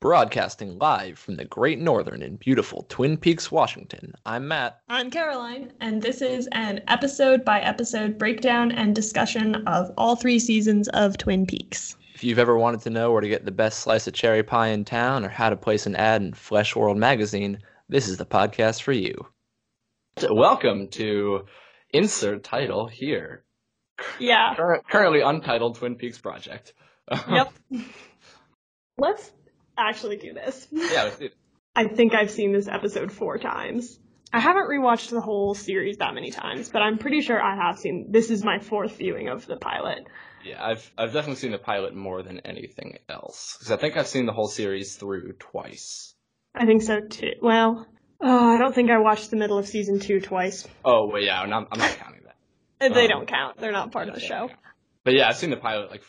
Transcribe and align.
Broadcasting 0.00 0.78
live 0.78 1.18
from 1.18 1.36
the 1.36 1.46
Great 1.46 1.78
Northern 1.78 2.20
in 2.20 2.36
beautiful 2.36 2.84
Twin 2.90 3.16
Peaks, 3.16 3.50
Washington. 3.50 4.12
I'm 4.26 4.46
Matt. 4.46 4.80
I'm 4.90 5.10
Caroline, 5.10 5.72
and 5.80 6.02
this 6.02 6.20
is 6.20 6.46
an 6.52 6.82
episode 6.86 7.46
by 7.46 7.60
episode 7.60 8.18
breakdown 8.18 8.72
and 8.72 8.94
discussion 8.94 9.54
of 9.66 9.90
all 9.96 10.14
three 10.14 10.38
seasons 10.38 10.88
of 10.88 11.16
Twin 11.16 11.46
Peaks. 11.46 11.96
If 12.14 12.22
you've 12.22 12.38
ever 12.38 12.58
wanted 12.58 12.82
to 12.82 12.90
know 12.90 13.10
where 13.10 13.22
to 13.22 13.28
get 13.28 13.46
the 13.46 13.50
best 13.50 13.80
slice 13.80 14.06
of 14.06 14.12
cherry 14.12 14.42
pie 14.42 14.68
in 14.68 14.84
town 14.84 15.24
or 15.24 15.30
how 15.30 15.48
to 15.48 15.56
place 15.56 15.86
an 15.86 15.96
ad 15.96 16.20
in 16.20 16.34
Flesh 16.34 16.76
World 16.76 16.98
magazine, 16.98 17.58
this 17.88 18.06
is 18.06 18.18
the 18.18 18.26
podcast 18.26 18.82
for 18.82 18.92
you. 18.92 19.26
Welcome 20.30 20.88
to 20.88 21.46
insert 21.94 22.44
title 22.44 22.86
here. 22.86 23.44
Yeah. 24.18 24.54
Cur- 24.56 24.82
currently 24.90 25.22
untitled 25.22 25.76
Twin 25.76 25.94
Peaks 25.94 26.18
project. 26.18 26.74
Yep. 27.30 27.52
Let's 28.98 29.32
actually 29.78 30.16
do 30.16 30.32
this. 30.32 30.66
yeah, 30.72 31.04
let's 31.04 31.18
do 31.18 31.26
it. 31.26 31.34
I 31.76 31.88
think 31.88 32.14
I've 32.14 32.30
seen 32.30 32.52
this 32.52 32.68
episode 32.68 33.12
four 33.12 33.36
times. 33.38 33.98
I 34.32 34.40
haven't 34.40 34.68
rewatched 34.68 35.10
the 35.10 35.20
whole 35.20 35.54
series 35.54 35.98
that 35.98 36.14
many 36.14 36.30
times, 36.30 36.68
but 36.70 36.80
I'm 36.82 36.98
pretty 36.98 37.20
sure 37.20 37.40
I 37.40 37.54
have 37.56 37.78
seen. 37.78 38.06
This 38.10 38.30
is 38.30 38.42
my 38.44 38.58
fourth 38.58 38.96
viewing 38.96 39.28
of 39.28 39.46
the 39.46 39.56
pilot. 39.56 40.06
Yeah, 40.44 40.64
I've 40.64 40.90
I've 40.96 41.12
definitely 41.12 41.36
seen 41.36 41.52
the 41.52 41.58
pilot 41.58 41.94
more 41.94 42.22
than 42.22 42.40
anything 42.40 42.98
else 43.08 43.56
because 43.58 43.72
I 43.72 43.76
think 43.76 43.96
I've 43.96 44.06
seen 44.06 44.26
the 44.26 44.32
whole 44.32 44.48
series 44.48 44.96
through 44.96 45.34
twice. 45.38 46.14
I 46.54 46.66
think 46.66 46.82
so 46.82 47.00
too. 47.00 47.32
Well, 47.42 47.86
oh, 48.20 48.54
I 48.54 48.58
don't 48.58 48.74
think 48.74 48.90
I 48.90 48.98
watched 48.98 49.30
the 49.30 49.36
middle 49.36 49.58
of 49.58 49.66
season 49.66 50.00
two 50.00 50.20
twice. 50.20 50.66
Oh 50.84 51.08
wait, 51.12 51.24
yeah, 51.24 51.40
I'm, 51.40 51.52
I'm 51.52 51.78
not 51.78 51.96
counting 51.96 52.22
that. 52.24 52.36
They 52.94 53.02
Um, 53.04 53.08
don't 53.08 53.28
count. 53.28 53.58
They're 53.58 53.72
not 53.72 53.90
part 53.92 54.08
of 54.08 54.14
the 54.14 54.20
show. 54.20 54.46
yeah. 54.48 54.56
But 55.04 55.14
yeah, 55.14 55.28
I've 55.28 55.36
seen 55.36 55.50
the 55.50 55.56
pilot 55.56 55.90
like 55.90 56.02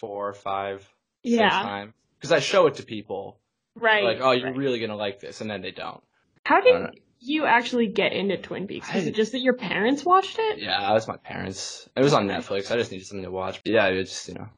four 0.00 0.28
or 0.28 0.32
five, 0.34 0.86
Yeah. 1.22 1.48
times 1.50 1.92
because 2.24 2.32
I 2.32 2.40
show 2.40 2.66
it 2.68 2.76
to 2.76 2.82
people 2.84 3.38
Right. 3.76 4.02
like, 4.02 4.18
oh, 4.22 4.30
you're 4.32 4.46
right. 4.46 4.56
really 4.56 4.80
gonna 4.80 4.96
like 4.96 5.20
this, 5.20 5.42
and 5.42 5.50
then 5.50 5.60
they 5.60 5.72
don't. 5.72 6.02
How 6.46 6.62
did 6.62 6.72
don't 6.72 6.98
you 7.20 7.44
actually 7.44 7.88
get 7.88 8.12
into 8.14 8.38
Twin 8.38 8.66
Peaks? 8.66 8.90
Was 8.94 9.04
I- 9.04 9.08
it 9.08 9.14
just 9.14 9.32
that 9.32 9.40
your 9.40 9.52
parents 9.54 10.04
watched 10.06 10.38
it? 10.38 10.58
Yeah, 10.58 10.90
it 10.90 10.94
was 10.94 11.06
my 11.06 11.18
parents. 11.18 11.86
It 11.94 12.02
was 12.02 12.14
on 12.14 12.26
Netflix. 12.26 12.70
I 12.70 12.76
just 12.76 12.92
needed 12.92 13.06
something 13.06 13.24
to 13.24 13.30
watch. 13.30 13.62
But 13.62 13.72
yeah, 13.72 13.86
it 13.88 13.96
was 13.98 14.08
just 14.08 14.28
you 14.28 14.34
know, 14.34 14.48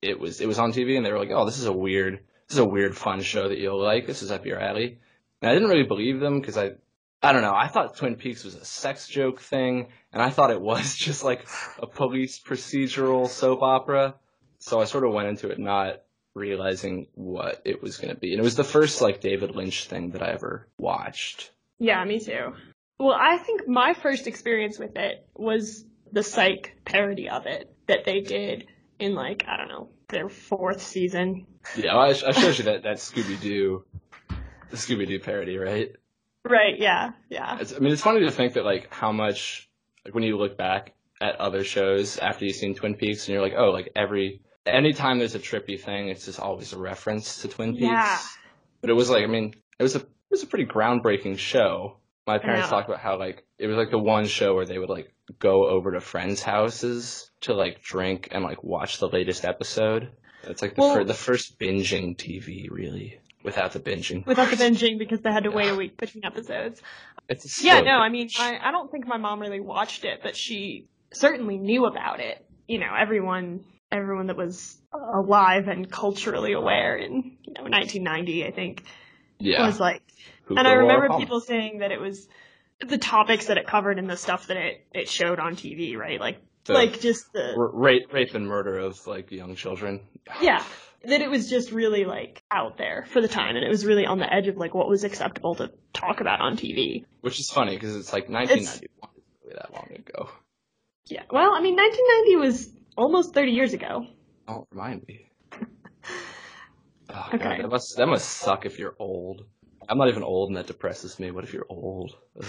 it 0.00 0.20
was 0.20 0.40
it 0.40 0.46
was 0.46 0.60
on 0.60 0.72
TV, 0.72 0.96
and 0.96 1.04
they 1.04 1.10
were 1.12 1.18
like, 1.18 1.30
oh, 1.32 1.44
this 1.44 1.58
is 1.58 1.66
a 1.66 1.72
weird, 1.72 2.20
this 2.46 2.52
is 2.54 2.58
a 2.58 2.64
weird, 2.64 2.96
fun 2.96 3.20
show 3.20 3.48
that 3.48 3.58
you'll 3.58 3.82
like. 3.82 4.06
This 4.06 4.22
is 4.22 4.30
up 4.30 4.46
your 4.46 4.60
alley. 4.60 5.00
And 5.42 5.50
I 5.50 5.54
didn't 5.54 5.70
really 5.70 5.82
believe 5.88 6.20
them 6.20 6.38
because 6.40 6.56
I. 6.56 6.72
I 7.20 7.32
don't 7.32 7.42
know. 7.42 7.52
I 7.54 7.66
thought 7.66 7.96
Twin 7.96 8.14
Peaks 8.14 8.44
was 8.44 8.54
a 8.54 8.64
sex 8.64 9.08
joke 9.08 9.40
thing, 9.40 9.88
and 10.12 10.22
I 10.22 10.30
thought 10.30 10.52
it 10.52 10.60
was 10.60 10.94
just 11.06 11.24
like 11.24 11.48
a 11.82 11.86
police 11.88 12.38
procedural 12.38 13.26
soap 13.26 13.60
opera. 13.62 14.14
So 14.60 14.80
I 14.80 14.84
sort 14.84 15.04
of 15.04 15.12
went 15.12 15.26
into 15.28 15.48
it 15.50 15.58
not 15.58 16.02
realizing 16.38 17.08
what 17.14 17.60
it 17.64 17.82
was 17.82 17.98
going 17.98 18.14
to 18.14 18.20
be. 18.20 18.32
And 18.32 18.40
it 18.40 18.44
was 18.44 18.56
the 18.56 18.64
first 18.64 19.00
like 19.00 19.20
David 19.20 19.54
Lynch 19.54 19.86
thing 19.86 20.10
that 20.10 20.22
I 20.22 20.30
ever 20.30 20.68
watched. 20.78 21.50
Yeah, 21.78 22.04
me 22.04 22.20
too. 22.20 22.54
Well, 22.98 23.16
I 23.18 23.38
think 23.38 23.68
my 23.68 23.94
first 23.94 24.26
experience 24.26 24.78
with 24.78 24.96
it 24.96 25.26
was 25.34 25.84
the 26.10 26.22
psych 26.22 26.76
parody 26.84 27.28
of 27.28 27.46
it 27.46 27.72
that 27.86 28.04
they 28.04 28.20
did 28.20 28.66
in 28.98 29.14
like, 29.14 29.44
I 29.46 29.56
don't 29.56 29.68
know, 29.68 29.90
their 30.08 30.28
fourth 30.28 30.82
season. 30.82 31.46
Yeah, 31.76 31.94
well, 31.94 32.06
I, 32.06 32.08
I 32.08 32.32
showed 32.32 32.58
you 32.58 32.64
that 32.64 32.82
that 32.84 32.96
Scooby 32.96 33.40
Doo, 33.40 33.84
the 34.70 34.76
Scooby 34.76 35.06
Doo 35.06 35.20
parody, 35.20 35.58
right? 35.58 35.92
Right, 36.44 36.78
yeah, 36.78 37.10
yeah. 37.28 37.58
It's, 37.60 37.74
I 37.74 37.78
mean, 37.78 37.92
it's 37.92 38.02
funny 38.02 38.20
to 38.20 38.30
think 38.30 38.54
that 38.54 38.64
like 38.64 38.92
how 38.92 39.12
much 39.12 39.68
like 40.04 40.14
when 40.14 40.24
you 40.24 40.38
look 40.38 40.56
back 40.56 40.94
at 41.20 41.36
other 41.36 41.62
shows 41.62 42.18
after 42.18 42.44
you've 42.46 42.56
seen 42.56 42.74
Twin 42.74 42.94
Peaks, 42.94 43.26
and 43.26 43.34
you're 43.34 43.42
like, 43.42 43.54
oh, 43.56 43.70
like 43.70 43.90
every 43.94 44.40
anytime 44.74 45.18
there's 45.18 45.34
a 45.34 45.38
trippy 45.40 45.80
thing, 45.80 46.08
it's 46.08 46.24
just 46.26 46.40
always 46.40 46.72
a 46.72 46.78
reference 46.78 47.42
to 47.42 47.48
Twin 47.48 47.72
Peaks. 47.74 47.82
Yeah. 47.84 48.18
But 48.80 48.90
it 48.90 48.94
was 48.94 49.10
like, 49.10 49.24
I 49.24 49.26
mean, 49.26 49.54
it 49.78 49.82
was 49.82 49.96
a 49.96 50.00
it 50.00 50.06
was 50.30 50.42
a 50.42 50.46
pretty 50.46 50.66
groundbreaking 50.66 51.38
show. 51.38 51.96
My 52.26 52.38
parents 52.38 52.68
talked 52.68 52.88
about 52.88 53.00
how 53.00 53.18
like 53.18 53.44
it 53.58 53.66
was 53.66 53.76
like 53.76 53.90
the 53.90 53.98
one 53.98 54.26
show 54.26 54.54
where 54.54 54.66
they 54.66 54.78
would 54.78 54.90
like 54.90 55.12
go 55.38 55.66
over 55.68 55.92
to 55.92 56.00
friends' 56.00 56.42
houses 56.42 57.30
to 57.42 57.54
like 57.54 57.82
drink 57.82 58.28
and 58.30 58.44
like 58.44 58.62
watch 58.62 58.98
the 58.98 59.08
latest 59.08 59.44
episode. 59.44 60.10
It's 60.44 60.62
like 60.62 60.74
the 60.74 60.80
Well- 60.82 60.94
fir- 60.94 61.04
the 61.04 61.14
first 61.14 61.58
binging 61.58 62.16
TV 62.16 62.70
really 62.70 63.18
without 63.42 63.72
the 63.72 63.80
binging. 63.80 64.26
Without 64.26 64.50
the 64.50 64.56
binging 64.64 64.98
because 64.98 65.20
they 65.20 65.32
had 65.32 65.44
to 65.44 65.50
wait 65.50 65.68
a 65.70 65.74
week 65.74 65.96
between 65.96 66.24
episodes. 66.24 66.82
It's 67.28 67.62
Yeah, 67.62 67.80
no. 67.80 67.92
I 67.92 68.08
mean, 68.08 68.28
I, 68.38 68.58
I 68.62 68.70
don't 68.70 68.90
think 68.90 69.06
my 69.06 69.16
mom 69.18 69.40
really 69.40 69.60
watched 69.60 70.04
it, 70.04 70.20
but 70.22 70.36
she 70.36 70.86
certainly 71.12 71.58
knew 71.58 71.84
about 71.86 72.20
it. 72.20 72.44
You 72.66 72.78
know, 72.78 72.94
everyone, 72.98 73.64
everyone 73.90 74.26
that 74.26 74.36
was 74.36 74.76
alive 74.92 75.68
and 75.68 75.90
culturally 75.90 76.52
aware 76.52 76.96
in, 76.96 77.36
you 77.42 77.54
know, 77.54 77.62
1990, 77.62 78.46
I 78.46 78.50
think, 78.50 78.84
yeah. 79.38 79.66
was 79.66 79.80
like, 79.80 80.02
and 80.48 80.66
I 80.66 80.72
remember 80.72 81.18
people 81.18 81.40
saying 81.40 81.78
that 81.78 81.92
it 81.92 82.00
was 82.00 82.28
the 82.86 82.98
topics 82.98 83.46
that 83.46 83.58
it 83.58 83.66
covered 83.66 83.98
and 83.98 84.08
the 84.08 84.16
stuff 84.16 84.46
that 84.48 84.56
it, 84.56 84.86
it 84.92 85.08
showed 85.08 85.38
on 85.38 85.56
TV, 85.56 85.96
right? 85.96 86.20
Like, 86.20 86.40
The 86.64 86.74
like 86.74 87.00
just 87.00 87.32
the, 87.32 87.54
rape, 87.56 88.12
rape 88.12 88.34
and 88.34 88.46
murder 88.46 88.78
of 88.78 89.06
like 89.06 89.30
young 89.30 89.56
children. 89.56 90.00
yeah, 90.40 90.62
that 91.04 91.20
it 91.20 91.30
was 91.30 91.48
just 91.48 91.70
really 91.70 92.04
like 92.04 92.42
out 92.50 92.76
there 92.76 93.06
for 93.10 93.20
the 93.20 93.28
time 93.28 93.56
and 93.56 93.64
it 93.64 93.68
was 93.68 93.84
really 93.84 94.06
on 94.06 94.18
the 94.18 94.32
edge 94.32 94.48
of 94.48 94.56
like 94.56 94.74
what 94.74 94.88
was 94.88 95.04
acceptable 95.04 95.54
to 95.56 95.70
talk 95.92 96.20
about 96.20 96.40
on 96.40 96.56
TV. 96.56 97.04
Which 97.20 97.40
is 97.40 97.50
funny 97.50 97.74
because 97.74 97.96
it's 97.96 98.12
like 98.12 98.28
1991 98.28 99.10
is 99.16 99.22
really 99.44 99.56
that 99.56 99.72
long 99.72 99.90
ago. 99.94 100.30
Yeah. 101.06 101.22
Well, 101.30 101.54
I 101.54 101.62
mean, 101.62 101.76
1990 101.76 102.36
was 102.36 102.77
almost 102.98 103.32
30 103.34 103.52
years 103.52 103.72
ago. 103.72 104.06
Don't 104.46 104.66
remind 104.70 105.06
me. 105.08 105.30
Oh, 107.10 107.30
Okay. 107.32 107.38
God, 107.42 107.58
that 107.62 107.68
must 107.70 107.96
that 107.96 108.06
must 108.06 108.28
suck 108.28 108.66
if 108.66 108.78
you're 108.78 108.94
old. 108.98 109.46
I'm 109.88 109.96
not 109.96 110.08
even 110.08 110.22
old, 110.22 110.50
and 110.50 110.58
that 110.58 110.66
depresses 110.66 111.18
me. 111.18 111.30
What 111.30 111.42
if 111.44 111.54
you're 111.54 111.64
old? 111.68 112.14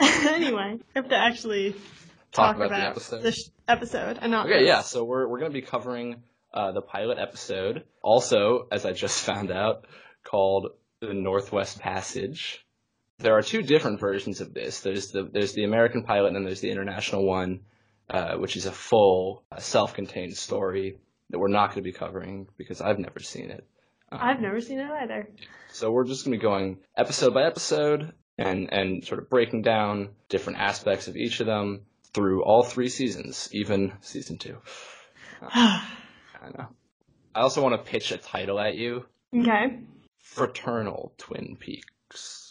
Anyway, 0.00 0.78
I 0.80 0.98
have 0.98 1.08
to 1.10 1.16
actually 1.16 1.72
Talk, 2.32 2.56
talk, 2.56 2.56
about, 2.56 2.70
the 2.70 2.76
episode. 2.86 3.22
this 3.22 3.36
sh- 3.36 3.48
and 3.68 4.30
not 4.32 4.46
Okay, 4.46 4.60
this. 4.60 4.66
yeah. 4.66 4.80
So 4.80 5.04
we're 5.04 5.28
we're 5.28 5.38
gonna 5.38 5.50
be 5.52 5.62
covering 5.62 6.22
uh, 6.54 6.72
the 6.72 6.80
pilot 6.80 7.18
episode, 7.18 7.84
also 8.02 8.66
as 8.72 8.84
I 8.86 8.92
just 8.92 9.22
found 9.26 9.50
out, 9.52 9.84
called 10.24 10.68
the 11.00 11.12
Northwest 11.14 11.78
Passage. 11.80 12.64
There 13.18 13.34
are 13.36 13.42
two 13.42 13.62
different 13.62 14.00
versions 14.00 14.40
of 14.40 14.54
this. 14.54 14.80
There's 14.80 15.10
the 15.12 15.28
there's 15.30 15.52
the 15.52 15.64
American 15.64 16.02
pilot, 16.02 16.28
and 16.28 16.36
then 16.36 16.44
there's 16.44 16.60
the 16.62 16.70
international 16.70 17.24
one, 17.24 17.60
uh, 18.10 18.36
which 18.36 18.56
is 18.56 18.66
a 18.66 18.72
full 18.72 19.44
uh, 19.52 19.60
self-contained 19.60 20.36
story 20.36 20.98
that 21.30 21.38
we're 21.38 21.48
not 21.48 21.68
going 21.68 21.76
to 21.76 21.82
be 21.82 21.92
covering 21.92 22.48
because 22.56 22.80
I've 22.80 22.98
never 22.98 23.20
seen 23.20 23.50
it. 23.50 23.64
Um, 24.10 24.18
I've 24.20 24.40
never 24.40 24.60
seen 24.60 24.80
it 24.80 24.90
either. 24.90 25.28
So 25.70 25.92
we're 25.92 26.04
just 26.04 26.24
going 26.24 26.32
to 26.32 26.38
be 26.38 26.42
going 26.42 26.78
episode 26.96 27.32
by 27.32 27.44
episode 27.44 28.12
and 28.36 28.72
and 28.72 29.04
sort 29.04 29.20
of 29.20 29.30
breaking 29.30 29.62
down 29.62 30.10
different 30.28 30.58
aspects 30.58 31.06
of 31.06 31.16
each 31.16 31.38
of 31.38 31.46
them 31.46 31.82
through 32.12 32.42
all 32.42 32.64
three 32.64 32.88
seasons, 32.88 33.48
even 33.52 33.92
season 34.00 34.38
two. 34.38 34.56
I 35.42 35.86
know. 36.56 36.66
I 37.32 37.40
also 37.42 37.62
want 37.62 37.76
to 37.76 37.90
pitch 37.90 38.10
a 38.10 38.18
title 38.18 38.58
at 38.58 38.74
you: 38.74 39.04
okay. 39.36 39.78
Fraternal 40.18 41.12
Twin 41.16 41.56
Peaks. 41.60 42.49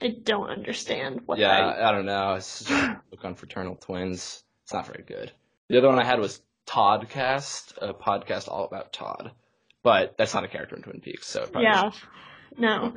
I 0.00 0.08
don't 0.22 0.48
understand 0.50 1.22
what 1.26 1.38
yeah, 1.38 1.48
that. 1.74 1.82
I 1.82 1.92
don't 1.92 2.06
know. 2.06 2.34
It's 2.34 2.60
just 2.60 2.70
a 2.70 3.00
book 3.10 3.24
on 3.24 3.34
fraternal 3.34 3.74
twins. 3.76 4.42
It's 4.64 4.72
not 4.72 4.86
very 4.86 5.02
good. 5.04 5.32
The 5.68 5.78
other 5.78 5.88
one 5.88 5.98
I 5.98 6.04
had 6.04 6.20
was 6.20 6.40
Toddcast, 6.66 7.74
a 7.82 7.94
podcast 7.94 8.48
all 8.48 8.64
about 8.64 8.92
Todd. 8.92 9.32
But 9.82 10.16
that's 10.18 10.34
not 10.34 10.44
a 10.44 10.48
character 10.48 10.76
in 10.76 10.82
Twin 10.82 11.00
Peaks, 11.00 11.26
so 11.26 11.42
it 11.42 11.52
probably 11.52 11.68
Yeah. 11.68 11.90
No. 12.58 12.94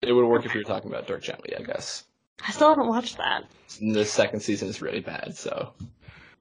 it 0.00 0.12
would 0.12 0.26
work 0.26 0.44
if 0.46 0.54
you 0.54 0.60
were 0.60 0.64
talking 0.64 0.90
about 0.90 1.06
Dirk 1.06 1.22
Gently, 1.22 1.54
I 1.56 1.62
guess. 1.62 2.04
I 2.46 2.50
still 2.52 2.70
haven't 2.70 2.88
watched 2.88 3.18
that. 3.18 3.44
The 3.80 4.04
second 4.04 4.40
season 4.40 4.68
is 4.68 4.82
really 4.82 5.00
bad, 5.00 5.36
so. 5.36 5.72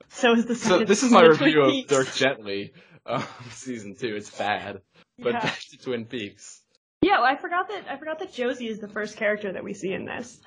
So 0.10 0.34
is 0.34 0.46
the 0.46 0.56
second. 0.56 0.80
So 0.80 0.86
this 0.86 1.04
is 1.04 1.12
my 1.12 1.22
review 1.24 1.62
of 1.62 1.88
Dirk 1.88 2.12
Gently, 2.14 2.74
um, 3.06 3.24
season 3.52 3.96
two. 3.96 4.16
It's 4.16 4.36
bad, 4.36 4.82
but 5.20 5.34
Yeah. 5.34 5.40
back 5.42 5.60
to 5.72 5.78
Twin 5.78 6.06
Peaks. 6.06 6.61
Yeah, 7.02 7.20
well, 7.20 7.24
I 7.26 7.36
forgot 7.36 7.68
that 7.70 7.86
I 7.90 7.98
forgot 7.98 8.20
that 8.20 8.32
Josie 8.34 8.68
is 8.68 8.80
the 8.80 8.88
first 8.88 9.18
character 9.18 9.52
that 9.54 9.64
we 9.64 9.74
see 9.74 9.92
in 9.94 10.06
this. 10.06 10.40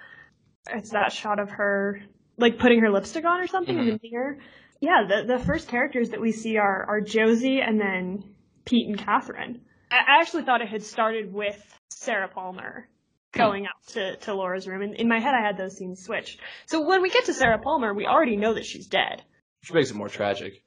It's 0.71 0.91
that 0.91 1.13
shot 1.13 1.39
of 1.39 1.51
her 1.51 2.01
like 2.37 2.59
putting 2.59 2.81
her 2.81 2.91
lipstick 2.91 3.25
on 3.25 3.41
or 3.41 3.47
something 3.47 3.77
Mhm. 3.77 3.91
and 3.93 4.01
the 4.01 4.11
mirror. 4.11 4.39
Yeah, 4.81 5.05
the 5.09 5.25
the 5.25 5.39
first 5.39 5.69
characters 5.69 6.11
that 6.11 6.21
we 6.21 6.33
see 6.33 6.57
are 6.57 6.85
are 6.89 7.01
Josie 7.01 7.61
and 7.61 7.81
then 7.81 8.35
Pete 8.65 8.89
and 8.89 8.99
Catherine. 8.99 9.63
I, 9.91 9.97
I 9.99 10.21
actually 10.21 10.45
thought 10.45 10.61
it 10.63 10.69
had 10.69 10.83
started 10.83 11.33
with 11.33 11.61
Sarah 11.91 12.29
Palmer 12.29 12.89
going 13.33 13.67
up 13.67 13.85
to, 13.89 14.17
to 14.17 14.35
Laura's 14.35 14.69
room. 14.69 14.83
And 14.83 14.95
in 14.95 15.09
my 15.09 15.19
head 15.19 15.35
I 15.35 15.41
had 15.45 15.57
those 15.57 15.77
scenes 15.77 16.05
switched. 16.05 16.41
So 16.67 16.87
when 16.87 17.03
we 17.03 17.11
get 17.11 17.25
to 17.27 17.35
Sarah 17.35 17.59
Palmer, 17.59 17.93
we 17.93 18.07
already 18.07 18.37
know 18.37 18.55
that 18.55 18.65
she's 18.65 18.87
dead. 18.87 19.23
Which 19.61 19.73
makes 19.73 19.91
it 19.91 19.97
more 19.97 20.09
tragic. 20.09 20.63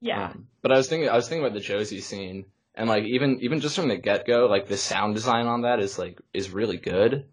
Yeah. 0.00 0.26
Um, 0.26 0.46
but 0.62 0.70
I 0.72 0.76
was 0.76 0.88
thinking, 0.88 1.08
I 1.08 1.16
was 1.16 1.28
thinking 1.28 1.44
about 1.44 1.54
the 1.54 1.60
Josie 1.60 2.00
scene, 2.00 2.44
and 2.74 2.88
like 2.88 3.04
even 3.04 3.38
even 3.40 3.60
just 3.60 3.76
from 3.76 3.88
the 3.88 3.96
get 3.96 4.26
go, 4.26 4.46
like 4.46 4.66
the 4.66 4.76
sound 4.76 5.14
design 5.14 5.46
on 5.46 5.62
that 5.62 5.80
is 5.80 5.98
like 5.98 6.20
is 6.32 6.50
really 6.50 6.76
good. 6.76 7.26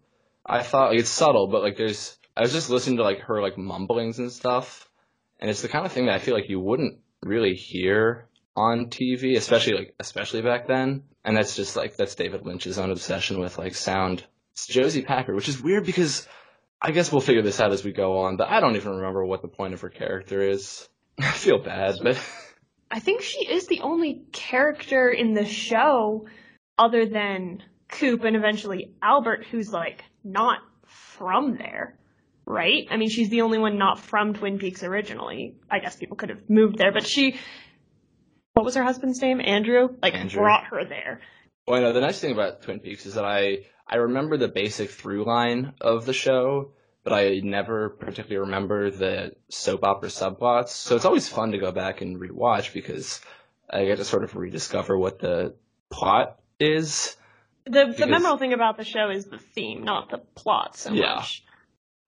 I 0.44 0.62
thought 0.62 0.90
like, 0.90 1.00
it's 1.00 1.10
subtle, 1.10 1.46
but 1.46 1.62
like 1.62 1.76
there's 1.76 2.16
I 2.36 2.42
was 2.42 2.52
just 2.52 2.70
listening 2.70 2.98
to 2.98 3.02
like 3.02 3.20
her 3.20 3.40
like 3.40 3.58
mumblings 3.58 4.18
and 4.18 4.30
stuff, 4.30 4.88
and 5.38 5.50
it's 5.50 5.62
the 5.62 5.68
kind 5.68 5.86
of 5.86 5.92
thing 5.92 6.06
that 6.06 6.14
I 6.14 6.18
feel 6.18 6.34
like 6.34 6.48
you 6.48 6.60
wouldn't 6.60 6.98
really 7.22 7.54
hear 7.54 8.28
on 8.56 8.86
TV, 8.86 9.36
especially 9.36 9.74
like 9.74 9.94
especially 9.98 10.42
back 10.42 10.66
then. 10.66 11.04
And 11.24 11.36
that's 11.36 11.56
just 11.56 11.76
like 11.76 11.96
that's 11.96 12.14
David 12.14 12.46
Lynch's 12.46 12.78
own 12.78 12.90
obsession 12.90 13.40
with 13.40 13.58
like 13.58 13.74
sound. 13.74 14.24
It's 14.52 14.66
Josie 14.66 15.02
Packard, 15.02 15.34
which 15.34 15.48
is 15.48 15.62
weird 15.62 15.84
because 15.84 16.26
I 16.80 16.92
guess 16.92 17.12
we'll 17.12 17.20
figure 17.20 17.42
this 17.42 17.60
out 17.60 17.72
as 17.72 17.84
we 17.84 17.92
go 17.92 18.20
on, 18.20 18.36
but 18.36 18.48
I 18.48 18.60
don't 18.60 18.76
even 18.76 18.96
remember 18.96 19.24
what 19.24 19.42
the 19.42 19.48
point 19.48 19.74
of 19.74 19.80
her 19.82 19.90
character 19.90 20.42
is. 20.42 20.88
I 21.18 21.30
feel 21.32 21.58
bad, 21.58 21.96
but 22.02 22.18
I 22.90 22.98
think 22.98 23.22
she 23.22 23.46
is 23.46 23.66
the 23.66 23.80
only 23.80 24.24
character 24.32 25.10
in 25.10 25.32
the 25.32 25.44
show 25.44 26.26
other 26.76 27.06
than 27.06 27.62
Coop 27.88 28.24
and 28.24 28.36
eventually 28.36 28.94
Albert 29.02 29.46
who's 29.50 29.72
like 29.72 30.02
not 30.24 30.58
from 30.84 31.56
there. 31.56 31.96
Right? 32.46 32.88
I 32.90 32.96
mean, 32.96 33.10
she's 33.10 33.28
the 33.28 33.42
only 33.42 33.58
one 33.58 33.78
not 33.78 34.00
from 34.00 34.34
Twin 34.34 34.58
Peaks 34.58 34.82
originally. 34.82 35.54
I 35.70 35.78
guess 35.78 35.94
people 35.94 36.16
could 36.16 36.30
have 36.30 36.50
moved 36.50 36.78
there, 36.78 36.90
but 36.90 37.06
she 37.06 37.38
what 38.54 38.64
was 38.64 38.74
her 38.74 38.82
husband's 38.82 39.22
name? 39.22 39.40
Andrew? 39.40 39.88
Like 40.02 40.14
Andrew. 40.14 40.40
brought 40.40 40.64
her 40.64 40.84
there. 40.84 41.20
Well, 41.68 41.80
no, 41.80 41.92
the 41.92 42.00
nice 42.00 42.18
thing 42.18 42.32
about 42.32 42.62
Twin 42.62 42.80
Peaks 42.80 43.06
is 43.06 43.14
that 43.14 43.24
I 43.24 43.66
I 43.86 43.96
remember 43.96 44.36
the 44.36 44.48
basic 44.48 44.90
through 44.90 45.24
line 45.24 45.74
of 45.80 46.06
the 46.06 46.12
show, 46.12 46.72
but 47.02 47.12
I 47.12 47.40
never 47.42 47.90
particularly 47.90 48.46
remember 48.46 48.90
the 48.90 49.32
soap 49.48 49.84
opera 49.84 50.08
subplots. 50.08 50.68
So 50.68 50.96
it's 50.96 51.04
always 51.04 51.28
fun 51.28 51.52
to 51.52 51.58
go 51.58 51.72
back 51.72 52.00
and 52.00 52.18
rewatch 52.20 52.72
because 52.72 53.20
I 53.68 53.84
get 53.84 53.96
to 53.98 54.04
sort 54.04 54.24
of 54.24 54.36
rediscover 54.36 54.98
what 54.98 55.18
the 55.18 55.54
plot 55.90 56.38
is. 56.58 57.16
The 57.64 57.94
the 57.96 58.06
memorable 58.06 58.38
thing 58.38 58.52
about 58.52 58.76
the 58.76 58.84
show 58.84 59.10
is 59.10 59.26
the 59.26 59.38
theme, 59.38 59.84
not 59.84 60.10
the 60.10 60.18
plot 60.18 60.76
so 60.76 60.92
Yeah. 60.92 61.16
much. 61.16 61.44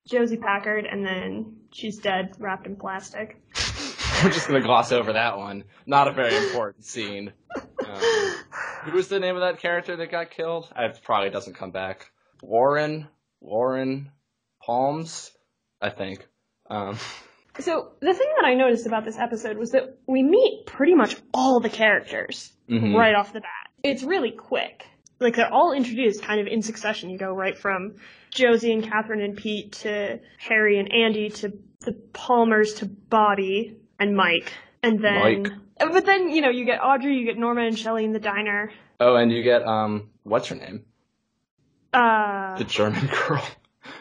Josie 0.05 0.37
Packard, 0.37 0.85
and 0.85 1.05
then 1.05 1.55
she's 1.71 1.97
dead, 1.99 2.35
wrapped 2.37 2.67
in 2.67 2.75
plastic. 2.75 3.37
We're 4.23 4.31
just 4.31 4.47
gonna 4.47 4.61
gloss 4.61 4.91
over 4.91 5.13
that 5.13 5.37
one. 5.37 5.63
Not 5.85 6.07
a 6.07 6.11
very 6.11 6.35
important 6.35 6.83
scene. 6.85 7.31
Um, 7.55 8.35
who 8.83 8.91
was 8.91 9.07
the 9.07 9.19
name 9.19 9.35
of 9.35 9.41
that 9.41 9.59
character 9.59 9.95
that 9.95 10.11
got 10.11 10.31
killed? 10.31 10.69
It 10.75 10.99
probably 11.03 11.29
doesn't 11.29 11.53
come 11.55 11.71
back. 11.71 12.11
Warren, 12.41 13.07
Warren, 13.39 14.11
Palms, 14.65 15.31
I 15.81 15.89
think. 15.89 16.27
Um, 16.69 16.97
So 17.59 17.91
the 17.99 18.13
thing 18.13 18.29
that 18.37 18.45
I 18.45 18.55
noticed 18.55 18.87
about 18.87 19.05
this 19.05 19.17
episode 19.17 19.57
was 19.57 19.71
that 19.71 19.99
we 20.07 20.23
meet 20.23 20.65
pretty 20.65 20.95
much 20.95 21.15
all 21.33 21.59
the 21.59 21.69
characters 21.69 22.51
mhm. 22.67 22.95
right 22.95 23.13
off 23.13 23.31
the 23.31 23.41
bat. 23.41 23.69
It's 23.83 24.01
really 24.01 24.31
quick. 24.31 24.87
Like 25.19 25.35
they're 25.35 25.53
all 25.53 25.71
introduced 25.71 26.23
kind 26.23 26.41
of 26.41 26.47
in 26.47 26.63
succession. 26.63 27.11
You 27.11 27.17
go 27.17 27.31
right 27.31 27.55
from 27.57 27.95
Josie 28.31 28.73
and 28.73 28.83
Catherine 28.83 29.21
and 29.21 29.37
Pete 29.37 29.73
to 29.83 30.19
Harry 30.39 30.79
and 30.79 30.91
Andy 30.91 31.29
to 31.29 31.53
the 31.81 31.93
Palmers 32.13 32.73
to 32.75 32.87
Bobby 32.87 33.77
and 33.99 34.15
Mike. 34.15 34.51
And 34.81 34.99
then 34.99 35.43
Mike. 35.43 35.51
But 35.77 36.05
then, 36.05 36.29
you 36.29 36.41
know, 36.41 36.49
you 36.49 36.65
get 36.65 36.79
Audrey, 36.81 37.17
you 37.17 37.25
get 37.25 37.37
Norma 37.37 37.61
and 37.61 37.77
Shelley 37.77 38.03
in 38.03 38.13
the 38.13 38.19
diner. 38.19 38.71
Oh, 38.99 39.15
and 39.15 39.31
you 39.31 39.43
get 39.43 39.63
um, 39.63 40.09
what's 40.23 40.47
her 40.47 40.55
name? 40.55 40.85
Uh 41.93 42.57
The 42.57 42.63
German 42.63 43.09
girl. 43.27 43.45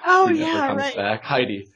Oh 0.04 0.28
yeah, 0.28 0.68
comes 0.68 0.78
right. 0.78 0.96
back. 0.96 1.22
Heidi. 1.24 1.68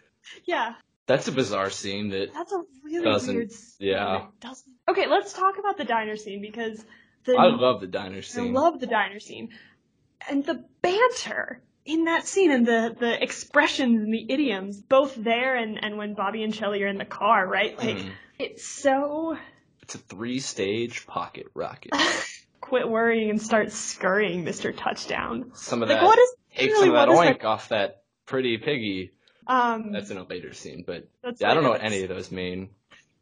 Yeah. 0.45 0.75
That's 1.07 1.29
a 1.29 1.33
bizarre 1.33 1.71
scene 1.71 2.09
that 2.11 2.33
That's 2.35 2.53
a 2.53 2.63
really 2.83 3.05
Doesn't- 3.05 3.35
weird 3.37 3.53
scene. 3.53 3.89
yeah. 3.89 4.27
Doesn't. 4.41 4.73
Okay, 4.89 5.07
let's 5.07 5.33
talk 5.33 5.59
about 5.59 5.77
the 5.79 5.85
diner 5.85 6.17
scene 6.17 6.41
because 6.41 6.85
the 7.25 7.35
I 7.37 7.47
love 7.47 7.81
the 7.81 7.87
diner 7.87 8.23
scene. 8.23 8.49
I 8.57 8.61
love 8.61 8.81
the 8.81 8.87
diner 8.87 9.21
scene. 9.21 9.51
And 10.29 10.45
the 10.45 10.65
banter 10.83 11.61
in 11.85 12.05
that 12.05 12.27
scene 12.27 12.51
and 12.51 12.67
the, 12.67 12.97
the 12.99 13.23
expressions 13.23 14.03
and 14.03 14.13
the 14.13 14.27
idioms, 14.29 14.81
both 14.81 15.15
there 15.15 15.55
and, 15.55 15.83
and 15.85 15.97
when 15.97 16.15
Bobby 16.15 16.43
and 16.43 16.53
Shelley 16.55 16.83
are 16.83 16.89
in 16.89 16.99
the 16.99 17.05
car, 17.05 17.47
right? 17.47 17.79
Like, 17.79 17.99
Mhm. 17.99 18.11
it's 18.41 18.65
so 18.67 19.37
It's 19.83 19.95
a 19.95 19.99
three 19.99 20.41
stage 20.41 21.07
pocket 21.07 21.47
rocket. 21.55 21.93
quit 22.61 22.89
worrying 22.89 23.31
and 23.31 23.41
start 23.41 23.71
scurrying, 23.71 24.45
Mr. 24.45 24.77
Touchdown. 24.77 25.53
Some 25.55 25.85
of 25.85 25.89
Like, 25.89 26.01
that 26.01 26.05
what 26.05 26.19
is 26.19 26.35
take 26.57 26.71
really 26.71 26.87
some 26.87 26.97
of 26.97 27.09
that 27.09 27.09
oink 27.09 27.45
off 27.45 27.69
that 27.71 28.03
pretty 28.27 28.59
piggy. 28.59 29.13
Um, 29.47 29.93
That's 29.93 30.11
in 30.11 30.19
a 30.19 30.25
later 30.25 30.53
scene, 30.53 30.83
but 30.87 31.09
yeah, 31.39 31.51
I 31.51 31.55
don't 31.55 31.63
know 31.63 31.71
what 31.71 31.85
any 31.85 32.03
of 32.03 32.09
those 32.09 32.33
mean. 32.33 32.71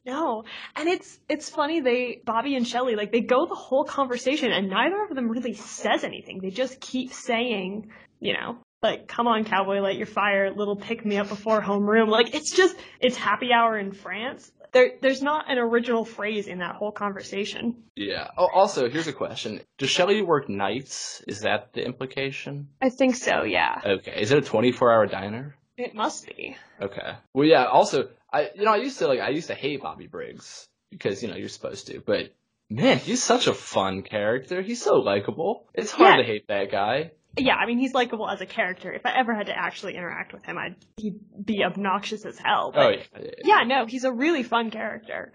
No, 0.07 0.45
and 0.77 0.89
it's 0.89 1.19
it's 1.29 1.49
funny. 1.49 1.81
They 1.81 2.21
Bobby 2.25 2.57
and 2.57 2.67
Shelly 2.67 2.95
like 2.95 3.11
they 3.13 3.21
go 3.21 3.47
the 3.47 3.55
whole 3.55 3.85
conversation, 3.85 4.53
and 4.53 4.69
neither 4.69 5.03
of 5.03 5.15
them 5.15 5.29
really 5.29 5.55
says 5.55 6.05
anything. 6.05 6.41
They 6.41 6.51
just 6.51 6.81
keep 6.81 7.13
saying, 7.13 7.91
you 8.21 8.35
know, 8.35 8.59
like 8.85 9.09
"Come 9.09 9.27
on, 9.27 9.45
cowboy, 9.45 9.81
light 9.81 9.97
your 9.97 10.07
fire, 10.07 10.53
little 10.55 10.77
pick 10.77 11.05
me 11.05 11.17
up 11.17 11.29
before 11.29 11.61
homeroom." 11.61 12.09
Like 12.09 12.35
it's 12.35 12.53
just 12.53 12.77
it's 13.01 13.17
happy 13.17 13.53
hour 13.53 13.77
in 13.79 13.91
France. 13.93 14.53
There 14.73 14.93
there's 15.01 15.23
not 15.23 15.51
an 15.51 15.59
original 15.59 16.05
phrase 16.05 16.47
in 16.47 16.59
that 16.59 16.75
whole 16.77 16.93
conversation. 16.93 17.85
Yeah. 17.97 18.29
Oh, 18.37 18.49
also, 18.53 18.89
here's 18.89 19.07
a 19.09 19.13
question: 19.13 19.61
Does 19.79 19.91
Shelley 19.91 20.23
work 20.23 20.49
nights? 20.49 21.23
Is 21.27 21.41
that 21.41 21.73
the 21.73 21.85
implication? 21.85 22.69
I 22.83 22.91
think 22.91 23.17
so. 23.17 23.43
Yeah, 23.45 23.81
Okay. 23.85 24.21
Is 24.21 24.31
it 24.33 24.39
a 24.39 24.51
24-hour 24.51 25.07
diner? 25.07 25.57
it 25.77 25.93
must 25.95 26.27
be. 26.27 26.57
Okay. 26.81 27.15
Well, 27.33 27.47
yeah. 27.49 27.65
Also, 27.65 28.09
I 28.33 28.51
you 28.55 28.65
know 28.65 28.73
I 28.73 28.77
used 28.77 28.99
to 28.99 29.09
like 29.09 29.21
I 29.21 29.31
used 29.31 29.49
to 29.49 29.55
hate 29.55 29.81
Bobby 29.83 30.07
Briggs 30.07 30.69
because 30.91 31.23
you 31.23 31.29
know 31.29 31.37
you're 31.37 31.49
supposed 31.49 31.87
to, 31.89 32.01
but 32.01 32.33
man, 32.71 32.99
he's 32.99 33.23
such 33.23 33.47
a 33.47 33.55
fun 33.55 34.03
character. 34.03 34.61
He's 34.63 34.83
so 34.83 34.97
likable. 34.97 35.67
It's 35.75 35.93
hard 35.93 36.17
Yeah. 36.17 36.23
to 36.23 36.25
hate 36.25 36.49
that 36.49 36.71
guy. 36.71 37.13
Yeah, 37.37 37.57
I 37.57 37.67
mean 37.67 37.79
he's 37.79 37.95
likable 37.95 38.29
as 38.29 38.41
a 38.41 38.47
character. 38.47 38.93
If 38.93 39.05
I 39.07 39.13
ever 39.17 39.35
had 39.35 39.47
to 39.47 39.57
actually 39.59 39.97
interact 39.97 40.33
with 40.33 40.45
him, 40.45 40.57
I'd 40.59 40.77
he'd 40.97 41.21
be 41.45 41.65
obnoxious 41.65 42.25
as 42.25 42.39
hell. 42.39 42.73
But 42.73 42.81
Oh 42.81 42.89
yeah. 42.91 43.03
yeah, 43.15 43.21
yeah. 43.23 43.59
yeah, 43.59 43.65
no, 43.65 43.87
he's 43.87 44.05
a 44.05 44.13
really 44.13 44.43
fun 44.43 44.71
character. 44.71 45.33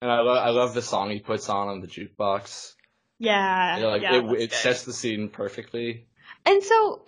And 0.00 0.10
I 0.10 0.20
love 0.20 0.38
I 0.38 0.50
love 0.50 0.74
the 0.74 0.82
song 0.82 1.10
he 1.10 1.20
puts 1.20 1.48
on 1.48 1.68
on 1.68 1.80
the 1.80 1.86
jukebox. 1.86 2.74
Yeah, 3.18 3.76
You 3.76 3.82
know, 3.82 3.88
like 3.90 4.02
yeah, 4.02 4.18
it, 4.18 4.40
it 4.42 4.52
sets 4.52 4.84
the 4.84 4.92
scene 4.92 5.28
perfectly. 5.28 6.06
And 6.46 6.62
so 6.62 7.04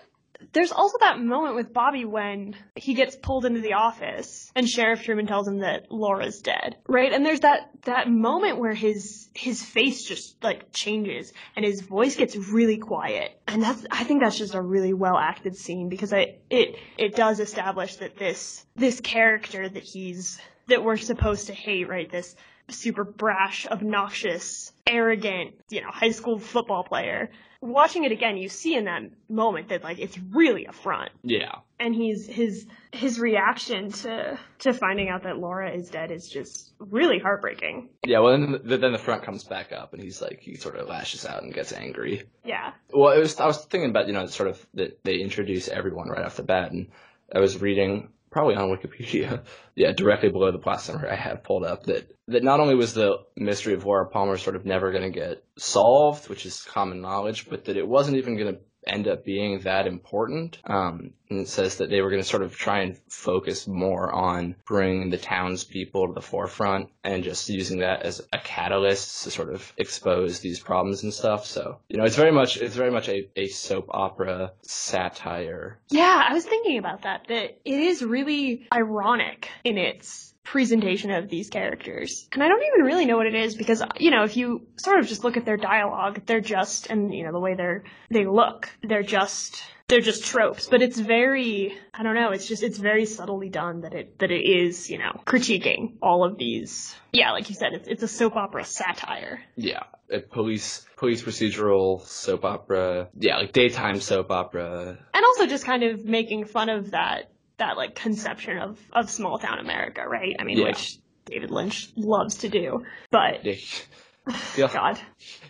there's 0.53 0.73
also 0.73 0.99
that 1.01 1.21
moment 1.21 1.55
with 1.55 1.73
Bobby 1.73 2.05
when 2.05 2.57
he 2.77 2.95
gets 2.95 3.17
pulled 3.17 3.45
into 3.45 3.61
the 3.61 3.75
office 3.75 4.51
and 4.55 4.69
Sheriff 4.69 5.03
Truman 5.03 5.27
tells 5.27 5.47
him 5.47 5.59
that 5.59 5.91
Laura's 5.91 6.41
dead. 6.41 6.77
Right? 6.89 7.13
And 7.13 7.25
there's 7.25 7.41
that 7.41 7.71
that 7.83 8.11
moment 8.11 8.59
where 8.59 8.75
his 8.75 9.29
his 9.35 9.63
face 9.63 10.05
just 10.05 10.43
like 10.43 10.73
changes 10.73 11.33
and 11.57 11.65
his 11.65 11.81
voice 11.81 12.17
gets 12.17 12.37
really 12.37 12.79
quiet. 12.79 13.41
And 13.47 13.63
that's 13.63 13.87
I 13.91 14.05
think 14.05 14.23
that's 14.23 14.39
just 14.39 14.55
a 14.55 14.63
really 14.63 14.93
well 14.93 15.17
acted 15.17 15.57
scene 15.57 15.89
because 15.89 16.13
I 16.13 16.37
it 16.51 16.77
it 16.99 17.15
does 17.17 17.41
establish 17.41 17.97
that 17.97 18.17
this 18.17 18.65
this 18.77 19.01
character 19.01 19.69
that 19.69 19.83
he's 19.83 20.41
that 20.69 20.85
we're 20.85 20.97
supposed 20.97 21.49
to 21.49 21.55
hate, 21.55 21.89
right? 21.89 22.11
This 22.11 22.37
super 22.69 23.05
brash, 23.05 23.67
obnoxious, 23.67 24.73
arrogant, 24.87 25.55
you 25.69 25.81
know, 25.83 25.91
high 25.91 26.11
school 26.13 26.39
football 26.39 26.85
player. 26.85 27.31
Watching 27.63 28.05
it 28.05 28.13
again, 28.13 28.39
you 28.39 28.49
see 28.49 28.75
in 28.75 28.85
that 28.85 29.03
moment 29.29 29.69
that 29.69 29.85
like 29.85 29.99
it's 29.99 30.19
really 30.19 30.65
a 30.65 30.73
front. 30.73 31.11
Yeah. 31.23 31.57
And 31.79 31.95
he's 31.95 32.27
his 32.27 32.67
his 32.93 33.21
reaction 33.21 33.93
to 33.93 34.39
to 34.61 34.73
finding 34.73 35.09
out 35.09 35.25
that 35.25 35.39
Laura 35.39 35.71
is 35.71 35.91
dead 35.91 36.11
is 36.11 36.29
just 36.29 36.73
really 36.79 37.19
heartbreaking. 37.19 37.91
Yeah, 38.07 38.21
well, 38.21 38.33
then 38.33 38.61
the, 38.65 38.79
then 38.79 38.93
the 38.93 38.99
front 38.99 39.23
comes 39.23 39.45
back 39.45 39.73
up, 39.73 39.93
and 39.93 40.03
he's 40.03 40.23
like, 40.23 40.41
he 40.41 40.57
sort 40.57 40.77
of 40.77 40.89
lashes 40.89 41.27
out 41.27 41.43
and 41.43 41.53
gets 41.53 41.73
angry. 41.73 42.25
Yeah. 42.45 42.73
Well, 42.93 43.15
it 43.15 43.21
was 43.21 43.39
I 43.39 43.47
was 43.47 43.65
thinking 43.65 43.91
about 43.91 44.07
you 44.07 44.15
know 44.15 44.27
sort 44.27 44.49
of 44.49 44.67
that 44.75 45.05
they 45.05 45.17
introduce 45.17 45.69
everyone 45.69 46.09
right 46.09 46.25
off 46.25 46.37
the 46.37 46.43
bat, 46.43 46.73
and 46.73 46.89
I 47.35 47.41
was 47.41 47.61
reading 47.61 48.09
probably 48.31 48.55
on 48.55 48.71
Wikipedia, 48.71 49.43
yeah, 49.75 49.93
directly 49.93 50.29
below 50.29 50.53
the 50.53 50.59
plot 50.59 50.81
summary 50.81 51.11
I 51.11 51.17
have 51.17 51.45
pulled 51.45 51.65
up 51.65 51.85
that 51.85 52.11
that 52.29 52.45
not 52.45 52.61
only 52.61 52.75
was 52.75 52.95
the 52.95 53.19
mystery 53.37 53.75
of 53.75 53.85
Laura 53.85 54.07
Palmer 54.07 54.37
sort 54.37 54.57
of 54.57 54.65
never 54.65 54.93
going 54.93 55.13
to 55.13 55.19
get 55.19 55.45
solved, 55.59 56.29
which 56.29 56.47
is 56.47 56.63
common 56.63 57.01
knowledge, 57.01 57.49
but 57.49 57.65
that 57.65 57.77
it 57.77 57.87
wasn't 57.87 58.17
even 58.17 58.37
going 58.37 58.55
to 58.55 58.61
end 58.87 59.09
up 59.09 59.25
being 59.25 59.61
that 59.61 59.87
important. 59.87 60.59
Um, 60.65 61.13
and 61.29 61.41
it 61.41 61.49
says 61.49 61.77
that 61.77 61.91
they 61.91 62.01
were 62.01 62.11
going 62.11 62.23
to 62.23 62.29
sort 62.29 62.43
of 62.43 62.57
try 62.57 62.81
and 62.81 62.99
focus 63.09 63.67
more 63.69 64.13
on 64.13 64.57
bringing 64.67 65.11
the 65.11 65.17
townspeople 65.17 66.09
to 66.09 66.13
the 66.13 66.21
forefront 66.21 66.91
and 67.05 67.23
just 67.23 67.49
using 67.49 67.79
that 67.81 68.03
as 68.03 68.21
a 68.33 68.39
catalyst 68.39 69.25
to 69.25 69.31
sort 69.31 69.53
of 69.53 69.73
expose 69.77 70.41
these 70.41 70.59
problems 70.59 71.03
and 71.03 71.15
stuff. 71.15 71.47
So, 71.47 71.79
you 71.89 71.99
know, 71.99 72.05
it's 72.05 72.17
very 72.17 72.33
much, 72.33 72.57
it's 72.57 72.75
very 72.75 72.91
much 72.91 73.09
a, 73.09 73.29
a 73.37 73.49
soap 73.49 73.87
opera 73.91 74.53
satire. 74.63 75.79
Yeah, 75.89 76.25
I 76.29 76.33
was 76.33 76.45
thinking 76.45 76.79
about 76.79 77.03
that. 77.03 77.27
That 77.29 77.61
it 77.65 77.81
is 77.81 78.03
really 78.03 78.67
ironic 78.75 79.49
in 79.63 79.79
its 79.79 80.30
presentation 80.45 81.11
of 81.11 81.29
these 81.29 81.49
characters. 81.49 82.29
And 82.33 82.43
I 82.43 82.49
don't 82.49 82.63
even 82.63 82.87
really 82.87 83.07
know 83.07 83.17
what 83.17 83.27
it 83.27 83.35
is 83.35 83.55
because 83.55 83.83
you 83.99 84.11
know, 84.11 84.25
if 84.25 84.37
you 84.37 84.67
sort 84.77 84.99
of 84.99 85.07
just 85.07 85.25
look 85.25 85.37
at 85.37 85.45
their 85.45 85.57
dialogue, 85.57 86.23
they're 86.27 86.41
just 86.41 86.89
and 86.89 87.15
you 87.15 87.25
know, 87.25 87.33
the 87.33 87.41
way 87.41 87.55
they're 87.55 87.85
they 88.11 88.27
look, 88.27 88.69
they're 88.83 89.03
just 89.03 89.63
they're 89.89 90.01
just 90.01 90.25
tropes, 90.25 90.69
but 90.69 90.83
it's 90.83 90.99
very 90.99 91.77
I 91.93 92.03
don't 92.03 92.15
know, 92.15 92.31
it's 92.31 92.47
just 92.47 92.63
it's 92.63 92.79
very 92.79 93.07
subtly 93.07 93.49
done 93.49 93.83
that 93.83 93.95
it 93.95 94.19
that 94.19 94.31
it 94.31 94.43
is, 94.43 94.89
you 94.91 94.99
know, 94.99 95.21
critiquing 95.27 95.97
all 96.03 96.25
of 96.25 96.39
these 96.39 96.95
Yeah, 97.13 97.33
like 97.33 97.49
you 97.49 97.55
said, 97.55 97.73
it's 97.73 97.89
it's 97.89 98.03
a 98.03 98.09
soap 98.09 98.37
opera 98.37 98.65
satire. 98.65 99.41
Yeah. 99.57 99.83
A 100.13 100.19
police, 100.19 100.85
police 100.97 101.23
procedural 101.23 102.05
soap 102.05 102.45
opera. 102.45 103.09
Yeah, 103.17 103.37
like 103.37 103.53
daytime 103.53 104.01
soap 104.01 104.33
opera. 104.33 104.99
and 105.15 105.25
also 105.25 105.47
just 105.47 105.65
kind 105.65 105.85
of 105.85 106.05
making 106.05 106.47
fun 106.47 106.69
of 106.69 106.91
that 106.93 107.31
that 107.61 107.77
like 107.77 107.95
conception 107.95 108.59
of 108.59 108.79
of 108.93 109.09
small 109.11 109.39
town 109.39 109.59
America, 109.61 110.03
right? 110.07 110.35
I 110.39 110.45
mean, 110.45 110.59
Yeah. 110.59 110.67
which 110.67 110.99
David 111.25 111.51
Lynch 111.51 111.91
loves 111.97 112.39
to 112.39 112.49
do, 112.49 112.85
but 113.11 113.45
Yeah. 114.57 114.71
God. 114.73 114.99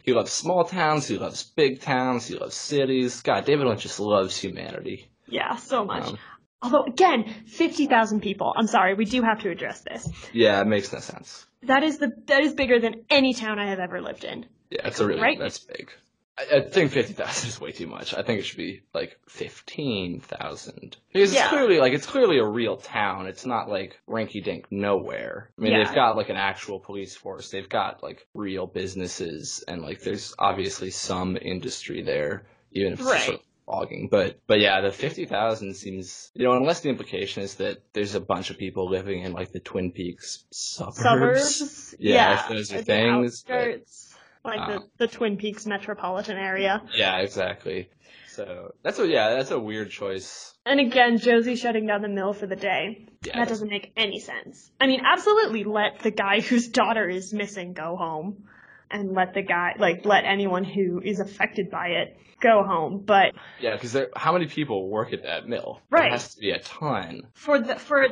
He 0.05 0.13
loves 0.13 0.31
small 0.31 0.65
towns. 0.65 1.07
He 1.09 1.19
loves 1.19 1.43
big 1.43 1.81
towns. 1.81 2.27
He 2.27 2.37
loves 2.37 2.55
cities. 2.55 3.21
God, 3.23 3.45
David 3.45 3.67
Lynch 3.67 3.83
just 3.83 3.99
loves 4.01 4.37
humanity. 4.39 5.11
Yeah, 5.27 5.57
so 5.57 5.85
much. 5.85 6.07
Um, 6.07 6.19
Although, 6.63 6.85
again, 6.85 7.25
50,000 7.47 8.21
people. 8.21 8.53
I'm 8.55 8.67
sorry, 8.67 8.93
we 8.95 9.07
do 9.07 9.23
have 9.23 9.41
to 9.41 9.51
address 9.51 9.81
this. 9.81 10.07
yeah, 10.33 10.61
it 10.61 10.67
makes 10.67 10.93
no 10.93 10.99
sense. 11.01 11.47
That 11.63 11.83
is 11.83 11.99
the 11.99 12.11
that 12.27 12.43
is 12.43 12.53
bigger 12.55 12.79
than 12.81 13.05
any 13.11 13.33
town 13.35 13.59
I 13.59 13.69
have 13.71 13.79
ever 13.81 14.01
lived 14.01 14.25
in. 14.25 14.47
Yeah, 14.71 14.87
it's 14.87 15.01
a 15.01 15.07
really 15.07 15.21
Right? 15.21 15.39
that's 15.39 15.59
big. 15.59 15.91
I, 16.53 16.57
I 16.57 16.61
think 16.63 16.93
fifty 16.93 17.13
thousand 17.13 17.49
is 17.51 17.61
way 17.61 17.73
too 17.73 17.87
much. 17.87 18.15
I 18.15 18.23
think 18.23 18.41
it 18.41 18.45
should 18.45 18.57
be 18.57 18.83
like 18.95 19.19
fifteen 19.29 20.21
thousand 20.21 20.97
because 21.13 21.35
Yeah. 21.35 21.41
it's 21.43 21.49
clearly 21.51 21.79
like 21.79 21.93
it's 21.93 22.07
clearly 22.07 22.39
a 22.39 22.45
real 22.47 22.77
town. 22.77 23.27
It's 23.27 23.45
not 23.47 23.69
like 23.69 24.01
rinky 24.09 24.43
dink 24.43 24.67
nowhere. 24.71 25.51
I 25.59 25.63
mean, 25.63 25.73
Yeah. 25.73 25.85
they've 25.85 25.95
got 25.95 26.17
like 26.17 26.29
an 26.31 26.37
actual 26.37 26.81
police 26.81 27.15
force. 27.17 27.51
They've 27.51 27.69
got 27.69 28.03
like 28.03 28.27
real 28.35 28.67
businesses 28.67 29.65
and 29.67 29.83
like 29.83 30.01
there's 30.03 30.35
obviously 30.39 30.91
some 30.91 31.37
industry 31.41 32.03
there, 32.03 32.47
even 32.73 32.93
if 32.95 33.01
it's 33.01 33.09
just 33.11 33.29
Right. 33.29 33.35
of 33.35 33.41
logging. 33.69 34.09
But 34.11 34.39
but 34.47 34.61
yeah, 34.61 34.81
the 34.81 34.91
fifty 34.91 35.27
thousand 35.27 35.75
seems 35.75 36.31
you 36.35 36.45
know 36.45 36.53
unless 36.55 36.81
the 36.81 36.89
implication 36.89 37.43
is 37.43 37.57
that 37.57 37.83
there's 37.93 38.15
a 38.15 38.21
bunch 38.21 38.51
of 38.51 38.59
people 38.59 38.89
living 38.91 39.23
in 39.23 39.33
like 39.33 39.53
the 39.53 39.61
Twin 39.61 39.93
Peaks 39.93 40.45
suburbs. 40.51 40.99
Suburbs. 41.03 41.95
Yeah, 41.99 42.41
if 42.45 42.49
those 42.49 42.73
are 42.73 42.83
things, 42.83 43.45
but- 43.47 43.83
like 44.45 44.61
Um, 44.61 44.89
the, 44.99 45.07
the 45.07 45.13
Twin 45.13 45.37
Peaks 45.37 45.67
metropolitan 45.67 46.37
area. 46.37 46.83
Yeah, 46.95 47.19
exactly. 47.19 47.91
So 48.29 48.73
that's 48.83 48.99
a 48.99 49.07
yeah, 49.07 49.31
that's 49.35 49.51
a 49.51 49.59
weird 49.59 49.91
choice. 49.91 50.55
And 50.65 50.79
again, 50.81 51.19
Josie 51.19 51.57
shutting 51.57 51.87
down 51.87 52.03
the 52.03 52.09
mill 52.09 52.33
for 52.33 52.47
the 52.47 52.57
day. 52.57 53.07
Yeah, 53.25 53.39
That 53.39 53.49
doesn't 53.49 53.69
make 53.69 53.93
any 53.97 54.21
sense. 54.21 54.71
I 54.81 54.87
mean, 54.87 55.01
absolutely 55.05 55.65
let 55.65 56.01
the 56.01 56.11
guy 56.11 56.41
whose 56.49 56.69
daughter 56.69 57.09
is 57.09 57.33
missing 57.33 57.73
go 57.73 57.97
home. 57.97 58.45
And 58.93 59.13
let 59.15 59.35
the 59.35 59.43
guy, 59.43 59.75
like, 59.79 60.05
let 60.05 60.25
anyone 60.25 60.65
who 60.65 61.01
is 61.01 61.21
affected 61.21 61.71
by 61.71 61.91
it 61.91 62.17
go 62.41 62.65
home. 62.65 63.05
But 63.07 63.35
yeah, 63.61 63.75
because 63.75 63.97
how 64.17 64.33
many 64.33 64.47
people 64.47 64.89
work 64.89 65.13
at 65.13 65.23
that 65.23 65.47
mill? 65.47 65.81
Right. 65.91 66.03
There 66.03 66.11
has 66.11 66.35
to 66.35 66.41
be 66.41 66.51
a 66.51 66.59
ton. 66.59 67.29
for 67.35 67.61
the, 67.61 67.77
for 67.77 68.09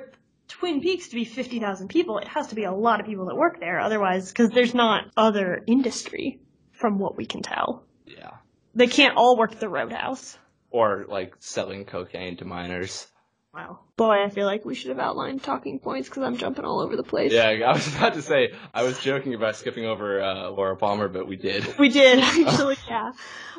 Twin 0.49 0.81
Peaks 0.81 1.09
to 1.09 1.15
be 1.15 1.25
50,000 1.25 1.89
people, 1.89 2.19
it 2.19 2.29
has 2.29 2.49
to 2.49 2.55
be 2.55 2.65
a 2.65 2.73
lot 2.73 3.01
of 3.01 3.07
people 3.07 3.27
that 3.27 3.37
work 3.37 3.61
there. 3.61 3.81
Otherwise, 3.81 4.31
because 4.31 4.51
there's 4.51 4.75
not 4.75 5.05
other 5.17 5.63
industry 5.67 6.41
from 6.73 6.99
what 6.99 7.17
we 7.17 7.27
can 7.27 7.43
tell. 7.43 7.85
Yeah. 8.07 8.31
They 8.75 8.87
can't 8.87 9.17
all 9.17 9.37
work 9.37 9.53
at 9.53 9.61
the 9.61 9.69
roadhouse. 9.69 10.39
Or 10.71 11.05
like 11.09 11.35
selling 11.39 11.85
cocaine 11.85 12.37
to 12.39 12.45
minors. 12.45 13.07
Wow. 13.55 13.81
Boy, 13.97 14.23
I 14.23 14.29
feel 14.29 14.47
like 14.47 14.65
we 14.65 14.75
should 14.75 14.91
have 14.91 14.99
outlined 14.99 15.43
talking 15.43 15.81
points 15.81 16.09
because 16.09 16.23
I'm 16.23 16.37
jumping 16.37 16.65
all 16.65 16.81
over 16.81 16.97
the 16.97 17.03
place. 17.03 17.33
Yeah, 17.33 17.49
I 17.49 17.73
was 17.73 17.89
about 17.97 18.15
to 18.15 18.23
say 18.23 18.53
I 18.73 18.85
was 18.85 19.01
joking 19.01 19.35
about 19.35 19.57
skipping 19.57 19.87
over 19.87 20.23
uh, 20.23 20.51
Laura 20.51 20.77
Palmer, 20.77 21.09
but 21.09 21.27
we 21.27 21.37
did. 21.37 21.79
We 21.79 21.89
did 21.89 22.19
actually, 22.23 22.77
yeah. 22.89 23.13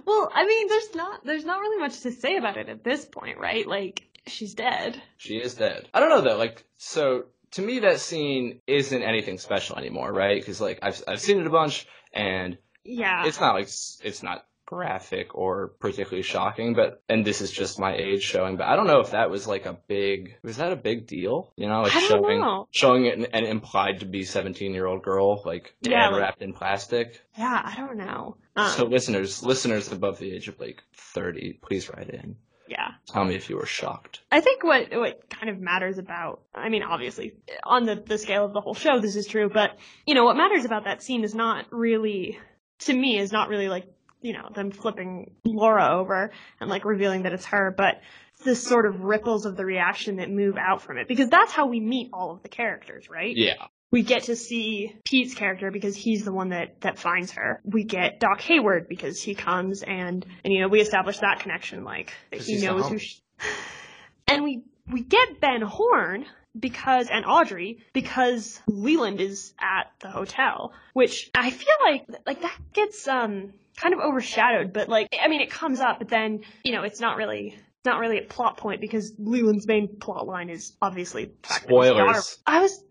Well, 0.05 0.31
I 0.34 0.46
mean, 0.46 0.67
there's 0.69 0.96
not 0.96 1.25
there's 1.25 1.43
not 1.43 1.60
really 1.60 1.81
much 1.81 2.01
to 2.01 2.12
say 2.12 2.38
about 2.38 2.58
it 2.58 2.69
at 2.69 2.84
this 2.84 3.03
point, 3.03 3.39
right? 3.39 3.67
Like 3.67 4.03
she's 4.27 4.53
dead. 4.53 5.01
She 5.17 5.35
is 5.38 5.53
dead. 5.55 5.88
I 5.93 5.99
don't 5.99 6.09
know 6.09 6.21
though. 6.21 6.38
Like, 6.38 6.65
so 6.77 7.23
to 7.51 7.61
me, 7.61 7.79
that 7.79 7.99
scene 7.99 8.61
isn't 8.67 9.01
anything 9.03 9.38
special 9.39 9.77
anymore, 9.77 10.11
right? 10.13 10.39
Because 10.39 10.61
like 10.61 10.79
I've 10.81 11.01
I've 11.07 11.19
seen 11.21 11.39
it 11.39 11.47
a 11.47 11.51
bunch, 11.51 11.88
and 12.13 12.57
Yeah. 12.83 13.25
it's 13.25 13.39
not 13.39 13.55
like 13.55 13.65
it's 13.67 14.23
not 14.23 14.45
graphic 14.65 15.33
or 15.33 15.69
particularly 15.79 16.21
shocking, 16.21 16.75
but 16.75 17.01
and 17.09 17.25
this 17.25 17.41
is 17.41 17.49
just 17.51 17.79
my 17.79 17.95
age 17.95 18.21
showing. 18.21 18.55
But 18.55 18.67
I 18.67 18.75
don't 18.75 18.85
know 18.85 18.99
if 18.99 19.11
that 19.11 19.31
was 19.31 19.47
like 19.47 19.65
a 19.65 19.73
big 19.88 20.35
was 20.43 20.57
that 20.57 20.71
a 20.71 20.75
big 20.75 21.07
deal? 21.07 21.51
You 21.55 21.67
know, 21.67 21.81
like 21.81 21.91
showing 21.91 22.41
know. 22.41 22.67
showing 22.69 23.07
an, 23.07 23.25
an 23.33 23.45
implied 23.45 24.01
to 24.01 24.05
be 24.05 24.23
seventeen 24.25 24.75
year 24.75 24.85
old 24.85 25.01
girl 25.01 25.41
like 25.43 25.73
dead 25.81 25.91
Yeah, 25.93 26.09
like- 26.09 26.21
wrapped 26.21 26.41
in 26.43 26.53
plastic. 26.53 27.19
yeah, 27.35 27.61
I 27.65 27.75
don't 27.77 27.97
know. 27.97 28.38
Um, 28.55 28.69
so 28.69 28.85
listeners, 28.85 29.41
listeners 29.41 29.91
above 29.91 30.19
the 30.19 30.31
age 30.35 30.47
of 30.49 30.59
like 30.59 30.83
thirty, 30.95 31.53
please 31.53 31.89
write 31.89 32.11
in. 32.11 32.35
Yeah. 32.69 32.91
Tell 33.07 33.25
me 33.25 33.35
if 33.35 33.49
you 33.49 33.57
were 33.57 33.65
shocked. 33.65 34.21
I 34.31 34.41
think 34.41 34.63
what 34.63 34.88
what 34.91 35.29
kind 35.29 35.49
of 35.49 35.59
matters 35.59 35.97
about 35.97 36.41
I 36.53 36.69
mean 36.69 36.83
obviously 36.83 37.33
on 37.63 37.85
the 37.85 37.95
the 37.95 38.17
scale 38.17 38.45
of 38.45 38.53
the 38.53 38.61
whole 38.61 38.75
show 38.75 38.99
this 38.99 39.15
is 39.15 39.27
true 39.27 39.49
but 39.49 39.77
you 40.05 40.13
know 40.13 40.23
what 40.23 40.38
matters 40.38 40.65
about 40.65 40.83
that 40.85 41.01
scene 41.01 41.23
is 41.23 41.33
not 41.33 41.65
really 41.71 42.39
to 42.79 42.93
me 42.93 43.17
is 43.17 43.31
not 43.31 43.49
really 43.49 43.67
like 43.67 43.85
you 44.21 44.33
know 44.33 44.49
them 44.53 44.71
flipping 44.71 45.31
Laura 45.45 45.97
over 45.97 46.31
and 46.59 46.69
like 46.69 46.85
revealing 46.85 47.23
that 47.23 47.33
it's 47.33 47.45
her 47.45 47.73
but 47.75 48.01
the 48.45 48.55
sort 48.55 48.85
of 48.85 49.01
ripples 49.01 49.45
of 49.45 49.57
the 49.57 49.65
reaction 49.65 50.17
that 50.17 50.29
move 50.29 50.55
out 50.57 50.81
from 50.81 50.97
it 50.97 51.07
because 51.07 51.29
that's 51.29 51.51
how 51.51 51.67
we 51.67 51.79
meet 51.79 52.09
all 52.13 52.31
of 52.31 52.43
the 52.43 52.49
characters 52.49 53.09
right 53.09 53.35
Yeah. 53.35 53.65
We 53.91 54.03
get 54.03 54.24
to 54.24 54.36
see 54.36 54.96
Pete's 55.03 55.34
character 55.34 55.72
because 55.72 55.96
he's 55.96 56.24
the 56.24 56.31
one 56.31 56.50
that 56.50 56.81
that 56.81 57.00
finds 57.00 57.31
her. 57.31 57.60
We 57.63 57.84
get 57.84 58.19
Doc 58.19 58.39
Hayward 58.41 58.88
because 58.88 59.22
he 59.22 59.34
comes 59.36 59.81
and 59.81 60.25
and 60.43 60.53
you 60.53 60.62
know 60.62 60.67
we 60.67 60.79
establish 60.81 61.19
that 61.19 61.39
connection 61.39 61.84
like 61.84 62.13
that 62.31 62.41
he 62.41 62.62
knows 62.62 62.88
who. 62.88 63.00
She, 63.00 63.19
and 64.27 64.43
we 64.43 64.63
we 64.91 65.01
get 65.01 65.39
Ben 65.41 65.62
Horne 65.62 66.25
because 66.60 67.08
and 67.10 67.25
Audrey 67.25 67.79
because 67.93 68.60
Leland 68.67 69.22
is 69.22 69.53
at 69.60 69.91
the 70.00 70.10
hotel, 70.10 70.74
which 70.93 71.29
I 71.36 71.50
feel 71.50 71.67
like 71.84 72.05
like 72.25 72.41
that 72.41 72.58
gets 72.74 73.08
um 73.08 73.53
kind 73.77 73.93
of 73.93 74.00
overshadowed. 74.01 74.72
But 74.74 74.88
like 74.89 75.08
I 75.19 75.27
mean 75.29 75.41
it 75.41 75.50
comes 75.50 75.79
up, 75.79 76.00
but 76.00 76.10
then 76.10 76.41
you 76.63 76.74
know 76.74 76.84
it's 76.84 77.00
not 77.00 77.17
really. 77.17 77.55
It's 77.55 77.86
not 77.86 78.01
really 78.01 78.17
a 78.19 78.24
plot 78.24 78.58
point 78.58 78.81
because 78.81 79.13
Leland's 79.17 79.65
main 79.65 80.00
plot 80.01 80.27
line 80.27 80.50
is 80.50 80.74
obviously 80.81 81.31
the 81.41 81.48
fact 81.48 81.65
that 81.69 81.74
his 81.74 81.89
daughter- 81.91 82.13
Spoilers. 82.19 82.38
I 82.46 82.60
was 82.60 82.84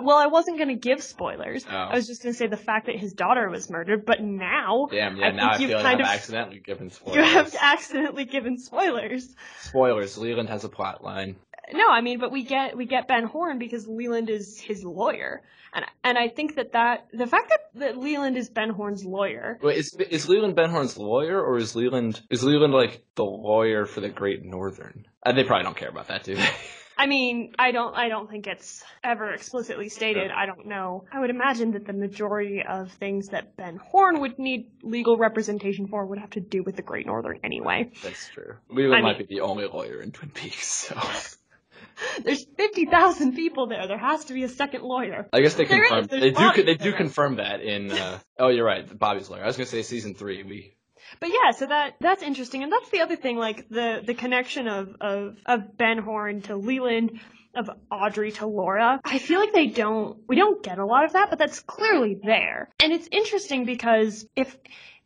well, 0.00 0.16
I 0.16 0.26
wasn't 0.26 0.56
going 0.56 0.68
to 0.68 0.74
give 0.76 1.02
spoilers. 1.02 1.64
Oh. 1.70 1.76
I 1.76 1.94
was 1.94 2.06
just 2.06 2.22
going 2.22 2.32
to 2.32 2.38
say 2.38 2.46
the 2.46 2.56
fact 2.56 2.86
that 2.86 2.96
his 2.96 3.12
daughter 3.12 3.48
was 3.50 3.68
murdered, 3.70 4.06
but 4.06 4.22
now 4.22 4.88
Damn, 4.90 5.16
yeah, 5.16 5.26
I 5.26 5.30
now 5.32 5.48
I 5.48 5.50
think 5.50 5.60
you've 5.62 5.70
feel 5.70 5.78
like 5.78 5.86
kind 5.86 6.00
I'm 6.00 6.06
of- 6.06 6.14
accidentally 6.14 6.58
given 6.60 6.90
spoilers. 6.90 7.16
you 7.16 7.22
have 7.22 7.54
accidentally 7.60 8.24
given 8.24 8.58
spoilers. 8.58 9.34
Spoilers, 9.60 10.16
Leland 10.16 10.48
has 10.48 10.64
a 10.64 10.68
plot 10.68 11.04
line. 11.04 11.36
No, 11.72 11.88
I 11.88 12.00
mean, 12.00 12.18
but 12.18 12.32
we 12.32 12.42
get 12.42 12.76
we 12.76 12.86
get 12.86 13.08
Ben 13.08 13.24
Horne 13.24 13.58
because 13.58 13.86
Leland 13.86 14.28
is 14.28 14.60
his 14.60 14.84
lawyer, 14.84 15.42
and 15.72 15.84
and 16.04 16.18
I 16.18 16.28
think 16.28 16.56
that 16.56 16.72
that 16.72 17.06
the 17.12 17.26
fact 17.26 17.50
that, 17.50 17.60
that 17.76 17.96
Leland 17.96 18.36
is 18.36 18.50
Ben 18.50 18.68
Horne's 18.68 19.04
lawyer. 19.04 19.58
Wait, 19.62 19.78
is 19.78 19.94
is 19.94 20.28
Leland 20.28 20.56
Ben 20.56 20.70
Horne's 20.70 20.98
lawyer, 20.98 21.40
or 21.40 21.56
is 21.56 21.74
Leland 21.74 22.20
is 22.30 22.42
Leland 22.42 22.74
like 22.74 23.04
the 23.14 23.24
lawyer 23.24 23.86
for 23.86 24.00
the 24.00 24.08
Great 24.08 24.44
Northern? 24.44 25.06
Uh, 25.24 25.32
they 25.32 25.44
probably 25.44 25.64
don't 25.64 25.76
care 25.76 25.88
about 25.88 26.08
that, 26.08 26.24
do 26.24 26.34
they? 26.34 26.48
I 27.02 27.06
mean, 27.06 27.52
I 27.58 27.72
don't 27.72 27.96
I 27.96 28.08
don't 28.08 28.30
think 28.30 28.46
it's 28.46 28.84
ever 29.02 29.32
explicitly 29.32 29.88
stated. 29.88 30.30
I 30.30 30.46
don't 30.46 30.66
know. 30.66 31.04
I 31.12 31.18
would 31.18 31.30
imagine 31.30 31.72
that 31.72 31.84
the 31.84 31.92
majority 31.92 32.62
of 32.62 32.92
things 32.92 33.28
that 33.30 33.56
Ben 33.56 33.76
Horne 33.76 34.20
would 34.20 34.38
need 34.38 34.70
legal 34.84 35.16
representation 35.16 35.88
for 35.88 36.06
would 36.06 36.20
have 36.20 36.30
to 36.30 36.40
do 36.40 36.62
with 36.62 36.76
the 36.76 36.82
Great 36.82 37.06
Northern 37.06 37.40
anyway. 37.42 37.90
That's 38.04 38.28
true. 38.28 38.54
I 38.70 39.00
might 39.00 39.02
mean- 39.02 39.26
be 39.26 39.34
the 39.34 39.40
only 39.40 39.66
lawyer 39.66 40.00
in 40.00 40.12
Twin 40.12 40.30
Peaks, 40.30 40.68
so 40.68 40.94
There's 42.24 42.46
50,000 42.56 43.34
people 43.34 43.66
there. 43.66 43.86
There 43.88 43.98
has 43.98 44.24
to 44.26 44.32
be 44.34 44.44
a 44.44 44.48
second 44.48 44.82
lawyer. 44.82 45.28
I 45.32 45.40
guess 45.40 45.54
they 45.54 45.64
There 45.64 45.84
confirm 45.88 46.20
they 46.20 46.30
do 46.30 46.62
they 46.62 46.74
do 46.74 46.90
there. 46.90 46.92
confirm 46.92 47.36
that 47.36 47.60
in. 47.62 47.90
Uh, 47.90 48.18
oh, 48.38 48.48
you're 48.48 48.64
right, 48.64 48.86
Bobby's 48.96 49.28
lawyer. 49.28 49.42
I 49.42 49.46
was 49.46 49.56
gonna 49.56 49.66
say 49.66 49.82
season 49.82 50.14
three. 50.14 50.44
We 50.44 50.74
But 51.20 51.30
yeah, 51.30 51.52
so 51.52 51.66
that 51.66 51.96
that's 52.00 52.22
interesting, 52.22 52.62
and 52.62 52.72
that's 52.72 52.90
the 52.90 53.00
other 53.00 53.16
thing, 53.16 53.36
like 53.36 53.68
the 53.68 54.02
the 54.04 54.14
connection 54.14 54.68
of 54.68 54.96
of 55.00 55.36
of 55.46 55.76
Ben 55.76 55.98
Horne 55.98 56.42
to 56.42 56.56
Leland, 56.56 57.20
of 57.54 57.70
Audrey 57.90 58.32
to 58.32 58.46
Laura. 58.46 59.00
I 59.04 59.18
feel 59.18 59.40
like 59.40 59.52
they 59.52 59.66
don't 59.66 60.18
we 60.28 60.36
don't 60.36 60.62
get 60.62 60.78
a 60.78 60.86
lot 60.86 61.04
of 61.04 61.12
that, 61.12 61.30
but 61.30 61.38
that's 61.38 61.60
clearly 61.60 62.18
there, 62.22 62.70
and 62.82 62.92
it's 62.92 63.08
interesting 63.10 63.64
because 63.64 64.26
if 64.36 64.56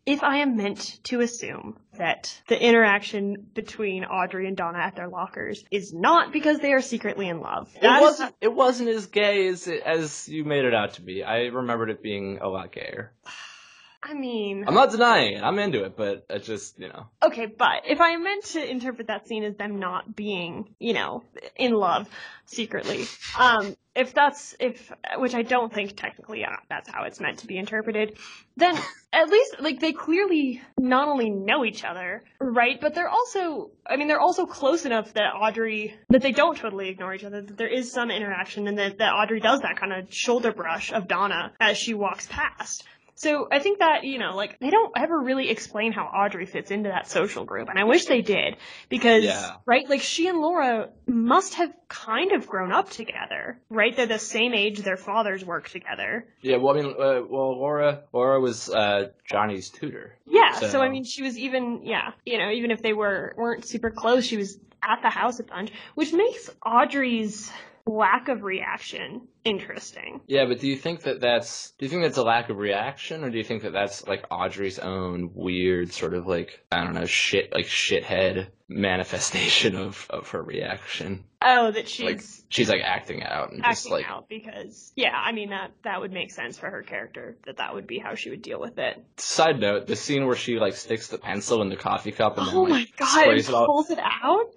if 0.05 0.23
I 0.23 0.39
am 0.39 0.57
meant 0.57 1.01
to 1.05 1.21
assume 1.21 1.79
that 1.99 2.41
the 2.47 2.63
interaction 2.63 3.49
between 3.55 4.05
Audrey 4.05 4.47
and 4.47 4.57
Donna 4.57 4.79
at 4.79 4.95
their 4.95 5.09
lockers 5.09 5.65
is 5.73 5.93
not 5.93 6.33
because 6.33 6.61
they 6.61 6.73
are 6.73 6.81
secretly 6.81 7.29
in 7.29 7.41
love, 7.41 7.75
it 7.75 7.83
that 7.83 7.97
is 7.97 8.03
wasn't 8.03 8.35
it 8.41 8.55
wasn't 8.55 8.89
as 8.91 9.07
gay 9.07 9.49
as 9.49 9.67
it, 9.67 9.83
as 9.85 10.29
you 10.29 10.45
made 10.45 10.65
it 10.65 10.75
out 10.75 10.95
to 10.95 11.03
be. 11.03 11.25
I 11.25 11.47
remembered 11.47 11.91
it 11.91 12.03
being 12.03 12.39
a 12.41 12.49
lot 12.49 12.73
gayer. 12.73 13.13
I 14.03 14.15
mean, 14.15 14.65
I'm 14.67 14.75
not 14.75 14.91
denying 14.91 15.35
it. 15.35 15.43
I'm 15.43 15.59
into 15.59 15.85
it, 15.85 15.97
but 15.97 16.26
it's 16.31 16.47
just 16.47 16.79
you 16.79 16.88
know. 16.88 17.07
Okay, 17.23 17.47
but 17.47 17.83
if 17.87 18.00
I 18.00 18.17
meant 18.17 18.45
to 18.47 18.71
interpret 18.71 19.09
that 19.09 19.26
scene 19.26 19.45
as 19.45 19.57
them 19.57 19.79
not 19.79 20.15
being, 20.15 20.75
you 20.79 20.93
know, 20.93 21.25
in 21.57 21.73
love 21.73 22.09
secretly, 22.45 23.07
um, 23.38 23.75
if 23.95 24.12
that's 24.12 24.55
if 24.61 24.93
which 25.17 25.35
I 25.35 25.43
don't 25.43 25.73
think 25.73 25.97
technically 25.97 26.45
uh, 26.45 26.57
that's 26.69 26.88
how 26.88 27.05
it's 27.05 27.21
meant 27.21 27.38
to 27.38 27.47
be 27.47 27.57
interpreted, 27.57 28.19
then 28.57 28.76
at 29.12 29.29
least 29.29 29.57
like 29.61 29.81
they 29.81 29.93
clearly 29.93 30.61
not 30.79 31.09
only 31.09 31.31
know 31.31 31.65
each 31.65 31.83
other, 31.83 32.23
right? 32.38 32.79
But 32.81 32.95
they're 32.95 33.09
also, 33.09 33.71
I 33.87 33.97
mean, 33.97 34.09
they're 34.09 34.21
also 34.21 34.47
close 34.47 34.85
enough 34.85 35.15
that 35.15 35.35
Audrey 35.35 35.95
that 36.11 36.23
they 36.23 36.33
don't 36.33 36.57
totally 36.57 36.91
ignore 36.91 37.15
each 37.15 37.25
other. 37.25 37.41
That 37.41 37.57
there 37.57 37.73
is 37.73 37.91
some 37.91 38.11
interaction, 38.11 38.69
and 38.69 38.79
that 38.79 38.99
that 38.99 39.12
Audrey 39.15 39.41
does 39.41 39.62
that 39.62 39.79
kind 39.81 39.93
of 39.93 40.12
shoulder 40.12 40.53
brush 40.53 40.93
of 40.93 41.09
Donna 41.09 41.53
as 41.59 41.79
she 41.79 41.95
walks 41.95 42.26
past. 42.31 42.85
So 43.18 43.49
I 43.50 43.61
think 43.61 43.78
that, 43.78 44.04
you 44.04 44.18
know, 44.18 44.37
like 44.37 44.58
they 44.61 44.68
don't 44.70 44.92
ever 44.96 45.18
really 45.18 45.49
explain 45.49 45.92
how 45.92 46.04
Audrey 46.04 46.44
fits 46.44 46.70
into 46.70 46.90
that 46.90 47.08
social 47.08 47.44
group. 47.46 47.68
And 47.70 47.78
I 47.78 47.85
wish 47.85 48.04
they 48.04 48.20
did 48.20 48.56
because, 48.90 49.25
Yeah. 49.25 49.56
right, 49.64 49.88
like 49.88 50.02
she 50.02 50.28
and 50.28 50.38
Laura 50.40 50.90
must 51.06 51.54
have 51.54 51.73
kind 51.88 52.32
of 52.32 52.46
grown 52.46 52.73
up 52.73 52.90
together, 52.90 53.58
right? 53.70 53.96
They're 53.96 54.06
the 54.06 54.18
same 54.18 54.52
age, 54.52 54.80
their 54.80 54.99
fathers 54.99 55.44
work 55.44 55.70
together. 55.70 56.26
Yeah, 56.42 56.58
well, 56.58 56.76
I 56.76 56.82
mean, 56.82 56.90
uh, 56.92 57.20
well, 57.28 57.58
Laura, 57.58 58.02
Laura 58.12 58.38
was 58.38 58.68
uh, 58.68 59.08
Johnny's 59.25 59.70
tutor. 59.70 60.14
Yeah. 60.26 60.52
So, 60.52 60.68
So- 60.68 60.80
I 60.82 60.90
mean, 60.90 61.04
she 61.04 61.23
was 61.23 61.38
even, 61.38 61.87
yeah, 61.87 62.11
you 62.26 62.37
know, 62.38 62.50
even 62.50 62.70
if 62.70 62.82
they 62.82 62.92
were, 62.92 63.35
weren't 63.38 63.64
super 63.64 63.90
close, 63.90 64.26
she 64.26 64.37
was 64.37 64.58
at 64.82 65.00
the 65.02 65.08
house 65.11 65.40
a 65.40 65.42
bunch, 65.44 65.73
which 65.94 66.12
makes 66.12 66.50
Audrey's 66.64 67.50
lack 67.87 68.28
of 68.28 68.43
reaction 68.43 69.28
interesting. 69.45 70.21
Yeah, 70.26 70.47
but 70.47 70.61
do 70.61 70.66
you 70.66 70.76
think 70.76 71.02
that 71.02 71.21
that's 71.21 71.71
do 71.78 71.87
you 71.87 71.90
think 71.90 72.02
that's 72.02 72.16
a 72.16 72.25
lack 72.25 72.50
of 72.50 72.57
reaction, 72.57 73.23
or 73.25 73.31
do 73.31 73.38
you 73.38 73.45
think 73.45 73.62
that 73.62 73.73
that's 73.73 74.07
like 74.07 74.26
Audrey's 74.31 74.78
own 74.78 75.31
weird 75.35 75.93
sort 75.93 76.14
of 76.14 76.26
like 76.26 76.64
I 76.71 76.83
don't 76.85 76.95
know 76.95 77.07
shit 77.07 77.52
like 77.52 77.66
shithead 77.66 78.49
manifestation 78.69 79.76
of 79.76 80.07
of 80.11 80.28
her 80.31 80.43
reaction? 80.43 81.25
Oh, 81.40 81.71
that 81.71 81.88
she's. 81.88 82.05
Like 82.05 82.23
she's 82.49 82.69
like 82.69 82.83
acting 82.83 83.23
out 83.23 83.52
and 83.52 83.62
just 83.64 83.90
like 83.90 84.09
out 84.09 84.28
because 84.28 84.93
yeah 84.95 85.12
i 85.14 85.33
mean 85.33 85.50
that 85.50 85.73
that 85.83 86.00
would 86.00 86.12
make 86.12 86.31
sense 86.31 86.57
for 86.57 86.71
her 86.71 86.83
character 86.83 87.37
that 87.45 87.57
that 87.57 87.75
would 87.75 87.87
be 87.87 87.99
how 87.99 88.14
she 88.14 88.31
would 88.31 88.43
deal 88.43 88.61
with 88.61 88.78
it 88.78 89.05
Side 89.16 89.59
note: 89.59 89.87
the 89.87 89.97
scene 89.97 90.26
where 90.26 90.37
she 90.37 90.59
like 90.59 90.75
sticks 90.75 91.09
the 91.09 91.19
pencil 91.19 91.62
in 91.62 91.69
the 91.69 91.76
coffee 91.76 92.12
cup 92.12 92.38
and 92.38 92.47
oh 92.49 92.62
then 92.62 92.71
my 92.71 92.78
like 92.78 92.97
god 92.97 93.07
sprays 93.21 93.49
it 93.49 93.55
all. 93.55 93.66
pulls 93.66 93.90
it 93.90 93.99
out 93.99 94.52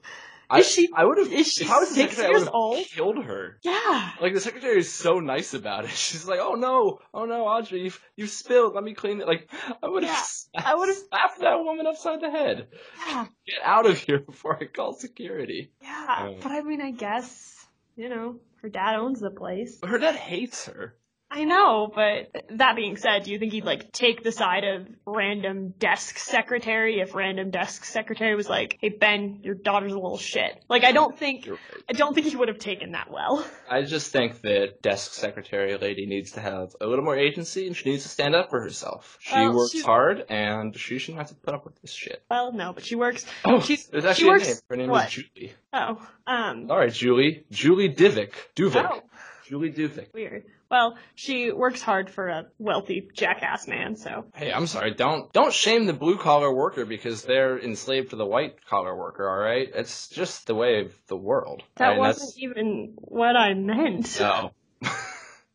I, 0.50 0.60
is 0.60 0.72
she- 0.72 0.90
I 0.96 1.06
would 1.06 1.18
have. 1.20 1.32
is 1.32 1.52
she 1.54 1.64
if 1.66 1.72
I 1.72 1.80
was 1.80 1.90
the 1.90 1.96
six 1.96 2.18
years 2.18 2.48
old? 2.48 2.86
Killed 2.88 3.24
her. 3.24 3.60
yeah 3.64 4.12
Like 4.22 4.34
the 4.34 4.40
secretary 4.40 4.80
is 4.80 4.92
so 4.92 5.20
nice 5.20 5.54
about 5.54 5.86
it. 5.86 5.92
She's 6.06 6.26
like, 6.28 6.40
"Oh 6.42 6.56
no, 6.56 7.00
oh 7.14 7.26
no, 7.26 7.46
Audrey, 7.46 7.82
you've, 7.84 8.02
you've 8.16 8.30
spilled. 8.30 8.74
Let 8.76 8.84
me 8.84 8.94
clean 8.94 9.22
it." 9.22 9.28
Like 9.28 9.50
I 9.84 9.88
would 9.88 10.04
have, 10.04 10.28
Yeah, 10.54 10.64
I 10.66 10.76
would've- 10.76 10.96
slapped 11.10 11.40
that 11.42 11.64
woman 11.64 11.86
upside 11.88 12.22
the 12.22 12.32
head. 12.32 12.68
yeah 13.08 13.26
Get 13.46 13.60
out 13.64 13.86
of 13.86 13.98
here 14.00 14.20
before 14.20 14.58
I 14.60 14.66
call 14.66 14.94
security. 14.94 15.72
yeah 15.82 16.30
Oh. 16.30 16.36
but 16.42 16.52
i 16.52 16.62
mean 16.62 16.82
i 16.82 16.92
guess 16.92 17.56
you 17.96 18.10
know 18.10 18.38
her 18.62 18.70
dad 18.70 18.96
owns 18.96 19.20
the 19.20 19.30
place 19.32 19.80
Her 19.84 19.98
dad 20.00 20.16
hates 20.16 20.66
her. 20.66 20.96
I 21.32 21.44
know 21.44 21.92
but 21.94 22.32
that 22.50 22.76
being 22.76 22.98
said 22.98 23.24
do 23.24 23.32
you 23.32 23.38
think 23.40 23.54
he'd 23.54 23.64
like 23.66 23.92
take 23.92 24.24
the 24.24 24.32
side 24.32 24.64
of 24.64 24.88
random 25.06 25.70
desk 25.78 26.18
secretary 26.18 27.00
if 27.00 27.14
random 27.14 27.52
desk 27.52 27.86
secretary 27.86 28.36
was 28.36 28.50
like 28.50 28.78
hey 28.82 28.90
ben 28.90 29.40
your 29.44 29.54
daughter's 29.56 29.92
a 29.94 29.96
little 29.96 30.18
shit 30.18 30.64
like 30.70 30.84
i 30.84 30.92
don't 30.92 31.18
think 31.20 31.46
right. 31.48 31.60
i 31.90 31.94
don't 31.94 32.14
think 32.16 32.28
he 32.28 32.36
would 32.36 32.48
have 32.48 32.58
taken 32.60 32.94
that 32.94 33.12
well 33.12 33.46
I 33.72 33.84
just 33.84 34.12
think 34.12 34.42
that 34.42 34.82
desk 34.82 35.14
secretary 35.14 35.78
lady 35.78 36.08
needs 36.08 36.32
to 36.32 36.40
have 36.42 36.76
a 36.82 36.88
little 36.88 37.06
more 37.06 37.16
agency 37.16 37.68
and 37.68 37.76
she 37.78 37.92
needs 37.92 38.02
to 38.02 38.10
stand 38.10 38.34
up 38.34 38.50
for 38.50 38.60
herself. 38.60 39.20
She 39.22 39.36
Well, 39.36 39.54
works 39.58 39.72
she's- 39.74 39.86
hard 39.86 40.26
and 40.28 40.76
she 40.76 40.98
shouldn't 40.98 41.20
have 41.20 41.28
to 41.30 41.36
put 41.36 41.54
up 41.54 41.66
with 41.66 41.80
this 41.82 41.92
shit. 41.94 42.24
well 42.32 42.52
no 42.52 42.74
but 42.74 42.84
she 42.84 42.96
works 42.96 43.28
Oh, 43.46 43.60
She's- 43.60 43.86
there's 43.86 44.04
she 44.04 44.10
actually 44.10 44.30
works- 44.30 44.46
a 44.46 44.48
name. 44.48 44.58
Her 44.72 44.76
name 44.78 44.90
what? 44.90 45.08
is 45.08 45.14
Julie. 45.14 45.54
oh 45.74 46.08
um 46.26 46.72
All 46.72 46.78
right, 46.78 46.92
Julie. 46.92 47.46
Julie 47.52 47.90
Divick. 47.94 48.34
Duvick. 48.56 48.90
Oh. 48.92 49.02
Julie 49.48 49.72
Duvick. 49.72 50.12
Weird. 50.16 50.46
Well, 50.70 50.98
she 51.16 51.52
works 51.52 51.82
hard 51.82 52.10
for 52.12 52.28
a 52.28 52.46
wealthy 52.60 53.10
jackass 53.14 53.68
man, 53.68 53.96
so. 53.96 54.26
Hey, 54.36 54.52
I'm 54.54 54.68
sorry. 54.68 54.94
Don't 54.94 55.32
don't 55.34 55.54
shame 55.54 55.88
the 55.88 55.94
blue 55.94 56.18
collar 56.18 56.54
worker 56.54 56.86
because 56.86 57.24
they're 57.24 57.58
enslaved 57.58 58.12
to 58.12 58.16
the 58.16 58.26
white 58.26 58.66
collar 58.68 58.96
worker. 58.96 59.28
All 59.28 59.40
right, 59.40 59.68
it's 59.74 60.10
just 60.10 60.46
the 60.46 60.54
way 60.54 60.82
of 60.82 60.94
the 61.08 61.18
world. 61.18 61.64
That 61.78 61.98
wasn't 61.98 62.38
even 62.38 62.94
what 62.96 63.36
I 63.36 63.54
meant. 63.54 64.20
No. 64.30 64.52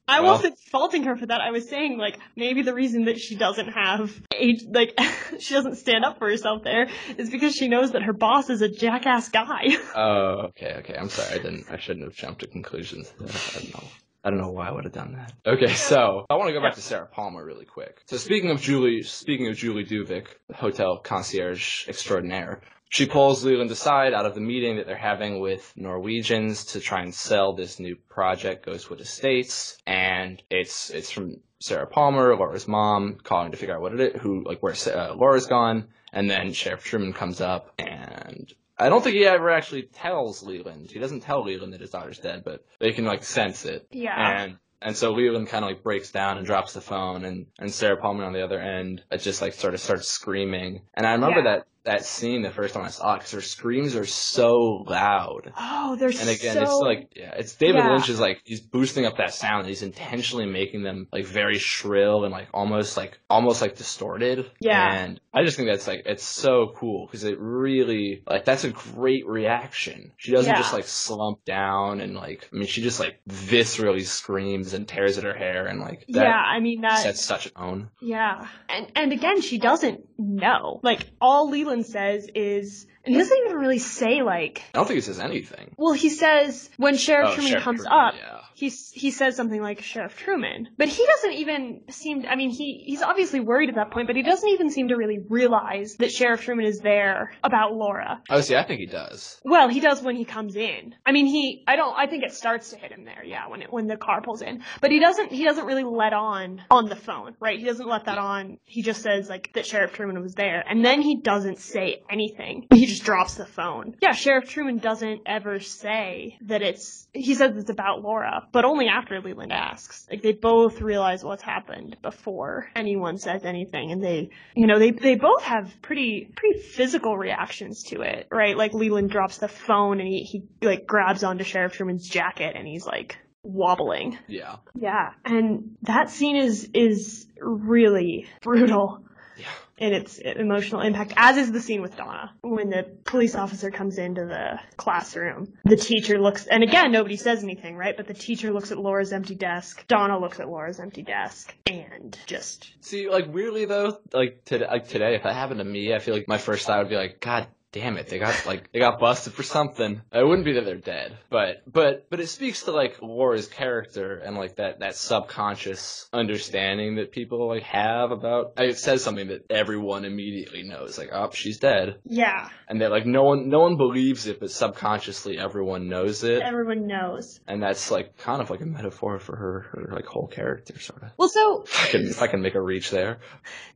I 0.07 0.21
well- 0.21 0.33
wasn't 0.33 0.59
faulting 0.59 1.05
her 1.05 1.17
for 1.17 1.27
that. 1.27 1.41
I 1.41 1.51
was 1.51 1.69
saying, 1.69 1.97
like, 1.97 2.19
maybe 2.37 2.63
the 2.63 2.75
reason 2.75 3.07
that 3.07 3.19
she 3.19 3.37
doesn't 3.37 3.69
have 3.69 4.13
age, 4.35 4.65
like, 4.69 4.99
she 5.39 5.55
doesn't 5.55 5.77
stand 5.77 6.05
up 6.05 6.19
for 6.19 6.29
herself 6.29 6.63
there 6.63 6.89
is 7.17 7.31
because 7.31 7.55
she 7.55 7.69
knows 7.69 7.93
that 7.93 8.03
her 8.03 8.13
boss 8.13 8.51
is 8.51 8.61
a 8.61 8.69
jackass 8.69 9.31
guy. 9.31 9.69
Oh, 9.95 10.49
okay, 10.49 10.75
okay. 10.81 10.95
I'm 10.95 11.09
sorry. 11.09 11.39
I 11.39 11.43
didn't. 11.43 11.71
I 11.71 11.79
shouldn't 11.79 12.05
have 12.05 12.15
jumped 12.15 12.41
to 12.41 12.47
conclusions. 12.47 13.13
I 13.19 13.61
don't 13.61 13.75
know. 13.75 13.85
I 14.25 14.31
don't 14.31 14.41
know 14.41 14.51
why 14.51 14.69
I 14.69 14.73
would 14.73 14.85
have 14.85 14.93
done 14.93 15.13
that. 15.13 15.35
Okay, 15.47 15.75
so 15.75 16.25
I 16.31 16.35
want 16.37 16.49
to 16.49 16.55
go 16.55 16.63
back 16.63 16.75
to 16.77 16.81
Sarah 16.81 17.07
Palmer 17.07 17.45
really 17.45 17.67
quick. 17.67 18.01
So 18.07 18.17
speaking 18.17 18.51
of 18.51 18.61
Julie, 18.61 19.03
speaking 19.03 19.49
of 19.49 19.57
Julie 19.57 19.85
Duvick, 19.85 20.29
hotel 20.55 20.99
concierge 20.99 21.87
extraordinaire, 21.89 22.63
she 22.89 23.07
pulls 23.07 23.45
Leland 23.45 23.71
aside 23.71 24.15
out 24.15 24.25
of 24.25 24.35
the 24.35 24.41
meeting 24.41 24.77
that 24.77 24.87
they're 24.87 24.97
having 24.97 25.41
with 25.41 25.73
Norwegians 25.77 26.65
to 26.67 26.81
try 26.81 27.03
and 27.03 27.15
sell 27.15 27.53
this 27.53 27.79
new 27.79 27.97
project, 28.09 28.67
Ghostwood 28.67 29.01
Estates, 29.01 29.77
and 29.87 30.43
it's 30.49 30.91
it's 30.91 31.11
from 31.11 31.41
Sarah 31.61 31.87
Palmer, 31.87 32.37
Laura's 32.37 32.69
mom, 32.69 33.19
calling 33.23 33.51
to 33.51 33.57
figure 33.57 33.75
out 33.75 33.81
what 33.81 33.95
it 33.95 34.15
is, 34.15 34.23
who 34.23 34.45
like 34.45 34.63
where 34.63 34.75
uh, 34.95 35.15
Laura's 35.15 35.47
gone, 35.47 35.89
and 36.13 36.31
then 36.31 36.53
Sheriff 36.53 36.85
Truman 36.85 37.13
comes 37.13 37.41
up 37.41 37.73
and 37.79 38.53
I 38.79 38.89
don't 38.89 39.03
think 39.03 39.15
he 39.15 39.25
ever 39.27 39.51
actually 39.51 39.83
tells 39.83 40.43
Leland. 40.43 40.91
He 40.91 40.99
doesn't 40.99 41.21
tell 41.21 41.45
Leland 41.45 41.73
that 41.73 41.81
his 41.81 41.91
daughter's 41.91 42.19
dead, 42.19 42.43
but 42.45 42.65
they 42.81 42.93
can 42.93 43.05
like 43.05 43.23
sense 43.25 43.65
it. 43.65 43.87
Yeah. 43.91 44.43
And 44.45 44.59
and 44.83 44.97
so 44.97 45.13
Leland 45.13 45.49
kind 45.49 45.65
of 45.65 45.71
like 45.71 45.83
breaks 45.83 46.11
down 46.11 46.37
and 46.37 46.47
drops 46.47 46.73
the 46.73 46.81
phone, 46.81 47.25
and 47.25 47.47
and 47.59 47.73
Sarah 47.73 47.97
Palmer 47.97 48.25
on 48.25 48.33
the 48.33 48.45
other 48.45 48.61
end 48.61 49.03
just 49.19 49.41
like 49.41 49.55
sort 49.55 49.75
of 49.75 49.81
starts 49.81 50.09
screaming. 50.09 50.83
And 50.95 51.07
I 51.07 51.13
remember 51.13 51.39
Yeah. 51.41 51.57
that 51.57 51.67
that 51.85 52.05
scene 52.05 52.43
the 52.43 52.51
first 52.51 52.75
time 52.75 52.85
I 52.85 52.89
saw 52.89 53.15
it 53.15 53.19
because 53.19 53.33
her 53.33 53.41
screams 53.41 53.95
are 53.95 54.07
so 54.07 54.85
loud. 54.87 55.53
Oh, 55.59 55.97
they're 55.97 56.09
And 56.09 56.29
again, 56.29 56.55
so... 56.55 56.63
it's 56.63 56.73
like 56.73 57.13
yeah, 57.15 57.35
it's 57.37 57.55
David 57.55 57.77
Yeah. 57.77 57.93
Lynch 57.93 58.09
is 58.09 58.19
like 58.19 58.41
he's 58.45 58.61
boosting 58.61 59.05
up 59.05 59.19
that 59.19 59.35
sound. 59.35 59.67
He's 59.67 59.83
intentionally 59.83 60.47
making 60.47 60.83
them 60.83 61.09
like 61.13 61.27
very 61.27 61.59
shrill 61.59 62.25
and 62.25 62.33
like 62.33 62.49
almost 62.55 62.97
like 62.97 63.19
almost 63.29 63.61
like 63.61 63.77
distorted. 63.77 64.51
Yeah. 64.61 64.95
And 64.95 65.21
I 65.33 65.45
just 65.45 65.57
think 65.57 65.69
that's 65.69 65.87
like 65.87 66.03
it's 66.07 66.25
so 66.25 66.73
cool 66.77 67.07
because 67.07 67.25
it 67.25 67.39
really 67.39 68.23
like 68.27 68.45
that's 68.45 68.65
a 68.65 68.71
great 68.71 69.27
reaction. 69.27 70.13
She 70.17 70.33
doesn't 70.33 70.51
Yeah. 70.51 70.59
just 70.59 70.73
like 70.73 70.87
slump 70.87 71.45
down 71.45 72.01
and 72.01 72.15
like 72.15 72.49
I 72.53 72.57
mean 72.57 72.67
she 72.67 72.83
just 72.83 73.01
like 73.01 73.21
viscerally 73.29 74.05
screams 74.05 74.73
and 74.73 74.89
tears 74.89 75.19
at 75.19 75.25
her 75.25 75.35
hair 75.35 75.67
and 75.67 75.81
like 75.81 76.07
that 76.09 76.25
yeah, 76.25 76.33
I 76.33 76.61
mean, 76.61 76.81
that... 76.81 77.01
sets 77.01 77.23
such 77.23 77.47
a 77.47 77.51
tone. 77.51 77.91
Yeah. 78.01 78.47
And 78.69 78.91
and 78.97 79.13
again, 79.13 79.43
she 79.43 79.59
doesn't 79.59 80.01
know. 80.19 80.81
Like 80.83 81.07
all 81.21 81.51
Leland 81.51 81.74
says 81.83 82.29
is 82.35 82.87
and 83.05 83.15
he 83.15 83.19
doesn't 83.21 83.37
even 83.47 83.57
really 83.59 83.79
say 83.79 84.23
like 84.23 84.63
I 84.73 84.79
don't 84.79 84.87
think 84.87 84.97
he 84.97 85.01
says 85.01 85.19
anything. 85.19 85.75
well, 85.77 85.93
he 85.95 86.09
says 86.11 86.71
when 86.77 86.97
Sheriff 86.97 87.31
Oh, 87.31 87.35
Truman 87.35 87.51
Sheriff 87.51 87.65
comes 87.65 87.81
Truman, 87.83 87.99
up, 87.99 88.15
yeah. 88.17 88.41
He 88.55 88.69
he 88.69 89.11
says 89.11 89.37
something 89.37 89.61
like 89.61 89.83
Sheriff 89.83 90.17
Truman, 90.17 90.69
but 90.79 90.89
he 90.89 91.05
doesn't 91.05 91.33
even 91.33 91.83
seem. 91.91 92.25
I 92.29 92.37
mean, 92.37 92.51
he 92.51 92.85
he's 92.87 93.03
obviously 93.03 93.41
worried 93.41 93.69
at 93.69 93.75
that 93.75 93.91
point, 93.91 94.07
but 94.07 94.17
he 94.17 94.23
doesn't 94.23 94.49
even 94.49 94.71
seem 94.71 94.89
to 94.89 94.97
really 94.97 95.19
realize 95.29 95.97
that 95.97 96.13
Sheriff 96.13 96.43
Truman 96.43 96.67
is 96.67 96.81
there 96.81 97.33
about 97.43 97.75
Laura. 97.75 98.23
Oh, 98.31 98.41
see, 98.41 98.57
I 98.57 98.63
think 98.65 98.81
he 98.81 98.87
does. 98.87 99.41
Well, 99.45 99.69
he 99.69 99.81
does 99.81 100.03
when 100.03 100.17
he 100.17 100.25
comes 100.25 100.57
in. 100.57 100.95
I 101.05 101.13
mean, 101.13 101.27
he. 101.27 101.65
I 101.67 101.77
don't. 101.77 101.95
I 101.97 102.07
think 102.07 102.23
it 102.25 102.33
starts 102.33 102.71
to 102.71 102.77
hit 102.77 102.93
him 102.93 103.05
there. 103.05 103.25
Yeah, 103.25 103.49
when 103.49 103.63
it 103.63 103.73
when 103.73 103.87
the 103.87 103.97
car 103.97 104.23
pulls 104.23 104.41
in. 104.41 104.63
But 104.81 104.93
he 104.93 105.01
doesn't. 105.01 105.33
He 105.33 105.45
doesn't 105.45 105.67
really 105.67 105.85
let 105.85 106.13
on 106.13 106.63
on 106.71 106.89
the 106.89 106.97
phone, 106.97 107.35
right? 107.41 107.59
He 107.59 107.65
doesn't 107.65 107.89
let 107.89 108.05
that 108.05 108.19
on. 108.19 108.59
He 108.65 108.83
just 108.83 109.03
says 109.03 109.29
like 109.29 109.53
that 109.55 109.67
Sheriff 109.67 109.93
Truman 109.93 110.23
was 110.23 110.35
there, 110.35 110.65
and 110.67 110.85
then 110.85 111.03
he 111.03 111.21
doesn't 111.21 111.59
say 111.59 112.03
anything. 112.09 112.67
He 112.73 112.87
just 112.87 113.05
drops 113.05 113.35
the 113.35 113.47
phone. 113.47 113.97
Yeah, 114.01 114.13
Sheriff 114.13 114.49
Truman 114.49 114.79
doesn't 114.79 115.23
ever 115.27 115.61
say 115.61 116.39
that 116.43 116.63
it's. 116.63 117.09
He 117.13 117.35
says 117.35 117.57
it's 117.57 117.71
about 117.71 118.03
Laura, 118.03 118.44
but 118.53 118.65
only 118.65 118.89
after 118.89 119.21
Leland 119.21 119.53
asks. 119.53 120.07
Like 120.11 120.23
they 120.23 120.33
both 120.33 120.81
realize 120.81 121.25
what's 121.25 121.43
happened 121.43 121.97
before 122.03 122.69
anyone 122.77 123.19
says 123.19 123.45
anything, 123.45 123.91
and 123.93 124.03
they, 124.03 124.31
you 124.55 124.67
know, 124.67 124.79
they 124.79 124.91
they 124.91 125.17
both 125.17 125.43
have 125.43 125.73
pretty 125.83 126.31
pretty 126.37 126.59
physical 126.59 127.17
reactions 127.17 127.85
to 127.85 128.03
it, 128.03 128.29
right? 128.31 128.57
Like 128.57 128.75
Leland 128.75 129.11
drops 129.11 129.39
the 129.39 129.49
phone 129.49 130.01
and 130.01 130.09
he 130.09 130.23
he 130.25 130.43
like 130.63 130.87
grabs 130.87 131.25
onto 131.25 131.45
Sheriff 131.45 131.73
Truman's 131.73 132.09
jacket 132.09 132.55
and 132.57 132.67
he's 132.67 132.87
like 132.87 133.19
wobbling. 133.43 134.19
Yeah. 134.27 134.57
Yeah, 134.75 135.11
and 135.25 135.77
that 135.83 136.11
scene 136.11 136.37
is 136.37 136.69
is 136.75 137.27
really 137.41 138.27
brutal 138.43 139.05
Yeah. 139.37 139.47
In 139.77 139.93
its 139.93 140.19
emotional 140.19 140.81
impact, 140.81 141.13
as 141.17 141.37
is 141.37 141.53
the 141.53 141.61
scene 141.61 141.83
with 141.83 141.97
Donna. 141.97 142.33
When 142.43 142.71
the 142.71 142.85
police 143.05 143.35
officer 143.35 143.71
comes 143.71 143.99
into 143.99 144.25
the 144.25 144.61
classroom, 144.77 145.55
the 145.65 145.77
teacher 145.77 146.21
looks, 146.21 146.47
and 146.47 146.63
again, 146.63 146.93
nobody 146.93 147.17
says 147.17 147.43
anything, 147.43 147.77
right? 147.77 147.97
But 147.97 148.07
the 148.07 148.15
teacher 148.15 148.53
looks 148.53 148.71
at 148.71 148.79
Laura's 148.79 149.13
empty 149.13 149.35
desk, 149.35 149.87
Donna 149.89 150.19
looks 150.19 150.39
at 150.41 150.49
Laura's 150.49 150.79
empty 150.79 151.03
desk, 151.03 151.55
and 151.67 152.17
just, 152.27 152.73
See, 152.81 153.09
like 153.09 153.27
weirdly 153.33 153.65
though, 153.65 153.99
like 154.13 154.45
today, 154.45 154.67
like 154.67 154.89
today, 154.89 155.17
if 155.17 155.25
that 155.25 155.35
happened 155.35 155.59
to 155.59 155.65
me, 155.65 155.95
I 155.95 155.99
feel 155.99 156.15
like 156.15 156.29
my 156.29 156.39
first 156.39 156.67
thought 156.67 156.79
would 156.79 156.91
be 156.91 156.97
like, 156.97 157.21
God 157.21 157.49
damn 157.75 157.97
it, 157.97 158.07
they 158.07 158.21
got 158.21 158.47
like 158.47 158.71
they 158.73 158.79
got 158.79 159.01
busted 159.01 159.33
for 159.33 159.43
something. 159.43 160.01
It 160.13 160.25
wouldn't 160.25 160.45
be 160.45 160.53
that 160.53 160.65
they're 160.65 160.77
dead, 160.77 161.19
but 161.29 161.63
but 161.71 162.09
but 162.09 162.21
it 162.21 162.29
speaks 162.29 162.63
to 162.63 162.71
like 162.71 163.03
Laura's 163.03 163.49
character 163.49 164.17
and 164.17 164.37
like 164.37 164.57
that 164.57 164.79
that 164.79 164.95
subconscious 164.95 166.09
understanding 166.13 166.97
that 166.97 167.11
people 167.11 167.49
like 167.49 167.65
have 167.65 168.13
about. 168.13 168.53
It 168.59 168.79
says 168.79 169.03
something 169.03 169.29
that 169.29 169.47
everyone 169.51 170.05
immediately 170.05 170.63
knows, 170.63 170.97
like 170.99 171.11
oh 171.13 171.31
she's 171.33 171.59
dead, 171.59 171.97
Yeah, 172.05 172.49
and 172.69 172.81
that 172.81 172.91
like 172.93 173.07
no 173.07 173.25
one 173.25 173.49
no 173.49 173.61
one 173.61 173.77
believes 173.77 174.27
it, 174.29 174.39
but 174.39 174.53
subconsciously 174.53 175.37
everyone 175.39 175.89
knows 175.89 176.23
it, 176.23 176.43
everyone 176.43 176.87
knows. 176.87 177.41
and 177.49 177.61
that's 177.61 177.91
like 177.91 178.17
kind 178.19 178.41
of 178.41 178.51
like 178.51 178.61
a 178.61 178.67
metaphor 178.67 179.19
for 179.19 179.35
her 179.35 179.61
her 179.73 179.93
like 179.95 180.07
whole 180.07 180.29
character 180.29 180.79
sort 180.79 181.03
of. 181.03 181.11
Well, 181.17 181.29
so 181.29 181.63
If 181.65 181.85
I 181.85 181.89
can 181.91 182.03
if 182.07 182.23
I 182.23 182.29
can 182.29 182.41
make 182.41 182.55
a 182.55 182.61
reach 182.63 182.91
there. 182.91 183.19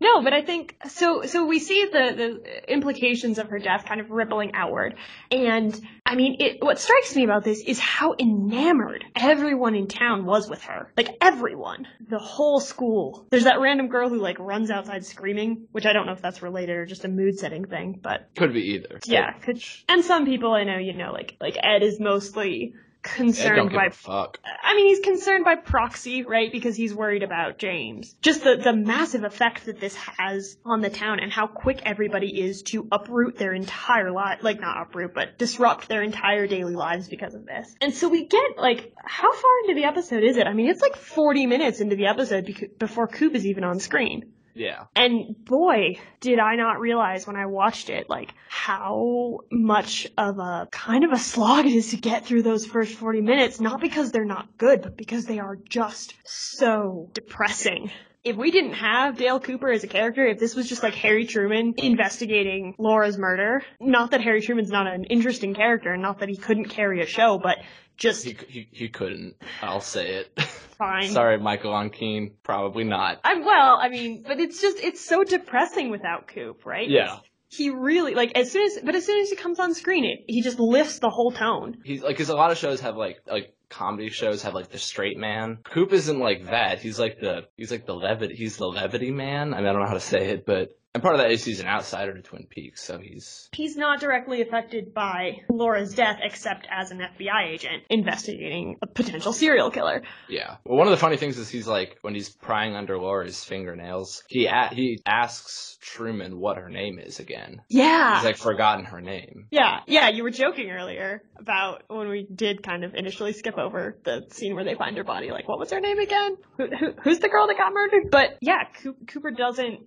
No, 0.01 0.23
but 0.23 0.33
I 0.33 0.43
think 0.43 0.77
so. 0.89 1.23
So 1.23 1.47
we 1.47 1.59
see 1.59 1.87
the 1.93 2.15
the 2.17 2.73
implications 2.73 3.39
of 3.39 3.49
her 3.49 3.59
death 3.59 3.85
kind 3.89 4.01
of 4.01 4.11
rippling 4.11 4.53
outward, 4.55 4.95
and 5.31 5.79
I 6.05 6.15
mean, 6.15 6.37
it, 6.41 6.59
what 6.63 6.79
strikes 6.79 7.17
me 7.17 7.25
about 7.25 7.45
this 7.45 7.63
is 7.67 7.79
how 7.79 8.15
enamored 8.19 9.05
everyone 9.17 9.75
in 9.75 9.87
town 9.89 10.25
was 10.27 10.49
with 10.49 10.63
her. 10.65 10.93
Like 10.97 11.17
everyone, 11.21 11.87
the 12.09 12.19
whole 12.19 12.61
school. 12.61 13.27
There's 13.31 13.45
that 13.45 13.61
random 13.61 13.89
girl 13.89 14.09
who 14.09 14.19
like 14.19 14.39
runs 14.39 14.71
outside 14.71 15.05
screaming, 15.05 15.67
which 15.73 15.87
I 15.87 15.93
don't 15.93 16.07
know 16.07 16.13
if 16.13 16.23
that's 16.23 16.43
related 16.43 16.77
or 16.77 16.87
just 16.87 17.05
a 17.05 17.09
mood 17.09 17.39
setting 17.39 17.65
thing, 17.67 17.99
but 18.03 18.29
Could 18.37 18.53
be 18.53 18.75
either. 18.75 19.01
yeah. 19.07 19.33
Could, 19.33 19.63
and 19.89 20.05
some 20.05 20.25
people 20.27 20.53
I 20.53 20.65
know, 20.65 20.79
you 20.79 20.93
know, 20.95 21.13
like 21.13 21.37
like 21.41 21.57
Ed 21.63 21.83
is 21.83 21.99
mostly 21.99 22.75
concerned 23.03 23.73
by 23.73 23.91
fuck. 23.91 24.39
I 24.63 24.75
mean, 24.75 24.89
he's 24.89 25.01
concerned 25.01 25.45
by 25.45 25.57
proxy, 25.57 26.25
right? 26.25 26.51
Because 26.51 26.77
he's 26.77 26.95
worried 26.95 27.23
about 27.23 27.59
James. 27.59 28.15
Just 28.21 28.45
the, 28.45 28.57
the 28.57 28.73
massive 28.73 29.25
effect 29.25 29.67
that 29.67 29.81
this 29.81 29.95
has 29.95 30.57
on 30.65 30.81
the 30.81 30.91
town 30.91 31.21
and 31.21 31.33
how 31.33 31.47
quick 31.47 31.81
everybody 31.85 32.41
is 32.41 32.63
to 32.63 32.89
uproot 32.91 33.37
their 33.39 33.53
entire 33.53 34.11
life, 34.11 34.41
like 34.43 34.61
not 34.61 34.81
uproot, 34.81 35.15
but 35.15 35.39
disrupt 35.39 35.89
their 35.89 36.03
entire 36.03 36.47
daily 36.47 36.75
lives 36.75 37.09
because 37.09 37.35
of 37.35 37.47
this. 37.47 37.75
And 37.81 37.95
so 37.95 38.09
we 38.09 38.27
get, 38.27 38.59
like, 38.59 38.93
how 39.03 39.33
far 39.33 39.51
into 39.65 39.75
the 39.75 39.87
episode 39.87 40.23
is 40.25 40.37
it? 40.37 40.47
I 40.47 40.53
mean, 40.53 40.69
it's 40.69 40.83
like 40.83 40.97
40 40.97 41.47
minutes 41.47 41.81
into 41.81 41.97
the 41.97 42.07
episode 42.07 42.47
bec- 42.47 42.79
before 42.79 43.07
Coop 43.07 43.35
is 43.35 43.47
even 43.47 43.65
on 43.65 43.81
screen. 43.81 44.33
Yeah. 44.55 44.85
And 44.95 45.45
boy, 45.45 45.99
did 46.21 46.39
I 46.39 46.57
not 46.57 46.81
realize 46.81 47.27
when 47.27 47.37
I 47.37 47.47
watched 47.47 47.91
it, 47.91 48.09
like, 48.11 48.33
how 48.49 49.41
much 49.51 50.09
of 50.17 50.39
a 50.39 50.69
kind 50.71 51.05
of 51.05 51.13
a 51.13 51.19
slog 51.19 51.67
it 51.67 51.75
is 51.75 51.91
to 51.91 51.97
get 51.97 52.27
through 52.27 52.43
those 52.43 52.67
first 52.67 52.95
40 52.95 53.21
minutes, 53.21 53.61
not 53.61 53.81
because 53.81 54.11
they're 54.11 54.25
not 54.25 54.59
good, 54.59 54.83
but 54.83 54.97
because 54.97 55.27
they 55.27 55.39
are 55.39 55.57
just 55.57 56.15
so 56.25 57.09
depressing. 57.13 57.91
If 58.25 58.37
we 58.37 58.51
didn't 58.51 58.75
have 58.75 59.17
Dale 59.17 59.39
Cooper 59.39 59.71
as 59.71 59.85
a 59.85 59.87
character, 59.87 60.27
if 60.27 60.41
this 60.41 60.57
was 60.57 60.69
just 60.69 60.83
like 60.83 60.95
Harry 60.97 61.25
Truman 61.25 61.75
investigating 61.79 62.75
Laura's 62.77 63.17
murder, 63.17 63.63
not 63.81 64.11
that 64.11 64.21
Harry 64.21 64.43
Truman's 64.43 64.71
not 64.71 64.87
an 64.87 65.05
interesting 65.05 65.55
character, 65.55 65.93
and 65.93 66.03
not 66.03 66.19
that 66.19 66.29
he 66.29 66.37
couldn't 66.37 66.67
carry 66.67 67.01
a 67.01 67.07
show, 67.07 67.39
but 67.39 67.59
just 67.99 68.25
He, 68.25 68.37
he, 68.49 68.69
he 68.71 68.89
couldn't. 68.89 69.35
I'll 69.61 69.81
say 69.81 70.09
it. 70.15 70.41
fine. 70.79 71.11
Sorry, 71.11 71.39
Michael 71.39 71.73
Ontkean. 71.73 72.33
Probably 72.43 72.85
not. 72.85 73.21
I'm 73.25 73.45
well, 73.45 73.79
I 73.81 73.89
mean, 73.89 74.25
but 74.27 74.41
it's 74.41 74.63
just 74.63 74.79
it's 74.79 75.05
so 75.05 75.25
depressing 75.25 75.91
without 75.91 76.29
Coop, 76.29 76.65
right? 76.65 76.89
Yeah. 76.89 77.19
He 77.51 77.71
really 77.71 78.15
like 78.15 78.33
as 78.37 78.53
soon 78.53 78.67
as 78.67 78.79
but 78.83 78.95
as 78.95 79.05
soon 79.05 79.21
as 79.21 79.31
he 79.31 79.37
comes 79.37 79.59
on 79.59 79.75
screen 79.75 80.05
it 80.05 80.25
he 80.27 80.43
just 80.43 80.61
lifts 80.61 80.99
the 80.99 81.11
whole 81.11 81.33
tone. 81.33 81.79
He's 81.85 82.03
like, 82.03 82.17
cause 82.17 82.29
a 82.29 82.37
lot 82.37 82.51
of 82.51 82.59
shows 82.59 82.81
have 82.81 82.97
like, 82.97 83.21
like 83.27 83.55
comedy 83.71 84.11
shows 84.11 84.43
have 84.43 84.55
like 84.55 84.71
the 84.71 84.79
straight 84.79 85.17
man. 85.17 85.59
Coop 85.65 85.93
isn't 85.93 86.19
like 86.19 86.47
that. 86.47 86.81
He's 86.81 86.99
like 86.99 87.21
the, 87.21 87.47
he's 87.57 87.71
like 87.71 87.87
the 87.87 87.95
levity, 87.95 88.35
he's 88.35 88.57
the 88.57 88.67
levity 88.67 89.11
man. 89.11 89.55
I 89.55 89.59
mean, 89.59 89.67
I 89.67 89.73
don't 89.73 89.83
know 89.83 89.89
how 89.89 89.95
to 89.95 90.01
say 90.01 90.29
it, 90.29 90.47
but, 90.47 90.78
and 90.99 91.03
part 91.03 91.15
of 91.15 91.21
that 91.21 91.31
is 91.31 91.45
he's 91.45 91.61
an 91.61 91.67
outsider 91.67 92.13
to 92.15 92.23
Twin 92.23 92.47
Peaks, 92.49 92.83
so 92.83 92.99
he's, 92.99 93.49
He's 93.53 93.77
not 93.77 94.01
directly 94.01 94.43
affected 94.43 94.93
by 94.95 95.41
Laura's 95.49 95.95
death 95.95 96.19
except 96.23 96.67
as 96.71 96.91
an 96.91 96.99
FBI 96.99 97.47
agent 97.49 97.85
investigating 97.91 98.77
a 98.83 98.87
potential 98.87 99.33
serial 99.33 99.71
killer. 99.71 100.03
yeah. 100.29 100.57
Well, 100.65 100.79
one 100.79 100.87
of 100.87 100.91
the 100.91 100.97
funny 100.97 101.17
things 101.17 101.39
is 101.39 101.49
he's 101.49 101.67
like, 101.69 101.99
when 102.03 102.15
he's 102.15 102.29
prying 102.29 102.75
under 102.75 102.99
Laura's 102.99 103.43
fingernails, 103.45 104.23
he, 104.29 104.47
a- 104.47 104.71
he 104.73 105.01
asks 105.07 105.79
Truman 105.81 106.39
what 106.39 106.57
her 106.59 106.69
name 106.69 106.99
is 106.99 107.21
again. 107.21 107.63
Yeah. 107.69 108.17
He's 108.17 108.25
like 108.25 108.37
forgotten 108.37 108.85
her 108.87 109.01
name. 109.01 109.47
yeah, 109.51 109.81
yeah, 109.87 110.09
you 110.09 110.23
were 110.23 110.31
joking 110.31 110.71
earlier 110.71 111.23
about 111.39 111.83
when 111.89 112.09
we 112.09 112.27
did 112.35 112.63
kind 112.63 112.85
of 112.85 112.95
initially 112.95 113.33
skip 113.33 113.57
over 113.57 113.97
the 114.05 114.27
scene 114.31 114.55
where 114.55 114.65
they 114.65 114.75
find 114.75 114.97
her 114.97 115.05
body. 115.05 115.31
Like, 115.31 115.49
what 115.49 115.59
was 115.59 115.71
her 115.71 115.81
name 115.81 115.99
again? 115.99 116.37
Who, 116.57 116.67
who, 116.67 116.93
who's 117.03 117.21
the 117.21 117.29
girl 117.29 117.47
that 117.47 117.57
got 117.57 117.73
murdered? 117.73 118.11
But 118.11 118.39
yeah, 118.41 118.65
Coop, 118.83 118.97
Cooper 119.07 119.31
doesn't, 119.31 119.81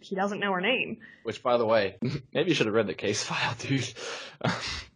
he 0.00 0.14
doesn't 0.14 0.33
know 0.40 0.52
her 0.52 0.60
name. 0.60 0.98
Which, 1.22 1.42
by 1.42 1.56
the 1.56 1.66
way, 1.66 1.96
maybe 2.32 2.50
you 2.50 2.54
should 2.54 2.66
have 2.66 2.74
read 2.74 2.86
the 2.86 2.94
case 2.94 3.22
file, 3.24 3.54
dude. 3.58 3.92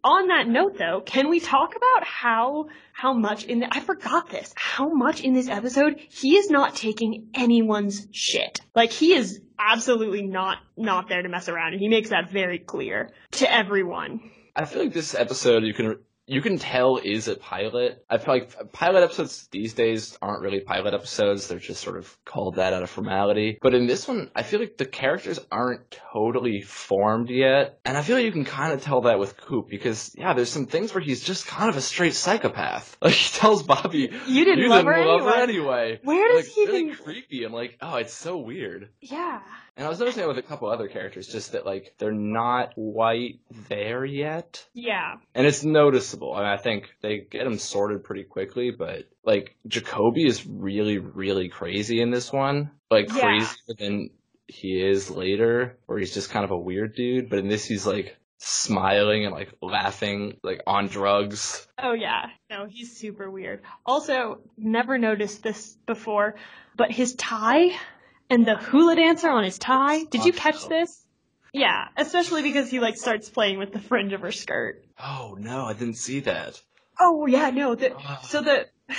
on 0.04 0.28
that 0.28 0.48
note 0.48 0.78
though, 0.78 1.00
can 1.00 1.28
we 1.28 1.40
talk 1.40 1.74
about 1.76 2.04
how 2.04 2.68
how 2.92 3.12
much 3.12 3.44
in 3.44 3.60
the 3.60 3.68
I 3.70 3.80
forgot 3.80 4.30
this. 4.30 4.52
How 4.56 4.88
much 4.88 5.20
in 5.20 5.32
this 5.32 5.48
episode 5.48 6.00
he 6.10 6.36
is 6.36 6.50
not 6.50 6.74
taking 6.74 7.28
anyone's 7.34 8.06
shit. 8.12 8.60
Like 8.74 8.90
he 8.90 9.14
is 9.14 9.40
absolutely 9.58 10.22
not 10.22 10.58
not 10.76 11.08
there 11.08 11.22
to 11.22 11.28
mess 11.28 11.48
around 11.48 11.72
and 11.72 11.80
he 11.80 11.88
makes 11.88 12.10
that 12.10 12.30
very 12.30 12.58
clear 12.58 13.10
to 13.32 13.52
everyone. 13.52 14.30
I 14.54 14.64
feel 14.64 14.82
like 14.82 14.92
this 14.92 15.14
episode 15.14 15.62
you 15.62 15.74
can 15.74 15.98
you 16.28 16.42
can 16.42 16.58
tell 16.58 16.98
is 17.02 17.26
a 17.28 17.36
pilot. 17.36 18.04
I 18.08 18.18
feel 18.18 18.34
like 18.34 18.72
pilot 18.72 19.02
episodes 19.02 19.48
these 19.50 19.74
days 19.74 20.16
aren't 20.20 20.42
really 20.42 20.60
pilot 20.60 20.94
episodes. 20.94 21.48
They're 21.48 21.58
just 21.58 21.82
sort 21.82 21.96
of 21.96 22.16
called 22.24 22.56
that 22.56 22.72
out 22.72 22.82
of 22.82 22.90
formality. 22.90 23.58
But 23.62 23.74
in 23.74 23.86
this 23.86 24.06
one, 24.06 24.30
I 24.36 24.42
feel 24.42 24.60
like 24.60 24.76
the 24.76 24.84
characters 24.84 25.40
aren't 25.50 25.90
totally 26.12 26.60
formed 26.60 27.30
yet. 27.30 27.78
And 27.84 27.96
I 27.96 28.02
feel 28.02 28.16
like 28.16 28.26
you 28.26 28.32
can 28.32 28.44
kind 28.44 28.72
of 28.72 28.82
tell 28.82 29.02
that 29.02 29.18
with 29.18 29.36
Coop 29.36 29.68
because, 29.68 30.14
yeah, 30.16 30.34
there's 30.34 30.50
some 30.50 30.66
things 30.66 30.92
where 30.94 31.02
he's 31.02 31.22
just 31.22 31.46
kind 31.46 31.70
of 31.70 31.76
a 31.76 31.80
straight 31.80 32.14
psychopath. 32.14 32.96
Like 33.08 33.14
he 33.14 33.38
tells 33.38 33.62
Bobby, 33.62 34.10
You 34.26 34.44
didn't 34.44 34.58
you 34.58 34.68
love 34.68 34.84
didn't 34.84 34.94
her 34.94 35.06
love 35.06 35.22
her 35.34 35.42
anyway." 35.42 36.00
Where 36.02 36.28
does 36.34 36.46
like, 36.46 36.54
he 36.54 36.66
really 36.66 36.80
even- 36.84 36.96
creepy. 36.96 37.44
I'm 37.44 37.52
like, 37.52 37.78
oh, 37.80 37.96
it's 37.96 38.12
so 38.12 38.36
weird. 38.38 38.90
Yeah. 39.00 39.40
And 39.78 39.86
I 39.86 39.90
was 39.90 40.00
noticing 40.00 40.22
that 40.22 40.28
with 40.28 40.38
a 40.38 40.42
couple 40.42 40.68
other 40.68 40.88
characters, 40.88 41.28
just 41.28 41.52
that 41.52 41.64
like 41.64 41.94
they're 41.98 42.10
not 42.10 42.74
quite 42.74 43.38
there 43.68 44.04
yet. 44.04 44.66
Yeah. 44.74 45.14
And 45.36 45.46
it's 45.46 45.62
noticeable. 45.62 46.34
I 46.34 46.38
mean, 46.38 46.48
I 46.48 46.56
think 46.56 46.88
they 47.00 47.18
get 47.18 47.44
them 47.44 47.58
sorted 47.58 48.02
pretty 48.02 48.24
quickly, 48.24 48.72
but 48.72 49.04
like 49.24 49.56
Jacoby 49.68 50.26
is 50.26 50.44
really, 50.44 50.98
really 50.98 51.48
crazy 51.48 52.02
in 52.02 52.10
this 52.10 52.32
one. 52.32 52.72
Like 52.90 53.06
Yeah. 53.14 53.20
crazier 53.20 53.74
than 53.78 54.10
he 54.48 54.84
is 54.84 55.12
later, 55.12 55.78
where 55.86 55.98
he's 55.98 56.12
just 56.12 56.30
kind 56.30 56.44
of 56.44 56.50
a 56.50 56.58
weird 56.58 56.96
dude. 56.96 57.30
But 57.30 57.38
in 57.38 57.48
this, 57.48 57.64
he's 57.64 57.86
like 57.86 58.16
smiling 58.38 59.26
and 59.26 59.32
like 59.32 59.52
laughing, 59.62 60.38
like 60.42 60.60
on 60.66 60.88
drugs. 60.88 61.68
Oh 61.80 61.92
yeah. 61.92 62.26
No, 62.50 62.66
he's 62.68 62.96
super 62.96 63.30
weird. 63.30 63.62
Also, 63.86 64.40
never 64.56 64.98
noticed 64.98 65.44
this 65.44 65.76
before, 65.86 66.34
but 66.76 66.90
his 66.90 67.14
tie 67.14 67.70
and 68.30 68.46
the 68.46 68.56
hula 68.56 68.96
dancer 68.96 69.28
on 69.28 69.44
his 69.44 69.58
tie. 69.58 70.04
Did 70.04 70.24
you 70.24 70.32
catch 70.32 70.68
this? 70.68 71.04
Yeah, 71.52 71.88
especially 71.96 72.42
because 72.42 72.70
he 72.70 72.78
like 72.80 72.96
starts 72.96 73.28
playing 73.30 73.58
with 73.58 73.72
the 73.72 73.80
fringe 73.80 74.12
of 74.12 74.20
her 74.20 74.32
skirt. 74.32 74.84
Oh 75.02 75.36
no, 75.38 75.64
I 75.64 75.72
didn't 75.72 75.96
see 75.96 76.20
that. 76.20 76.60
Oh 77.00 77.26
yeah, 77.26 77.50
no. 77.50 77.74
The, 77.74 77.94
Ah. 77.96 78.20
so 78.22 78.42
the 78.42 78.66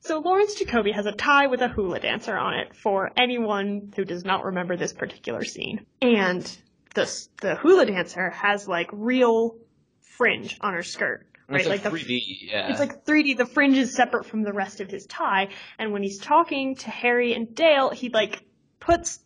so 0.00 0.18
Lawrence 0.18 0.54
Jacoby 0.54 0.92
has 0.92 1.06
a 1.06 1.12
tie 1.12 1.46
with 1.46 1.60
a 1.60 1.68
hula 1.68 2.00
dancer 2.00 2.36
on 2.36 2.54
it 2.54 2.74
for 2.74 3.10
anyone 3.16 3.92
who 3.94 4.04
does 4.04 4.24
not 4.24 4.44
remember 4.44 4.76
this 4.76 4.92
particular 4.92 5.44
scene. 5.44 5.86
And 6.00 6.42
the 6.94 7.04
the 7.40 7.54
hula 7.54 7.86
dancer 7.86 8.30
has 8.30 8.66
like 8.66 8.88
real 8.92 9.56
fringe 10.00 10.58
on 10.60 10.74
her 10.74 10.82
skirt, 10.82 11.26
right? 11.48 11.60
It's 11.60 11.68
like, 11.68 11.82
the 11.82 11.90
3D, 11.90 12.20
yeah. 12.50 12.70
it's 12.70 12.80
like 12.80 13.04
3D. 13.04 13.36
The 13.36 13.46
fringe 13.46 13.76
is 13.76 13.94
separate 13.94 14.26
from 14.26 14.42
the 14.42 14.52
rest 14.52 14.80
of 14.80 14.90
his 14.90 15.06
tie, 15.06 15.48
and 15.78 15.92
when 15.92 16.02
he's 16.02 16.18
talking 16.18 16.74
to 16.76 16.90
Harry 16.90 17.34
and 17.34 17.54
Dale, 17.54 17.90
he 17.90 18.08
like 18.08 18.42
puts 18.80 19.18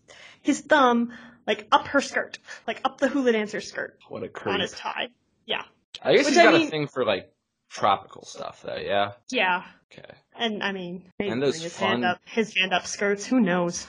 his 0.43 0.61
thumb 0.61 1.13
like 1.47 1.67
up 1.73 1.89
her 1.89 2.01
skirt, 2.01 2.39
like 2.67 2.81
up 2.85 2.99
the 2.99 3.09
hula 3.09 3.33
dancer's 3.33 3.69
skirt 3.69 3.99
what 4.09 4.23
a 4.23 4.49
on 4.49 4.61
his 4.61 4.73
tie. 4.73 5.09
Yeah, 5.47 5.63
I 6.03 6.15
guess 6.15 6.25
Which 6.25 6.35
he's 6.35 6.39
I 6.39 6.45
got 6.45 6.55
mean- 6.55 6.67
a 6.67 6.71
thing 6.71 6.87
for 6.89 7.05
like 7.05 7.33
tropical 7.71 8.25
stuff, 8.25 8.63
though. 8.63 8.77
Yeah. 8.77 9.13
yeah. 9.31 9.65
Okay. 9.93 10.15
And 10.39 10.63
I 10.63 10.73
mean, 10.73 11.11
And 11.21 11.41
those 11.43 11.63
his 11.63 11.77
fun- 11.77 11.89
hand 11.89 12.05
up, 12.05 12.21
his 12.25 12.55
hand 12.57 12.73
up 12.75 12.87
skirts. 12.87 13.25
Who 13.25 13.41
knows? 13.41 13.87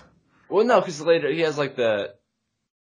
Well, 0.49 0.65
no, 0.65 0.79
because 0.79 1.01
later 1.01 1.31
he 1.31 1.41
has 1.41 1.57
like 1.57 1.75
the 1.75 2.13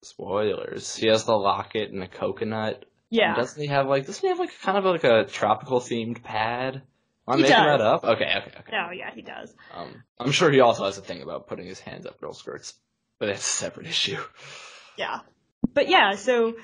spoilers. 0.02 0.94
He 0.96 1.09
has 1.09 1.24
the 1.24 1.35
locket 1.35 1.90
and 1.90 2.00
the 2.00 2.06
coconut. 2.06 2.85
Yeah, 3.11 3.29
And 3.29 3.37
doesn't 3.37 3.61
he 3.61 3.69
have 3.69 3.87
like? 3.87 4.07
Doesn't 4.07 4.21
he 4.21 4.29
have 4.29 4.38
like 4.38 4.51
kind 4.61 4.77
of 4.79 4.85
like 4.85 5.05
a 5.05 5.25
tropical 5.25 5.81
themed 5.81 6.23
pad? 6.23 6.77
Am 6.77 6.83
I 7.29 7.37
He 7.37 7.42
making 7.42 7.57
does. 7.57 7.66
that 7.66 7.81
up? 7.81 8.05
Okay, 8.05 8.25
okay, 8.25 8.53
okay. 8.61 8.73
no, 8.73 8.90
yeah, 8.90 9.12
he 9.14 9.23
does. 9.23 9.55
Um, 9.75 10.03
I'm 10.19 10.33
sure 10.33 10.51
he 10.51 10.61
also 10.61 10.85
has 10.85 10.99
a 10.99 11.03
thing 11.03 11.23
about 11.23 11.47
putting 11.49 11.66
his 11.66 11.81
hands 11.81 12.07
up 12.07 12.21
girl 12.21 12.33
skirts, 12.33 12.75
but 13.19 13.27
that's 13.27 13.40
a 13.40 13.51
separate 13.51 13.87
issue. 13.87 14.19
Yeah, 14.97 15.21
but 15.75 15.88
yeah, 15.88 16.14
so 16.14 16.55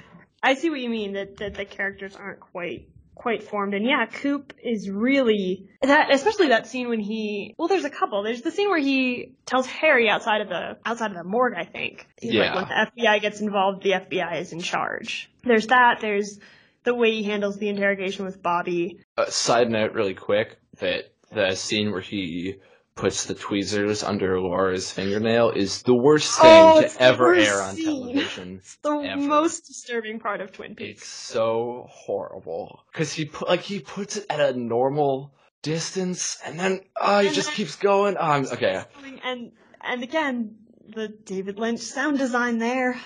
I 0.42 0.54
see 0.54 0.70
what 0.70 0.80
you 0.80 0.88
mean 0.90 1.12
that 1.14 1.36
that 1.38 1.54
the 1.54 1.64
characters 1.64 2.16
aren't 2.16 2.40
quite 2.40 2.88
quite 3.14 3.42
formed. 3.42 3.74
And 3.74 3.84
yeah, 3.84 4.06
Coop 4.06 4.54
is 4.62 4.90
really 4.90 5.68
that, 5.82 6.12
especially 6.12 6.48
that 6.48 6.66
scene 6.66 6.88
when 6.88 7.00
he. 7.00 7.54
Well, 7.58 7.68
there's 7.68 7.84
a 7.84 7.90
couple. 7.90 8.22
There's 8.22 8.42
the 8.42 8.50
scene 8.50 8.68
where 8.68 8.80
he 8.80 9.34
tells 9.46 9.66
Harry 9.66 10.08
outside 10.08 10.40
of 10.40 10.48
the 10.48 10.78
outside 10.84 11.10
of 11.10 11.16
the 11.16 11.24
morgue. 11.24 11.54
I 11.56 11.64
think. 11.64 12.06
He's 12.20 12.32
Yeah. 12.32 12.54
Like 12.54 12.68
when 12.68 12.92
the 12.96 13.02
FBI 13.02 13.20
gets 13.20 13.40
involved, 13.40 13.82
the 13.82 13.92
FBI 13.92 14.40
is 14.40 14.52
in 14.52 14.60
charge. 14.60 15.30
There's 15.44 15.68
that. 15.68 15.98
There's 16.00 16.38
the 16.84 16.94
way 16.94 17.12
he 17.12 17.22
handles 17.22 17.58
the 17.58 17.68
interrogation 17.68 18.24
with 18.24 18.42
Bobby. 18.42 19.00
Uh, 19.16 19.26
side 19.26 19.70
note, 19.70 19.92
really 19.92 20.14
quick, 20.14 20.56
that 20.78 21.12
the 21.30 21.54
scene 21.54 21.92
where 21.92 22.00
he 22.00 22.56
puts 22.94 23.24
the 23.24 23.34
tweezers 23.34 24.02
under 24.02 24.40
Laura's 24.40 24.90
fingernail 24.90 25.50
is 25.50 25.82
the 25.82 25.94
worst 25.94 26.38
thing 26.40 26.50
Oh, 26.50 26.80
to 26.82 27.02
ever 27.02 27.34
air 27.34 27.60
on 27.62 27.76
television. 27.76 28.56
It's 28.62 28.76
the 28.76 28.90
Ever. 28.90 29.20
most 29.20 29.66
disturbing 29.66 30.20
part 30.20 30.40
of 30.40 30.52
Twin 30.52 30.74
Peaks. 30.74 31.02
It's 31.02 31.08
so 31.10 31.86
horrible 31.90 32.84
because 32.92 33.12
he 33.12 33.24
put 33.24 33.48
like 33.48 33.60
he 33.62 33.80
puts 33.80 34.16
it 34.16 34.26
at 34.30 34.40
a 34.40 34.58
normal 34.58 35.34
distance, 35.62 36.38
and 36.44 36.58
then 36.58 36.80
oh, 37.00 37.20
he 37.20 37.26
And 37.28 37.34
just 37.34 37.52
keeps 37.52 37.76
going. 37.76 38.16
Oh, 38.16 38.20
I'm, 38.22 38.46
okay, 38.46 38.84
And 39.24 39.52
and 39.80 40.02
again, 40.02 40.56
the 40.94 41.08
David 41.08 41.58
Lynch 41.58 41.80
sound 41.80 42.18
design 42.18 42.58
there. 42.58 43.00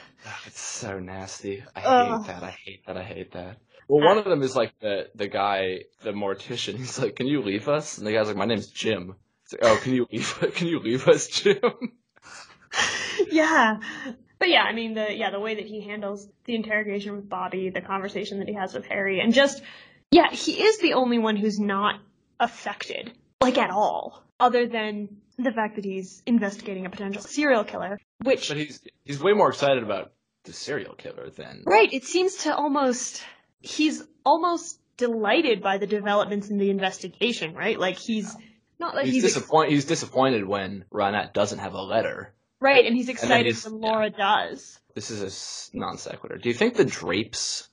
It's 0.46 0.60
so 0.60 0.98
nasty. 0.98 1.62
I 1.76 1.82
Ugh. 1.82 2.20
hate 2.20 2.26
that. 2.26 2.42
I 2.42 2.50
hate 2.50 2.86
that. 2.86 2.96
I 2.96 3.02
hate 3.04 3.32
that. 3.32 3.58
Well, 3.88 4.04
one 4.04 4.18
of 4.18 4.24
them 4.24 4.42
is 4.42 4.56
like 4.56 4.72
the 4.80 5.08
the 5.14 5.28
guy, 5.28 5.82
the 6.02 6.10
mortician. 6.12 6.76
He's 6.82 6.98
like, 6.98 7.14
"Can 7.14 7.26
you 7.28 7.42
leave 7.42 7.68
us?" 7.68 7.98
And 7.98 8.06
the 8.06 8.12
guy's 8.12 8.26
like, 8.26 8.36
"My 8.36 8.46
name's 8.46 8.66
Jim." 8.68 9.14
Like, 9.52 9.60
"Oh, 9.62 9.78
can 9.82 9.94
you 9.94 10.06
leave? 10.10 10.38
Can 10.54 10.66
you 10.66 10.80
leave 10.80 11.06
us, 11.08 11.28
Jim?" 11.28 11.60
yeah. 13.30 13.78
But 14.38 14.48
yeah, 14.50 14.62
I 14.62 14.72
mean 14.72 14.94
the 14.94 15.14
yeah, 15.14 15.30
the 15.30 15.40
way 15.40 15.54
that 15.54 15.66
he 15.66 15.80
handles 15.80 16.28
the 16.44 16.54
interrogation 16.54 17.16
with 17.16 17.28
Bobby, 17.28 17.70
the 17.70 17.80
conversation 17.80 18.38
that 18.40 18.48
he 18.48 18.54
has 18.54 18.74
with 18.74 18.86
Harry, 18.86 19.20
and 19.20 19.32
just 19.32 19.62
yeah, 20.10 20.30
he 20.30 20.62
is 20.62 20.78
the 20.78 20.94
only 20.94 21.18
one 21.18 21.36
who's 21.36 21.58
not 21.58 22.00
affected, 22.38 23.12
like 23.40 23.58
at 23.58 23.70
all, 23.70 24.22
other 24.38 24.66
than 24.66 25.08
the 25.38 25.52
fact 25.52 25.76
that 25.76 25.84
he's 25.84 26.22
investigating 26.26 26.86
a 26.86 26.90
potential 26.90 27.22
serial 27.22 27.64
killer. 27.64 27.98
Which 28.22 28.48
But 28.48 28.58
he's 28.58 28.80
he's 29.04 29.22
way 29.22 29.32
more 29.32 29.48
excited 29.48 29.82
about 29.82 30.12
the 30.44 30.52
serial 30.52 30.94
killer 30.94 31.30
than 31.30 31.62
Right, 31.66 31.92
it 31.92 32.04
seems 32.04 32.36
to 32.44 32.54
almost 32.54 33.22
he's 33.60 34.02
almost 34.24 34.78
delighted 34.96 35.62
by 35.62 35.78
the 35.78 35.86
developments 35.86 36.48
in 36.48 36.58
the 36.58 36.70
investigation, 36.70 37.54
right? 37.54 37.78
Like 37.78 37.98
he's 37.98 38.36
not 38.78 38.94
that 38.94 39.04
he's, 39.04 39.14
he's, 39.14 39.24
ex- 39.24 39.34
disappointed. 39.34 39.72
He's 39.72 39.84
disappointed 39.84 40.44
when 40.46 40.84
Ronette 40.92 41.32
doesn't 41.32 41.58
have 41.58 41.74
a 41.74 41.82
letter. 41.82 42.34
right, 42.60 42.84
and 42.84 42.94
he's 42.94 43.08
excited 43.08 43.46
he's- 43.46 43.64
when 43.68 43.82
yeah. 43.82 43.88
Laura 43.90 44.10
does. 44.10 44.78
This 44.94 45.10
is 45.10 45.70
a 45.74 45.76
non 45.76 45.98
sequitur. 45.98 46.38
Do 46.38 46.48
you 46.48 46.54
think 46.54 46.74
the 46.74 46.84
drapes 46.86 47.68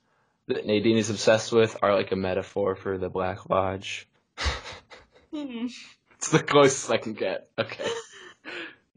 that 0.48 0.66
Nadine 0.66 0.98
is 0.98 1.10
obsessed 1.10 1.52
with 1.54 1.78
are 1.82 1.96
like 1.96 2.12
a 2.12 2.16
metaphor 2.18 2.76
for 2.76 2.98
the 2.98 3.10
Black 3.10 3.50
Lodge? 3.50 4.08
Hmm. 5.34 5.66
It's 6.18 6.30
the 6.30 6.44
closest 6.44 6.92
I 6.92 6.98
can 6.98 7.14
get. 7.14 7.50
Okay. 7.58 7.86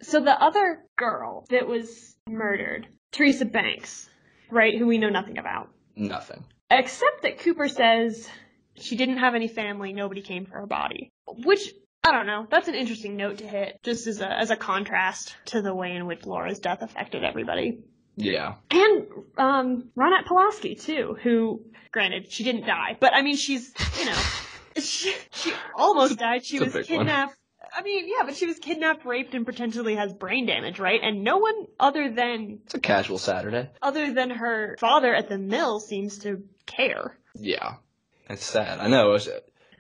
So 0.03 0.21
the 0.21 0.39
other 0.39 0.85
girl 0.97 1.47
that 1.49 1.67
was 1.67 2.15
murdered, 2.29 2.87
Teresa 3.13 3.47
Banks, 3.47 4.11
right, 4.51 4.77
who 4.79 4.87
we 4.87 4.99
know 4.99 5.09
nothing 5.09 5.39
about, 5.39 5.71
Nothing. 5.97 6.45
except 6.71 7.23
that 7.23 7.39
Cooper 7.39 7.67
says 7.67 8.29
she 8.75 8.97
didn't 8.97 9.17
have 9.17 9.35
any 9.35 9.49
family, 9.49 9.95
nobody 9.95 10.21
came 10.21 10.45
for 10.45 10.59
her 10.61 10.67
body, 10.67 11.11
which. 11.27 11.73
I 12.07 12.13
don't 12.13 12.27
know. 12.27 12.47
That's 12.49 12.69
an 12.69 12.75
interesting 12.77 13.17
note 13.17 13.39
to 13.39 13.47
hit, 13.49 13.81
just 13.83 14.07
as 14.07 14.21
a 14.21 14.29
as 14.31 14.51
a 14.51 14.57
contrast 14.57 15.35
to 15.47 15.61
the 15.61 15.75
way 15.75 15.93
in 15.97 16.07
which 16.07 16.25
Laura's 16.25 16.61
death 16.61 16.83
affected 16.83 17.25
everybody. 17.25 17.81
Yeah. 18.17 18.55
And 18.71 19.07
um, 19.37 19.91
Ronette 19.97 20.27
Pulaski 20.27 20.77
too, 20.77 21.17
who, 21.23 21.63
granted, 21.91 22.31
she 22.31 22.45
didn't 22.45 22.65
die, 22.67 22.97
but 23.01 23.13
I 23.13 23.23
mean, 23.23 23.37
she's 23.37 23.75
you 23.99 24.07
know, 24.07 24.19
she, 24.81 25.13
she 25.33 25.53
almost 25.77 26.19
died. 26.19 26.45
She 26.45 26.61
was 26.61 26.73
big 26.73 26.89
one. 26.89 26.99
kidnapped. 27.01 27.35
I 27.77 27.83
mean, 27.83 28.07
yeah, 28.07 28.25
but 28.25 28.37
she 28.37 28.47
was 28.47 28.59
kidnapped, 28.61 29.05
raped, 29.05 29.35
and 29.35 29.45
potentially 29.45 29.97
has 29.97 30.15
brain 30.15 30.47
damage, 30.47 30.79
right? 30.79 31.01
And 31.03 31.25
no 31.25 31.39
one 31.39 31.67
other 31.81 32.09
than 32.11 32.61
It's 32.65 32.75
a 32.75 32.81
casual 32.81 33.19
Saturday. 33.19 33.69
other 33.83 34.15
than 34.15 34.31
her 34.31 34.77
father 34.79 35.13
at 35.13 35.29
the 35.29 35.37
mill 35.37 35.81
seems 35.81 36.19
to 36.21 36.45
care. 36.65 37.19
Yeah. 37.35 37.75
It's 38.31 38.45
sad. 38.47 38.79
I 38.79 38.87
know. 38.89 39.19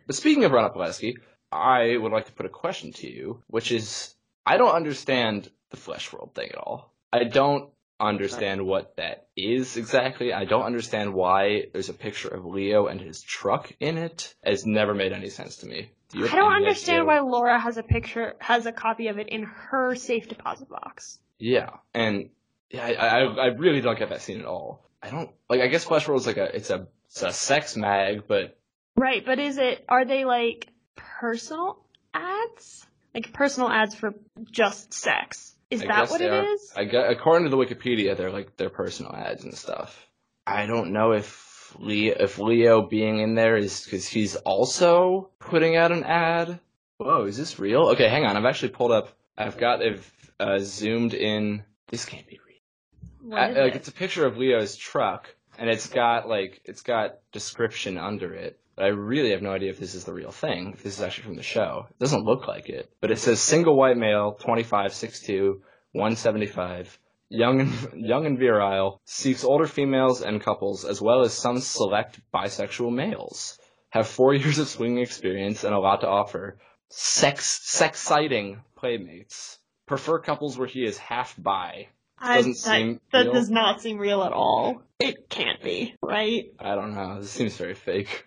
But 0.06 0.16
speaking 0.16 0.44
of 0.44 0.52
Ron 0.52 0.70
Pulaski, 0.72 1.16
I 1.52 1.96
would 1.96 2.12
like 2.12 2.26
to 2.26 2.32
put 2.32 2.46
a 2.46 2.50
question 2.50 2.92
to 2.94 3.10
you, 3.10 3.42
which 3.46 3.72
is 3.72 4.14
I 4.44 4.56
don't 4.56 4.74
understand 4.74 5.50
the 5.70 5.76
flesh 5.76 6.12
world 6.12 6.34
thing 6.34 6.50
at 6.50 6.56
all. 6.58 6.92
I 7.12 7.24
don't 7.24 7.70
understand 7.98 8.66
what 8.66 8.96
that 8.96 9.28
is 9.36 9.76
exactly. 9.76 10.32
I 10.32 10.44
don't 10.44 10.64
understand 10.64 11.14
why 11.14 11.66
there's 11.72 11.88
a 11.88 11.94
picture 11.94 12.28
of 12.28 12.44
Leo 12.44 12.86
and 12.86 13.00
his 13.00 13.22
truck 13.22 13.72
in 13.80 13.96
it. 13.98 14.34
It's 14.42 14.66
never 14.66 14.94
made 14.94 15.12
any 15.12 15.30
sense 15.30 15.56
to 15.58 15.66
me. 15.66 15.90
Do 16.10 16.26
I 16.26 16.34
don't 16.34 16.52
understand 16.52 17.02
idea? 17.02 17.04
why 17.06 17.20
Laura 17.20 17.58
has 17.58 17.78
a 17.78 17.82
picture, 17.82 18.36
has 18.38 18.66
a 18.66 18.72
copy 18.72 19.08
of 19.08 19.18
it 19.18 19.28
in 19.28 19.44
her 19.44 19.94
safe 19.94 20.28
deposit 20.28 20.68
box. 20.68 21.18
Yeah, 21.38 21.70
and 21.92 22.30
yeah, 22.70 22.86
I, 22.86 22.92
I 22.92 23.20
I 23.20 23.46
really 23.46 23.80
don't 23.80 23.98
get 23.98 24.10
that 24.10 24.22
scene 24.22 24.40
at 24.40 24.46
all. 24.46 24.86
I 25.02 25.10
don't 25.10 25.30
like. 25.48 25.60
I 25.60 25.66
guess 25.66 25.84
Flesh 25.84 26.06
World 26.06 26.20
is 26.20 26.26
like 26.26 26.36
a 26.36 26.54
it's 26.54 26.70
a 26.70 26.86
it's 27.06 27.22
a 27.22 27.32
sex 27.32 27.76
mag, 27.76 28.24
but 28.28 28.58
Right, 28.96 29.24
but 29.24 29.38
is 29.38 29.58
it, 29.58 29.84
are 29.88 30.06
they 30.06 30.24
like 30.24 30.68
personal 30.96 31.78
ads? 32.14 32.86
Like 33.14 33.32
personal 33.32 33.70
ads 33.70 33.94
for 33.94 34.14
just 34.50 34.92
sex? 34.92 35.54
Is 35.70 35.82
I 35.82 35.86
that 35.86 36.10
what 36.10 36.20
it 36.20 36.30
are. 36.30 36.44
is? 36.44 36.72
I 36.76 36.84
gu- 36.84 36.98
according 36.98 37.44
to 37.44 37.50
the 37.50 37.56
Wikipedia, 37.56 38.16
they're 38.16 38.30
like 38.30 38.56
their 38.56 38.70
personal 38.70 39.12
ads 39.12 39.44
and 39.44 39.54
stuff. 39.54 40.06
I 40.46 40.66
don't 40.66 40.92
know 40.92 41.12
if 41.12 41.74
Leo, 41.78 42.14
if 42.20 42.38
Leo 42.38 42.82
being 42.82 43.18
in 43.18 43.34
there 43.34 43.56
is 43.56 43.84
because 43.84 44.06
he's 44.06 44.36
also 44.36 45.30
putting 45.38 45.76
out 45.76 45.92
an 45.92 46.04
ad. 46.04 46.60
Whoa, 46.98 47.24
is 47.24 47.36
this 47.36 47.58
real? 47.58 47.88
Okay, 47.90 48.08
hang 48.08 48.24
on. 48.24 48.36
I've 48.36 48.44
actually 48.44 48.70
pulled 48.70 48.92
up. 48.92 49.16
I've 49.36 49.58
got 49.58 49.82
I've 49.82 50.30
uh, 50.38 50.58
zoomed 50.60 51.14
in. 51.14 51.64
This 51.88 52.04
can't 52.04 52.26
be 52.26 52.38
real. 52.46 53.36
Uh, 53.36 53.48
like 53.48 53.74
it? 53.74 53.76
it's 53.76 53.88
a 53.88 53.92
picture 53.92 54.24
of 54.24 54.38
Leo's 54.38 54.76
truck, 54.76 55.34
and 55.58 55.68
it's 55.68 55.88
got 55.88 56.28
like 56.28 56.60
it's 56.64 56.82
got 56.82 57.18
description 57.32 57.98
under 57.98 58.32
it. 58.32 58.60
But 58.76 58.84
I 58.84 58.88
really 58.88 59.30
have 59.30 59.40
no 59.40 59.52
idea 59.52 59.70
if 59.70 59.78
this 59.80 59.94
is 59.94 60.04
the 60.04 60.12
real 60.12 60.30
thing. 60.30 60.72
If 60.74 60.82
this 60.82 60.98
is 60.98 61.02
actually 61.02 61.24
from 61.24 61.36
the 61.36 61.42
show, 61.42 61.86
it 61.88 61.98
doesn't 61.98 62.24
look 62.24 62.46
like 62.46 62.68
it. 62.68 62.90
But 63.00 63.10
it 63.10 63.18
says 63.18 63.40
single 63.40 63.74
white 63.74 63.96
male, 63.96 64.32
25, 64.38 64.90
6'2", 64.92 65.60
175, 65.92 66.98
young 67.30 67.60
and 67.60 68.04
young 68.04 68.26
and 68.26 68.38
virile, 68.38 69.00
seeks 69.06 69.44
older 69.44 69.66
females 69.66 70.20
and 70.20 70.42
couples 70.42 70.84
as 70.84 71.00
well 71.00 71.22
as 71.22 71.32
some 71.32 71.58
select 71.58 72.20
bisexual 72.34 72.92
males. 72.92 73.58
Have 73.90 74.06
four 74.06 74.34
years 74.34 74.58
of 74.58 74.68
swinging 74.68 74.98
experience 74.98 75.64
and 75.64 75.74
a 75.74 75.78
lot 75.78 76.02
to 76.02 76.08
offer. 76.08 76.58
Sex 76.90 77.60
sex-citing 77.64 78.60
playmates. 78.76 79.58
Prefer 79.86 80.18
couples 80.18 80.58
where 80.58 80.68
he 80.68 80.84
is 80.84 80.98
half 80.98 81.34
bi. 81.38 81.88
I- 82.18 82.36
doesn't 82.36 82.52
that, 82.52 82.58
seem 82.58 83.00
that 83.12 83.32
does 83.32 83.48
not 83.48 83.80
seem 83.80 83.98
real 83.98 84.22
at 84.22 84.32
all. 84.32 84.82
It 84.98 85.30
can't 85.30 85.62
be, 85.62 85.94
right? 86.02 86.52
I 86.58 86.74
don't 86.74 86.94
know. 86.94 87.20
This 87.20 87.30
seems 87.30 87.56
very 87.56 87.74
fake. 87.74 88.26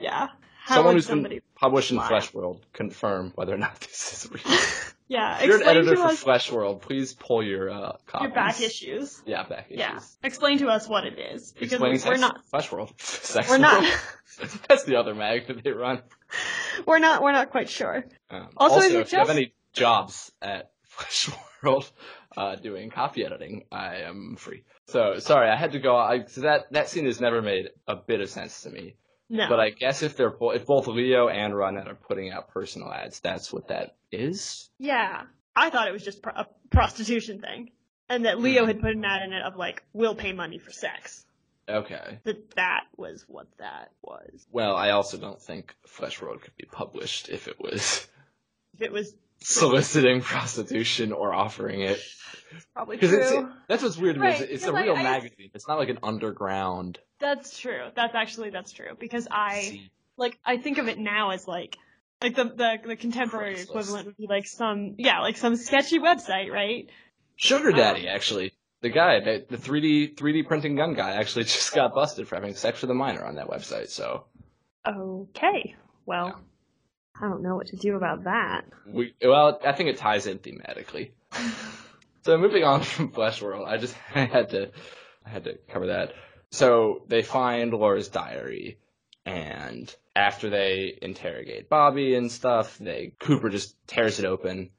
Yeah. 0.00 0.28
How 0.62 0.76
Someone 0.76 0.94
who's 0.94 1.06
somebody? 1.06 1.36
been 1.36 1.42
published 1.56 1.90
in? 1.90 2.00
Flesh 2.00 2.32
World 2.34 2.64
confirm 2.72 3.32
whether 3.34 3.54
or 3.54 3.58
not 3.58 3.80
this 3.80 4.24
is 4.24 4.30
real. 4.30 4.58
yeah, 5.08 5.38
if 5.40 5.46
you're 5.46 5.56
an 5.60 5.66
editor 5.66 5.96
for 5.96 6.02
us 6.02 6.20
Flesh 6.20 6.52
World, 6.52 6.82
please 6.82 7.14
pull 7.14 7.42
your 7.42 7.70
uh, 7.70 7.92
copies. 8.06 8.26
your 8.26 8.34
back 8.34 8.60
issues. 8.60 9.22
Yeah, 9.26 9.42
back 9.44 9.66
issues. 9.68 9.78
Yeah, 9.78 9.98
explain 10.22 10.58
to 10.58 10.68
us 10.68 10.88
what 10.88 11.04
it 11.04 11.18
is 11.18 11.52
because 11.52 11.72
Explaining 11.72 11.96
we're 11.96 12.16
sex, 12.16 12.20
not, 12.20 12.46
Flesh 12.48 12.70
World. 12.70 12.92
Sex 13.00 13.48
we're 13.48 13.58
not. 13.58 13.84
That's 14.68 14.84
the 14.84 14.96
other 14.96 15.14
mag 15.14 15.48
that 15.48 15.64
they 15.64 15.70
run. 15.72 16.02
we're 16.86 16.98
not, 16.98 17.22
we're 17.22 17.32
not 17.32 17.50
quite 17.50 17.68
sure. 17.68 18.04
Um, 18.30 18.48
Also, 18.56 18.76
also, 18.76 18.88
it 18.88 18.94
if 19.00 19.12
you 19.12 19.18
have 19.18 19.30
any 19.30 19.54
jobs 19.72 20.30
at 20.40 20.70
Flesh 20.84 21.30
World 21.62 21.90
uh, 22.36 22.56
doing 22.56 22.90
copy 22.90 23.24
editing, 23.24 23.64
I 23.72 23.96
am 24.02 24.36
free. 24.38 24.64
So 24.86 25.18
sorry, 25.18 25.48
I 25.50 25.56
had 25.56 25.72
to 25.72 25.78
go. 25.80 25.96
I, 25.96 26.24
so 26.26 26.42
that 26.42 26.72
that 26.72 26.88
scene 26.88 27.06
has 27.06 27.20
never 27.20 27.42
made 27.42 27.70
a 27.88 27.96
bit 27.96 28.20
of 28.20 28.30
sense 28.30 28.62
to 28.62 28.70
me. 28.70 28.96
No, 29.32 29.48
But 29.48 29.60
I 29.60 29.70
guess 29.70 30.02
if 30.02 30.16
they're 30.16 30.30
bo- 30.30 30.50
if 30.50 30.66
both 30.66 30.88
Leo 30.88 31.28
and 31.28 31.54
Ronette 31.54 31.86
are 31.86 31.94
putting 31.94 32.30
out 32.32 32.48
personal 32.48 32.92
ads, 32.92 33.20
that's 33.20 33.52
what 33.52 33.68
that 33.68 33.94
is. 34.10 34.68
yeah, 34.78 35.22
I 35.54 35.70
thought 35.70 35.86
it 35.88 35.92
was 35.92 36.02
just 36.04 36.20
pro- 36.20 36.34
a 36.34 36.46
prostitution 36.70 37.40
thing, 37.40 37.70
and 38.08 38.24
that 38.24 38.36
Hmm. 38.38 38.42
Leo 38.42 38.66
had 38.66 38.80
put 38.80 38.90
an 38.96 39.04
ad 39.04 39.22
in 39.22 39.32
it 39.32 39.42
of 39.42 39.54
like, 39.56 39.84
"We'll 39.92 40.14
pay 40.16 40.32
money 40.32 40.58
for 40.58 40.72
sex." 40.72 41.24
Okay. 41.68 42.18
That 42.24 42.50
that 42.56 42.84
was 42.96 43.24
what 43.28 43.46
that 43.58 43.92
was. 44.02 44.44
Well, 44.50 44.74
I 44.74 44.90
also 44.90 45.16
don't 45.16 45.40
think 45.40 45.74
Flesh 45.86 46.20
World 46.20 46.40
could 46.42 46.56
be 46.56 46.64
published 46.64 47.28
if 47.28 47.46
it 47.46 47.60
was 47.60 48.08
If 48.74 48.82
it 48.82 48.90
was 48.92 49.14
soliciting 49.38 50.20
prostitution 50.22 51.12
or 51.12 51.32
offering 51.32 51.82
it. 51.82 52.00
probably 52.74 52.96
true. 52.98 53.08
it's 53.20 53.48
that's 53.68 53.82
what's 53.84 53.96
weird 53.96 54.16
to 54.16 54.20
me. 54.20 54.26
Right, 54.26 54.40
it's 54.40 54.64
a 54.64 54.66
because 54.66 54.74
I- 54.74 54.82
real 54.84 54.96
I- 54.96 55.02
magazine. 55.04 55.50
It's 55.54 55.68
not 55.68 55.78
like 55.78 55.88
an 55.90 55.98
underground. 56.02 56.98
That's 57.20 57.58
true. 57.58 57.88
That's 57.94 58.14
actually 58.14 58.50
that's 58.50 58.72
true 58.72 58.96
because 58.98 59.28
I 59.30 59.60
scene. 59.60 59.90
like 60.16 60.38
I 60.44 60.56
think 60.56 60.78
of 60.78 60.88
it 60.88 60.98
now 60.98 61.30
as 61.30 61.46
like 61.46 61.76
like 62.22 62.34
the 62.34 62.44
the, 62.44 62.78
the 62.86 62.96
contemporary 62.96 63.60
equivalent 63.60 64.06
would 64.06 64.16
be 64.16 64.26
like 64.26 64.46
some 64.46 64.94
yeah 64.98 65.20
like 65.20 65.36
some 65.36 65.56
sketchy 65.56 65.98
website 65.98 66.50
right 66.50 66.88
Sugar 67.36 67.70
Um, 67.70 67.76
Daddy, 67.76 68.06
actually, 68.06 68.52
the 68.82 68.90
guy, 68.90 69.20
the, 69.20 69.46
the 69.48 69.56
3D 69.56 70.14
3D 70.14 70.46
printing 70.46 70.76
gun 70.76 70.92
guy, 70.92 71.12
actually 71.12 71.44
just 71.56 71.74
got 71.74 71.94
busted 71.94 72.28
for 72.28 72.34
having 72.34 72.54
sex 72.54 72.82
with 72.82 72.90
a 72.90 72.94
minor 72.94 73.24
on 73.24 73.36
that 73.36 73.48
website. 73.48 73.88
So 73.88 74.24
Okay. 74.86 75.74
Well, 76.06 76.26
Yeah. 76.26 76.34
I 77.22 77.28
don't 77.28 77.42
know 77.42 77.54
what 77.56 77.68
to 77.68 77.76
do 77.76 77.96
about 77.96 78.24
that. 78.24 78.64
We 78.86 79.14
well, 79.22 79.60
I 79.64 79.72
think 79.72 79.90
it 79.90 79.98
ties 79.98 80.26
in 80.26 80.38
thematically. 80.38 81.10
So 82.22 82.36
moving 82.36 82.64
on 82.64 82.82
from 82.82 83.10
Flesh 83.12 83.40
World, 83.40 83.66
I 83.66 83.78
just 83.78 83.96
I 84.14 84.26
had 84.26 84.50
to 84.50 84.70
I 85.24 85.30
had 85.30 85.44
to 85.44 85.58
cover 85.70 85.86
that. 85.86 86.12
So 86.52 87.02
they 87.08 87.22
find 87.22 87.72
Laura's 87.72 88.08
diary, 88.08 88.78
and 89.24 89.94
after 90.16 90.50
they 90.50 90.98
interrogate 91.00 91.68
Bobby 91.68 92.14
and 92.14 92.30
stuff, 92.30 92.78
they 92.78 93.12
Cooper 93.20 93.48
just 93.50 93.76
tears 93.86 94.18
it 94.18 94.24
open, 94.24 94.70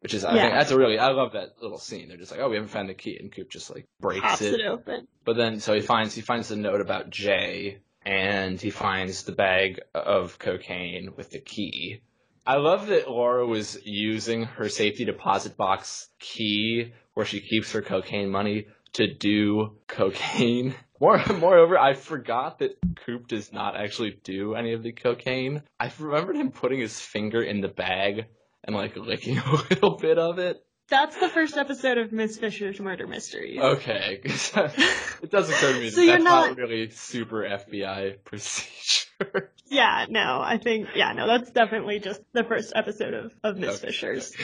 which 0.00 0.14
is 0.14 0.24
I 0.24 0.34
Yeah. 0.34 0.42
think 0.42 0.54
that's 0.54 0.70
a 0.72 0.78
really 0.78 0.98
I 0.98 1.10
love 1.12 1.32
that 1.32 1.62
little 1.62 1.78
scene. 1.78 2.08
They're 2.08 2.16
just 2.16 2.32
like, 2.32 2.40
oh, 2.40 2.48
we 2.48 2.56
haven't 2.56 2.70
found 2.70 2.88
the 2.88 2.94
key, 2.94 3.16
and 3.18 3.30
Coop 3.32 3.48
just 3.50 3.70
like 3.70 3.86
breaks 4.00 4.40
it. 4.42 4.60
it 4.60 4.66
open. 4.66 5.06
But 5.24 5.36
then 5.36 5.60
so 5.60 5.74
he 5.74 5.80
finds 5.80 6.14
he 6.14 6.22
finds 6.22 6.48
the 6.48 6.56
note 6.56 6.80
about 6.80 7.10
Jay, 7.10 7.78
and 8.02 8.60
he 8.60 8.70
finds 8.70 9.22
the 9.22 9.32
bag 9.32 9.80
of 9.94 10.38
cocaine 10.38 11.14
with 11.16 11.30
the 11.30 11.38
key. 11.40 12.00
I 12.46 12.56
love 12.56 12.88
that 12.88 13.08
Laura 13.08 13.46
was 13.46 13.78
using 13.84 14.44
her 14.44 14.68
safety 14.68 15.04
deposit 15.04 15.56
box 15.56 16.08
key 16.18 16.92
where 17.14 17.26
she 17.26 17.40
keeps 17.40 17.70
her 17.72 17.82
cocaine 17.82 18.30
money 18.30 18.66
to 18.94 19.12
do 19.12 19.76
cocaine. 19.86 20.74
More, 21.00 21.22
moreover, 21.38 21.78
I 21.78 21.94
forgot 21.94 22.58
that 22.58 22.76
Coop 23.06 23.26
does 23.26 23.52
not 23.54 23.74
actually 23.74 24.18
do 24.22 24.54
any 24.54 24.74
of 24.74 24.82
the 24.82 24.92
cocaine. 24.92 25.62
I 25.78 25.90
remembered 25.98 26.36
him 26.36 26.50
putting 26.50 26.78
his 26.80 27.00
finger 27.00 27.40
in 27.42 27.62
the 27.62 27.68
bag 27.68 28.26
and 28.64 28.76
like 28.76 28.96
licking 28.96 29.38
a 29.46 29.50
little 29.70 29.96
bit 29.96 30.18
of 30.18 30.38
it. 30.38 30.62
That's 30.90 31.16
the 31.16 31.28
first 31.28 31.56
episode 31.56 31.98
of 31.98 32.10
Miss 32.12 32.36
Fisher's 32.36 32.80
Murder 32.80 33.06
Mysteries. 33.06 33.60
Okay, 33.60 34.20
it 34.24 35.30
does 35.30 35.48
occur 35.48 35.72
to 35.72 35.78
me 35.78 35.84
that 35.84 35.92
So 35.94 36.00
you're 36.02 36.14
that's 36.14 36.24
not... 36.24 36.48
not- 36.50 36.56
really 36.58 36.90
super 36.90 37.44
FBI 37.44 38.22
procedure. 38.24 39.52
Yeah, 39.68 40.06
no, 40.08 40.40
I 40.42 40.58
think 40.58 40.88
yeah, 40.96 41.12
no, 41.12 41.26
that's 41.28 41.50
definitely 41.52 42.00
just 42.00 42.20
the 42.32 42.42
first 42.44 42.72
episode 42.74 43.14
of, 43.14 43.32
of 43.44 43.56
Miss 43.56 43.76
Okay. 43.76 43.86
Fisher's. 43.86 44.36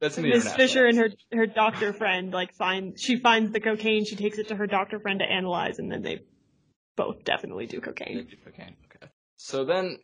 That's 0.00 0.16
an 0.16 0.28
Miss 0.28 0.50
Fisher 0.54 0.86
and 0.86 0.96
her 0.96 1.10
her 1.32 1.46
doctor 1.46 1.92
friend 1.92 2.32
like 2.32 2.54
find 2.54 2.98
she 2.98 3.18
finds 3.18 3.52
the 3.52 3.60
cocaine, 3.60 4.06
she 4.06 4.16
takes 4.16 4.38
it 4.38 4.48
to 4.48 4.56
her 4.56 4.66
doctor 4.66 4.98
friend 4.98 5.20
to 5.20 5.26
analyze, 5.26 5.78
and 5.78 5.92
then 5.92 6.02
they 6.02 6.20
both 6.96 7.24
definitely 7.24 7.66
do 7.66 7.80
cocaine. 7.80 8.26
Okay. 8.48 8.74
Okay. 8.96 9.12
So 9.36 9.64
then, 9.64 9.98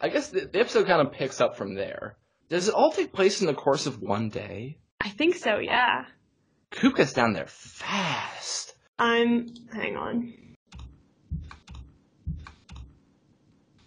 I 0.00 0.08
guess 0.08 0.28
the, 0.28 0.48
the 0.52 0.60
episode 0.60 0.86
kind 0.86 1.00
of 1.00 1.12
picks 1.12 1.40
up 1.40 1.56
from 1.56 1.74
there. 1.74 2.16
Does 2.48 2.68
it 2.68 2.74
all 2.74 2.92
take 2.92 3.12
place 3.12 3.40
in 3.40 3.46
the 3.46 3.54
course 3.54 3.86
of 3.86 4.00
one 4.00 4.28
day? 4.28 4.78
I 5.00 5.08
think 5.08 5.36
so, 5.36 5.58
yeah. 5.58 6.04
Gets 6.70 7.12
down 7.12 7.32
there 7.32 7.46
fast. 7.46 8.74
I'm 8.98 9.48
hang 9.72 9.96
on. 9.96 10.32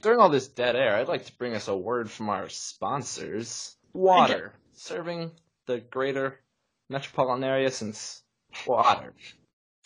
During 0.01 0.19
all 0.19 0.29
this 0.29 0.47
dead 0.47 0.75
air, 0.75 0.95
I'd 0.95 1.07
like 1.07 1.25
to 1.25 1.37
bring 1.37 1.55
us 1.55 1.67
a 1.67 1.75
word 1.75 2.09
from 2.09 2.29
our 2.29 2.47
sponsors. 2.47 3.75
Water, 3.93 4.53
serving 4.73 5.31
the 5.69 5.79
greater 5.79 6.39
metropolitan 6.89 7.43
area 7.43 7.69
since 7.69 8.23
water. 8.65 9.13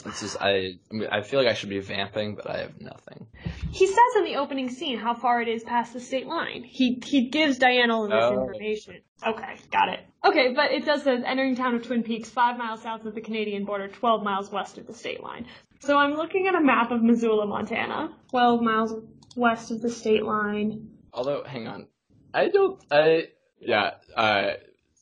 This 0.05 0.23
is 0.23 0.35
I. 0.37 0.49
I 0.49 0.73
mean, 0.91 1.07
I 1.11 1.21
feel 1.21 1.39
like 1.39 1.49
I 1.49 1.53
should 1.53 1.69
be 1.69 1.79
vamping, 1.79 2.35
but 2.35 2.49
I 2.49 2.57
have 2.59 2.81
nothing. 2.81 3.27
He 3.71 3.85
says 3.87 3.97
in 4.17 4.25
the 4.25 4.35
opening 4.37 4.69
scene 4.69 4.97
how 4.97 5.13
far 5.13 5.41
it 5.41 5.47
is 5.47 5.63
past 5.63 5.93
the 5.93 5.99
state 5.99 6.25
line. 6.25 6.63
He 6.63 7.01
he 7.05 7.29
gives 7.29 7.57
Diana 7.57 7.95
all 7.95 8.05
of 8.05 8.11
this 8.11 8.23
Oh. 8.23 8.41
information. 8.41 8.95
Okay, 9.25 9.55
got 9.71 9.89
it. 9.89 9.99
Okay, 10.25 10.53
but 10.53 10.71
it 10.71 10.85
does 10.85 11.03
says 11.03 11.21
entering 11.25 11.55
town 11.55 11.75
of 11.75 11.85
Twin 11.85 12.03
Peaks 12.03 12.29
five 12.29 12.57
miles 12.57 12.81
south 12.81 13.05
of 13.05 13.15
the 13.15 13.21
Canadian 13.21 13.63
border, 13.65 13.87
twelve 13.87 14.23
miles 14.23 14.51
west 14.51 14.77
of 14.77 14.87
the 14.87 14.93
state 14.93 15.21
line. 15.23 15.45
So 15.79 15.97
I'm 15.97 16.13
looking 16.15 16.47
at 16.47 16.55
a 16.55 16.61
map 16.61 16.91
of 16.91 17.01
Missoula, 17.01 17.45
Montana. 17.45 18.13
Twelve 18.29 18.61
miles 18.61 18.93
west 19.37 19.71
of 19.71 19.81
the 19.81 19.89
state 19.89 20.23
line. 20.23 20.89
Although, 21.13 21.43
hang 21.43 21.67
on, 21.67 21.87
I 22.33 22.49
don't. 22.49 22.81
I 22.91 23.27
yeah. 23.59 23.91
Uh, 24.15 24.53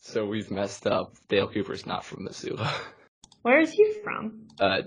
so 0.01 0.25
we've 0.25 0.51
messed 0.51 0.85
up. 0.85 1.15
Dale 1.29 1.47
Cooper's 1.47 1.85
not 1.85 2.03
from 2.03 2.25
Missoula. 2.25 2.71
Where 3.41 3.59
is 3.59 3.71
he 3.71 3.93
from? 4.03 4.47
Uh, 4.59 4.81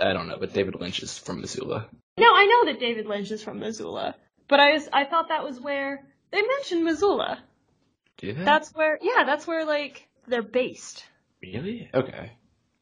I 0.00 0.12
don't 0.12 0.28
know, 0.28 0.36
but 0.38 0.52
David 0.52 0.76
Lynch 0.76 1.02
is 1.02 1.18
from 1.18 1.40
Missoula. 1.40 1.88
No, 2.18 2.26
I 2.26 2.44
know 2.44 2.72
that 2.72 2.80
David 2.80 3.06
Lynch 3.06 3.30
is 3.30 3.42
from 3.42 3.58
Missoula, 3.58 4.14
but 4.48 4.60
I 4.60 4.72
was, 4.72 4.88
I 4.92 5.04
thought 5.04 5.28
that 5.28 5.42
was 5.42 5.60
where 5.60 6.04
they 6.30 6.42
mentioned 6.42 6.84
Missoula. 6.84 7.42
Do 8.18 8.32
they? 8.32 8.44
That's 8.44 8.70
where, 8.74 8.98
yeah, 9.00 9.24
that's 9.24 9.46
where 9.46 9.64
like 9.64 10.06
they're 10.28 10.42
based. 10.42 11.04
really 11.42 11.90
okay. 11.92 12.32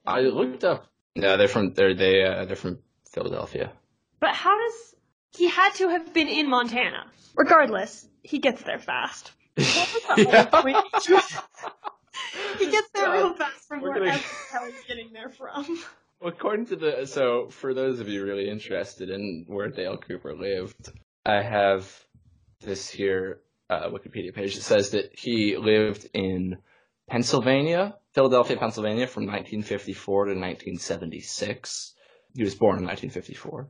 I 0.07 0.21
looked 0.21 0.65
up. 0.65 0.87
No, 1.17 1.37
they're 1.37 1.49
from 1.49 1.75
they're 1.75 1.95
they 1.95 2.25
uh, 2.25 2.45
they're 2.45 2.57
from 2.57 2.79
Philadelphia. 3.13 3.73
But 4.21 4.35
how 4.35 4.57
does 4.59 4.95
he 5.37 5.49
had 5.49 5.75
to 5.75 5.89
have 5.89 6.13
been 6.13 6.29
in 6.29 6.49
Montana? 6.49 7.07
Regardless, 7.37 8.07
he 8.23 8.39
gets 8.39 8.63
there 8.63 8.79
fast. 8.79 9.33
What 9.57 9.67
was 9.67 10.03
the 10.17 11.11
Yeah. 11.11 11.21
he 12.59 12.71
gets 12.71 12.89
there 12.95 13.11
real 13.13 13.35
fast 13.35 13.69
from 13.69 13.81
We're 13.81 13.91
wherever 13.91 14.07
gonna- 14.07 14.19
the 14.53 14.59
hell 14.59 14.67
he's 14.67 14.85
getting 14.87 15.13
there 15.13 15.29
from. 15.31 15.79
Well, 16.21 16.33
according 16.33 16.67
to 16.67 16.77
the 16.77 17.07
so 17.07 17.49
for 17.49 17.73
those 17.75 18.01
of 18.01 18.09
you 18.09 18.25
really 18.25 18.49
interested 18.51 19.11
in 19.11 19.45
where 19.49 19.69
Dale 19.69 19.97
Cooper 19.97 20.35
lived, 20.35 20.91
I 21.25 21.43
have 21.43 21.91
this 22.61 22.91
here 22.91 23.41
uh, 23.71 23.89
Wikipedia 23.89 24.35
page 24.35 24.55
that 24.57 24.63
says 24.63 24.91
that 24.91 25.19
he 25.19 25.57
lived 25.57 26.09
in 26.13 26.59
Pennsylvania, 27.09 27.97
Philadelphia, 28.13 28.57
Pennsylvania, 28.57 29.07
from 29.07 29.25
1954 29.25 30.25
to 30.27 30.31
1976. 30.33 31.95
He 32.35 32.43
was 32.43 32.55
born 32.55 32.79
in 32.79 32.85
1954. 32.85 33.69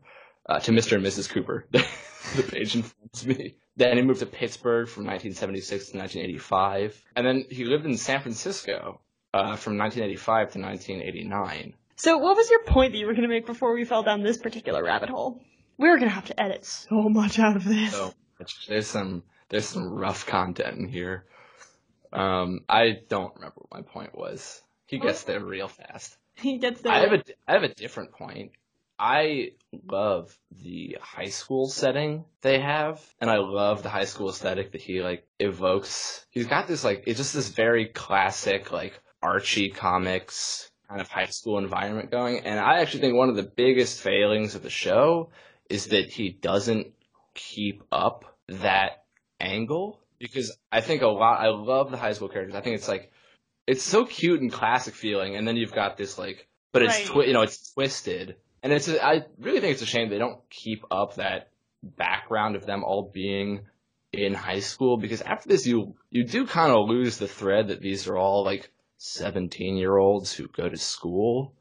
Uh, 0.49 0.59
to 0.59 0.73
Mr. 0.73 0.97
and 0.97 1.07
Mrs. 1.07 1.29
Cooper, 1.29 1.67
the 1.71 2.43
page 2.51 2.75
informs 2.75 3.27
me. 3.27 3.57
Then 3.81 3.97
he 3.97 4.03
moved 4.03 4.21
to 4.21 4.27
Pittsburgh 4.27 4.87
from 4.87 5.05
1976 5.05 5.93
to 5.93 5.97
1985, 5.97 7.03
and 7.17 7.27
then 7.27 7.47
he 7.49 7.65
lived 7.65 7.87
in 7.87 7.97
San 7.97 8.21
Francisco 8.21 9.01
uh, 9.33 9.57
from 9.57 9.79
1985 9.79 10.53
to 10.53 10.59
1989. 10.61 11.73
So, 11.97 12.19
what 12.19 12.37
was 12.37 12.51
your 12.51 12.63
point 12.65 12.93
that 12.93 12.99
you 12.99 13.07
were 13.07 13.15
going 13.15 13.23
to 13.23 13.35
make 13.35 13.47
before 13.47 13.73
we 13.73 13.87
fell 13.87 14.03
down 14.03 14.23
this 14.23 14.37
particular 14.37 14.85
rabbit 14.85 15.09
hole? 15.09 15.41
We 15.79 15.89
were 15.89 15.97
going 15.97 16.11
to 16.11 16.15
have 16.15 16.27
to 16.27 16.39
edit 16.39 16.67
so 16.67 17.09
much 17.09 17.39
out 17.39 17.57
of 17.57 17.65
this. 17.65 17.93
So 17.93 18.13
there's 18.69 18.87
some 18.87 19.23
there's 19.49 19.65
some 19.65 19.89
rough 19.89 20.27
content 20.27 20.77
in 20.77 20.87
here. 20.87 21.25
Um, 22.13 22.61
I 22.69 22.99
don't 23.09 23.35
remember 23.35 23.63
what 23.67 23.81
my 23.81 23.81
point 23.81 24.15
was. 24.15 24.61
He 24.89 24.99
gets 24.99 25.23
there 25.23 25.43
real 25.43 25.69
fast. 25.69 26.19
He 26.35 26.59
gets 26.59 26.83
there. 26.83 26.93
I 26.93 26.99
have 26.99 27.15
a 27.15 27.23
I 27.49 27.53
have 27.55 27.63
a 27.63 27.75
different 27.75 28.13
point. 28.13 28.53
I 29.01 29.53
love 29.89 30.37
the 30.63 30.99
high 31.01 31.31
school 31.31 31.69
setting 31.69 32.27
they 32.43 32.61
have, 32.61 33.01
and 33.19 33.31
I 33.31 33.39
love 33.39 33.83
the 33.83 33.89
high 33.89 34.05
school 34.05 34.29
aesthetic 34.29 34.73
that 34.73 34.83
he 34.83 35.01
like 35.03 35.27
evokes. 35.39 36.27
He's 36.31 36.47
got 36.47 36.69
this 36.69 36.85
like 36.85 37.05
it's 37.07 37.17
just 37.19 37.33
this 37.33 37.49
very 37.49 37.87
classic 37.87 38.71
like 38.73 39.01
Archie 39.23 39.71
comics 39.71 40.71
kind 40.87 41.01
of 41.01 41.09
high 41.09 41.27
school 41.27 41.57
environment 41.57 42.11
going, 42.11 42.41
and 42.41 42.61
I 42.61 42.81
actually 42.81 43.01
think 43.01 43.15
one 43.15 43.31
of 43.31 43.37
the 43.37 43.43
biggest 43.43 44.03
failings 44.03 44.55
of 44.55 44.63
the 44.63 44.71
show 44.71 45.31
is 45.71 45.87
that 45.87 46.11
he 46.11 46.29
doesn't 46.29 46.89
keep 47.35 47.83
up 47.91 48.37
that 48.49 49.05
angle 49.41 49.99
because 50.19 50.55
I 50.71 50.83
think 50.83 51.01
a 51.01 51.09
lot. 51.09 51.41
I 51.41 51.49
love 51.49 51.91
the 51.91 51.97
high 51.97 52.13
school 52.13 52.29
characters. 52.29 52.55
I 52.55 52.61
think 52.61 52.77
it's 52.77 52.89
like 52.89 53.13
it's 53.67 53.83
so 53.83 54.05
cute 54.05 54.43
and 54.43 54.53
classic 54.53 54.93
feeling, 54.95 55.37
and 55.37 55.49
then 55.49 55.57
you've 55.57 55.73
got 55.73 55.97
this 55.97 56.19
like, 56.19 56.49
but 56.73 56.83
it's 56.83 56.99
Right. 56.99 57.07
twi- 57.07 57.25
you 57.25 57.33
know 57.33 57.43
it's 57.43 57.73
twisted, 57.73 58.37
and 58.63 58.73
it's 58.73 58.89
a, 58.89 59.05
I 59.05 59.25
really 59.39 59.61
think 59.61 59.73
it's 59.75 59.83
a 59.83 59.87
shame 59.87 60.09
they 60.11 60.19
don't 60.19 60.41
keep 60.51 60.85
up 60.91 61.15
that 61.17 61.49
background 61.83 62.57
of 62.57 62.67
them 62.67 62.85
all 62.85 63.11
being 63.13 63.67
in 64.13 64.35
high 64.35 64.61
school 64.61 64.97
because 64.99 65.23
after 65.23 65.49
this 65.49 65.67
you 65.67 65.95
you 66.11 66.25
do 66.25 66.47
kind 66.47 66.73
of 66.73 66.89
lose 66.89 67.17
the 67.19 67.29
thread 67.29 67.69
that 67.69 67.81
these 67.81 68.07
are 68.09 68.17
all 68.17 68.45
like 68.45 68.71
17 68.99 69.77
year 69.77 69.97
olds 69.97 70.33
who 70.33 70.47
go 70.49 70.69
to 70.69 70.77
school. 70.77 71.55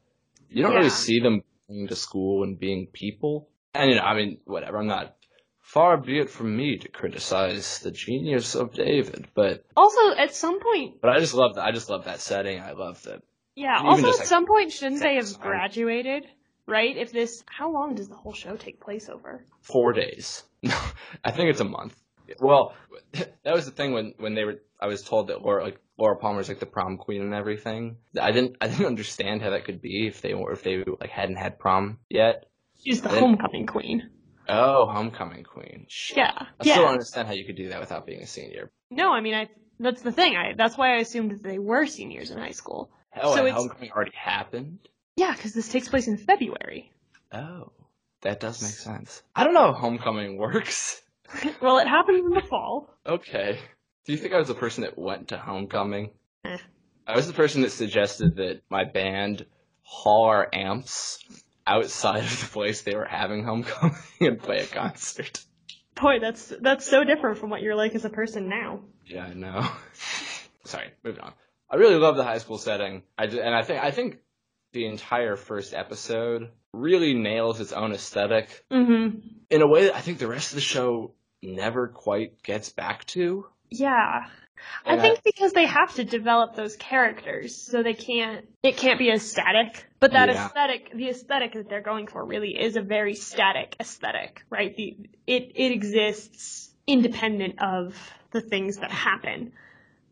You 0.50 0.62
don't 0.62 0.72
Yeah. 0.72 0.78
really 0.78 0.90
see 0.90 1.20
them 1.20 1.42
going 1.68 1.88
to 1.88 1.96
school 1.96 2.42
and 2.42 2.58
being 2.58 2.88
people. 2.92 3.48
And 3.72 3.88
you 3.90 3.96
know, 3.96 4.02
I 4.02 4.14
mean, 4.16 4.38
whatever. 4.44 4.78
I'm 4.78 4.88
not 4.88 5.14
far 5.60 5.96
be 5.96 6.18
it 6.18 6.28
from 6.28 6.56
me 6.56 6.76
to 6.78 6.88
criticize 6.88 7.78
the 7.78 7.92
genius 7.92 8.56
of 8.56 8.74
David, 8.74 9.28
but 9.34 9.64
also, 9.76 10.10
at 10.18 10.34
some 10.34 10.58
point, 10.60 11.00
but 11.00 11.10
I 11.10 11.20
just 11.20 11.32
love 11.34 11.54
that. 11.54 11.64
I 11.64 11.70
just 11.70 11.88
love 11.88 12.04
that 12.06 12.20
setting. 12.20 12.60
I 12.60 12.72
love 12.72 13.00
that. 13.04 13.22
yeah. 13.54 13.80
Also, 13.80 14.08
at 14.08 14.18
like, 14.18 14.26
some 14.26 14.46
point, 14.46 14.72
shouldn't 14.72 15.00
they 15.00 15.14
have 15.14 15.38
graduated? 15.40 16.26
Right? 16.70 16.96
If 16.96 17.12
this, 17.12 17.42
how 17.46 17.70
long 17.70 17.94
does 17.94 18.08
the 18.08 18.14
whole 18.14 18.32
show 18.32 18.56
take 18.56 18.80
place 18.80 19.08
over? 19.08 19.44
Four 19.60 19.92
days. 19.92 20.44
I 21.24 21.30
think 21.32 21.50
it's 21.50 21.60
a 21.60 21.64
month. 21.64 21.96
Well, 22.38 22.74
that 23.12 23.54
was 23.54 23.66
the 23.66 23.72
thing 23.72 23.92
when 23.92 24.14
when 24.18 24.34
they 24.34 24.44
were. 24.44 24.62
I 24.80 24.86
was 24.86 25.02
told 25.02 25.28
that 25.28 25.42
Laura 25.42 25.64
like 25.64 25.80
Laura 25.98 26.16
Palmer's 26.16 26.48
like 26.48 26.60
the 26.60 26.66
prom 26.66 26.96
queen 26.96 27.22
and 27.22 27.34
everything. 27.34 27.96
I 28.18 28.30
didn't 28.30 28.56
I 28.60 28.68
didn't 28.68 28.86
understand 28.86 29.42
how 29.42 29.50
that 29.50 29.64
could 29.64 29.82
be 29.82 30.06
if 30.06 30.22
they 30.22 30.32
were 30.32 30.52
if 30.52 30.62
they 30.62 30.84
like 31.00 31.10
hadn't 31.10 31.36
had 31.36 31.58
prom 31.58 31.98
yet. 32.08 32.46
She's 32.82 33.02
the 33.02 33.10
homecoming 33.10 33.66
queen. 33.66 34.10
Oh, 34.48 34.86
homecoming 34.86 35.44
queen. 35.44 35.86
Shit. 35.88 36.18
Yeah. 36.18 36.32
I 36.34 36.46
yeah. 36.62 36.72
still 36.72 36.84
don't 36.84 36.92
understand 36.92 37.28
how 37.28 37.34
you 37.34 37.44
could 37.44 37.56
do 37.56 37.68
that 37.68 37.80
without 37.80 38.06
being 38.06 38.22
a 38.22 38.26
senior. 38.26 38.70
No, 38.90 39.12
I 39.12 39.20
mean, 39.20 39.34
I. 39.34 39.48
That's 39.78 40.02
the 40.02 40.12
thing. 40.12 40.36
I. 40.36 40.54
That's 40.56 40.76
why 40.76 40.96
I 40.96 41.00
assumed 41.00 41.32
that 41.32 41.42
they 41.42 41.58
were 41.58 41.86
seniors 41.86 42.30
in 42.30 42.38
high 42.38 42.50
school. 42.50 42.90
Oh, 43.20 43.34
So 43.34 43.50
homecoming 43.50 43.90
already 43.92 44.12
happened. 44.14 44.78
Yeah, 45.16 45.32
because 45.32 45.52
this 45.52 45.68
takes 45.68 45.88
place 45.88 46.08
in 46.08 46.16
February. 46.16 46.90
Oh. 47.32 47.72
that 48.22 48.40
does 48.40 48.62
make 48.62 48.72
sense. 48.72 49.22
I 49.34 49.44
don't 49.44 49.54
know 49.54 49.72
how 49.72 49.78
homecoming 49.78 50.36
works. 50.36 51.00
well, 51.62 51.78
it 51.78 51.86
happens 51.88 52.24
in 52.24 52.30
the 52.30 52.42
fall. 52.42 52.92
Okay. 53.06 53.58
Do 54.04 54.12
you 54.12 54.18
think 54.18 54.34
I 54.34 54.38
was 54.38 54.48
the 54.48 54.54
person 54.54 54.82
that 54.82 54.98
went 54.98 55.28
to 55.28 55.38
homecoming? 55.38 56.10
Eh. 56.44 56.58
I 57.06 57.16
was 57.16 57.26
the 57.26 57.32
person 57.32 57.62
that 57.62 57.70
suggested 57.70 58.36
that 58.36 58.62
my 58.70 58.84
band 58.84 59.46
haul 59.82 60.26
our 60.26 60.48
amps 60.52 61.24
outside 61.66 62.24
of 62.24 62.40
the 62.40 62.46
place 62.46 62.82
they 62.82 62.94
were 62.94 63.04
having 63.04 63.44
homecoming 63.44 63.96
and 64.20 64.38
play 64.38 64.58
a 64.58 64.66
concert. 64.66 65.44
Boy, 66.00 66.18
that's 66.20 66.52
that's 66.60 66.86
so 66.86 67.04
different 67.04 67.38
from 67.38 67.50
what 67.50 67.62
you're 67.62 67.74
like 67.74 67.94
as 67.94 68.04
a 68.04 68.10
person 68.10 68.48
now. 68.48 68.80
Yeah, 69.06 69.26
I 69.26 69.34
know. 69.34 69.68
Sorry, 70.64 70.90
moving 71.04 71.20
on. 71.20 71.32
I 71.68 71.76
really 71.76 71.96
love 71.96 72.16
the 72.16 72.24
high 72.24 72.38
school 72.38 72.58
setting. 72.58 73.02
I 73.18 73.24
and 73.24 73.54
I 73.54 73.62
think 73.62 73.82
I 73.82 73.90
think 73.90 74.18
the 74.72 74.86
entire 74.86 75.36
first 75.36 75.74
episode 75.74 76.50
really 76.72 77.14
nails 77.14 77.60
its 77.60 77.72
own 77.72 77.92
aesthetic 77.92 78.64
Mm-hmm. 78.70 79.18
in 79.50 79.62
a 79.62 79.66
way 79.66 79.84
that 79.84 79.96
I 79.96 80.00
think 80.00 80.18
the 80.18 80.28
rest 80.28 80.50
of 80.50 80.54
the 80.56 80.60
show 80.60 81.14
never 81.42 81.88
quite 81.88 82.42
gets 82.42 82.68
back 82.70 83.04
to. 83.06 83.46
Yeah. 83.70 84.26
I 84.84 84.92
And 84.92 85.00
think 85.00 85.22
because 85.24 85.52
they 85.52 85.64
have 85.66 85.94
to 85.94 86.04
develop 86.04 86.54
those 86.54 86.76
characters, 86.76 87.56
so 87.56 87.82
they 87.82 87.94
can't. 87.94 88.46
It 88.62 88.76
can't 88.76 88.98
be 88.98 89.10
as 89.10 89.22
static. 89.28 89.86
But 90.00 90.12
that 90.12 90.28
Yeah. 90.28 90.46
aesthetic, 90.46 90.90
the 90.94 91.08
aesthetic 91.08 91.54
that 91.54 91.68
they're 91.70 91.80
going 91.80 92.06
for, 92.08 92.22
really 92.24 92.50
is 92.60 92.76
a 92.76 92.82
very 92.82 93.14
static 93.14 93.74
aesthetic, 93.80 94.42
right? 94.50 94.76
The 94.76 94.98
it 95.26 95.52
it 95.54 95.72
exists 95.72 96.74
independent 96.86 97.62
of 97.62 97.96
the 98.32 98.42
things 98.42 98.78
that 98.78 98.90
happen, 98.90 99.52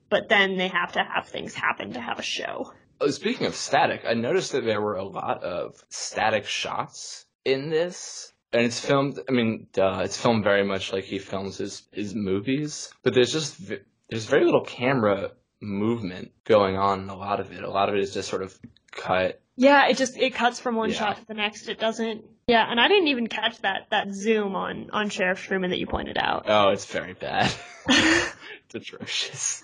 but 0.08 0.30
then 0.30 0.56
they 0.56 0.68
have 0.68 0.92
to 0.92 1.02
have 1.04 1.28
things 1.28 1.54
happen 1.54 1.92
to 1.92 2.00
have 2.00 2.18
a 2.18 2.22
show. 2.22 2.72
Oh, 3.00 3.10
speaking 3.10 3.46
of 3.46 3.54
static, 3.54 4.02
I 4.06 4.14
noticed 4.14 4.52
that 4.52 4.64
there 4.64 4.80
were 4.80 4.96
a 4.96 5.04
lot 5.04 5.42
of 5.44 5.82
static 5.88 6.46
shots 6.46 7.26
in 7.44 7.70
this. 7.70 8.32
And 8.52 8.62
it's 8.64 8.80
filmed, 8.80 9.20
I 9.28 9.32
mean, 9.32 9.66
duh, 9.72 10.00
it's 10.04 10.16
filmed 10.16 10.42
very 10.42 10.64
much 10.64 10.92
like 10.92 11.04
he 11.04 11.18
films 11.18 11.58
his, 11.58 11.82
his 11.92 12.14
movies. 12.14 12.90
But 13.02 13.14
there's 13.14 13.32
just, 13.32 13.60
there's 14.08 14.24
very 14.24 14.44
little 14.44 14.64
camera 14.64 15.32
movement 15.60 16.32
going 16.44 16.76
on 16.76 17.02
in 17.02 17.08
a 17.10 17.16
lot 17.16 17.40
of 17.40 17.52
it. 17.52 17.62
A 17.62 17.70
lot 17.70 17.88
of 17.88 17.94
it 17.94 18.00
is 18.00 18.14
just 18.14 18.28
sort 18.28 18.42
of 18.42 18.58
cut. 18.90 19.40
Yeah, 19.56 19.88
it 19.88 19.96
just 19.96 20.16
it 20.16 20.34
cuts 20.34 20.60
from 20.60 20.76
one 20.76 20.90
Yeah. 20.90 20.96
shot 20.96 21.16
to 21.18 21.26
the 21.26 21.34
next. 21.34 21.68
It 21.68 21.78
doesn't. 21.80 22.24
Yeah, 22.46 22.64
and 22.70 22.80
I 22.80 22.88
didn't 22.88 23.08
even 23.08 23.26
catch 23.26 23.58
that 23.62 23.88
that 23.90 24.14
zoom 24.14 24.54
on 24.54 24.90
on 24.92 25.10
Sheriff 25.10 25.42
Truman 25.42 25.70
that 25.70 25.78
you 25.78 25.86
pointed 25.86 26.16
out. 26.16 26.44
Oh, 26.46 26.68
it's 26.68 26.84
very 26.86 27.14
bad. 27.14 27.52
it's 27.88 28.74
atrocious. 28.74 29.62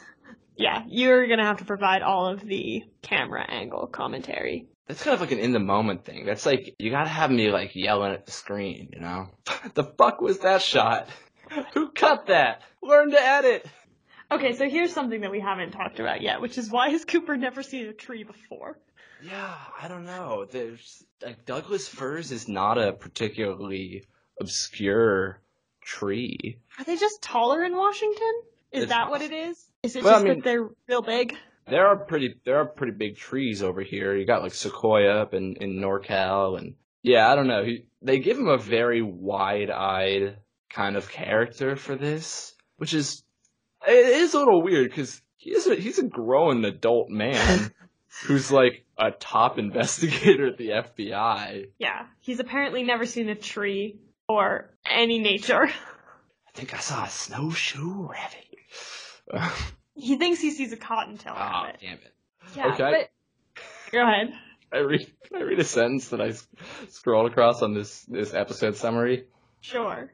Yeah, 0.57 0.83
you're 0.87 1.27
gonna 1.27 1.45
have 1.45 1.59
to 1.59 1.65
provide 1.65 2.03
all 2.03 2.27
of 2.27 2.41
the 2.41 2.85
camera 3.03 3.45
angle 3.49 3.87
commentary. 3.87 4.67
That's 4.87 5.03
kind 5.03 5.15
of 5.15 5.21
like 5.21 5.33
an 5.33 5.39
in 5.39 5.53
the 5.53 5.61
moment 5.61 6.05
thing. 6.05 6.27
That's 6.27 6.45
like, 6.45 6.75
you 6.79 6.91
gotta 6.91 7.09
have 7.09 7.31
me 7.31 7.51
like 7.51 7.75
yelling 7.75 8.13
at 8.13 8.27
the 8.27 8.33
screen, 8.33 8.91
you 8.93 9.01
know? 9.01 9.29
the 9.75 9.85
fuck 9.85 10.21
was 10.21 10.41
that 10.41 10.63
shot? 10.63 11.09
Who 11.75 11.91
cut 11.91 12.27
that? 12.27 12.63
Learn 12.83 13.11
to 13.11 13.21
edit! 13.21 13.67
Okay, 14.31 14.55
so 14.55 14.69
here's 14.69 14.93
something 14.93 15.21
that 15.21 15.31
we 15.31 15.41
haven't 15.41 15.73
talked 15.73 16.01
about 16.01 16.23
yet, 16.23 16.41
which 16.41 16.59
is 16.59 16.71
why 16.71 16.91
has 16.91 17.05
Cooper 17.05 17.37
never 17.37 17.63
seen 17.63 17.87
a 17.87 17.93
tree 17.93 18.25
before? 18.25 18.79
Yeah, 19.23 19.55
I 19.81 19.89
don't 19.89 20.05
know. 20.05 20.47
There's 20.51 21.05
like 21.23 21.45
Douglas 21.47 21.89
firs 21.89 22.33
is 22.33 22.49
not 22.49 22.79
a 22.79 22.93
particularly 22.93 24.05
obscure 24.41 25.41
tree. 25.83 26.59
Are 26.79 26.85
they 26.85 26.97
just 26.97 27.23
taller 27.23 27.65
in 27.65 27.77
Washington? 27.77 28.33
Is 28.75 28.89
that 28.89 29.11
what 29.11 29.23
it 29.23 29.33
is? 29.33 29.65
Is 29.83 29.97
it 29.97 30.03
Well, 30.03 30.15
I 30.15 30.17
just 30.17 30.25
mean- 30.25 30.35
that 30.39 30.45
they're 30.45 30.69
real 30.89 31.03
big? 31.03 31.37
There 31.67 31.87
are 31.87 31.97
pretty 31.97 32.35
there 32.45 32.59
are 32.59 32.67
pretty 32.67 32.93
big 32.93 33.17
trees 33.17 33.63
over 33.63 33.81
here. 33.81 34.15
You 34.15 34.27
got 34.27 34.43
like 34.43 34.53
sequoia 34.53 35.23
up 35.23 35.33
in 35.33 35.57
in 35.57 35.81
NorCal 35.81 36.59
and 36.59 36.75
yeah, 37.03 37.31
I 37.31 37.37
don't 37.37 37.47
know. 37.47 37.65
He, 37.65 37.87
they 38.03 38.19
give 38.19 38.39
him 38.39 38.49
a 38.49 38.59
very 38.59 39.03
wide-eyed 39.03 40.39
kind 40.71 40.97
of 40.97 41.11
character 41.11 41.77
for 41.77 41.97
this, 41.97 42.55
which 42.77 42.95
is 42.95 43.23
it 43.87 43.93
is 43.93 44.35
a 44.35 44.39
little 44.39 44.63
weird 44.63 44.91
because 44.91 45.21
he's 45.37 45.67
a 45.67 45.75
he's 45.75 45.99
a 45.99 46.07
grown 46.07 46.65
adult 46.65 47.09
man 47.09 47.71
who's 48.25 48.51
like 48.53 48.85
a 48.99 49.11
top 49.11 49.59
investigator 49.59 50.49
at 50.49 50.59
the 50.59 50.69
FBI. 50.69 51.69
Yeah, 51.79 52.07
he's 52.21 52.41
apparently 52.41 52.83
never 52.83 53.07
seen 53.07 53.29
a 53.29 53.35
tree 53.35 54.01
or 54.29 54.75
any 54.85 55.19
nature. 55.19 55.65
I 55.67 56.51
think 56.55 56.75
I 56.75 56.79
saw 56.79 57.05
a 57.05 57.09
snowshoe 57.09 58.09
rabbit. 58.09 58.44
he 59.95 60.17
thinks 60.17 60.41
he 60.41 60.51
sees 60.51 60.73
a 60.73 60.77
cottontail 60.77 61.35
Ah, 61.37 61.65
rabbit. 61.65 61.81
damn 61.81 61.95
it. 61.95 62.15
Yeah, 62.57 62.67
okay. 62.75 62.91
but 62.91 63.11
go 63.93 64.03
ahead. 64.03 64.33
I 64.73 64.79
read 64.79 65.07
I 65.35 65.43
read 65.43 65.59
a 65.61 65.65
sentence 65.65 66.09
that 66.09 66.21
I 66.21 66.29
s- 66.29 66.47
scrolled 66.89 67.31
across 67.31 67.63
on 67.63 67.75
this 67.75 68.03
this 68.07 68.35
episode 68.35 68.77
summary. 68.77 69.25
Sure. 69.61 70.11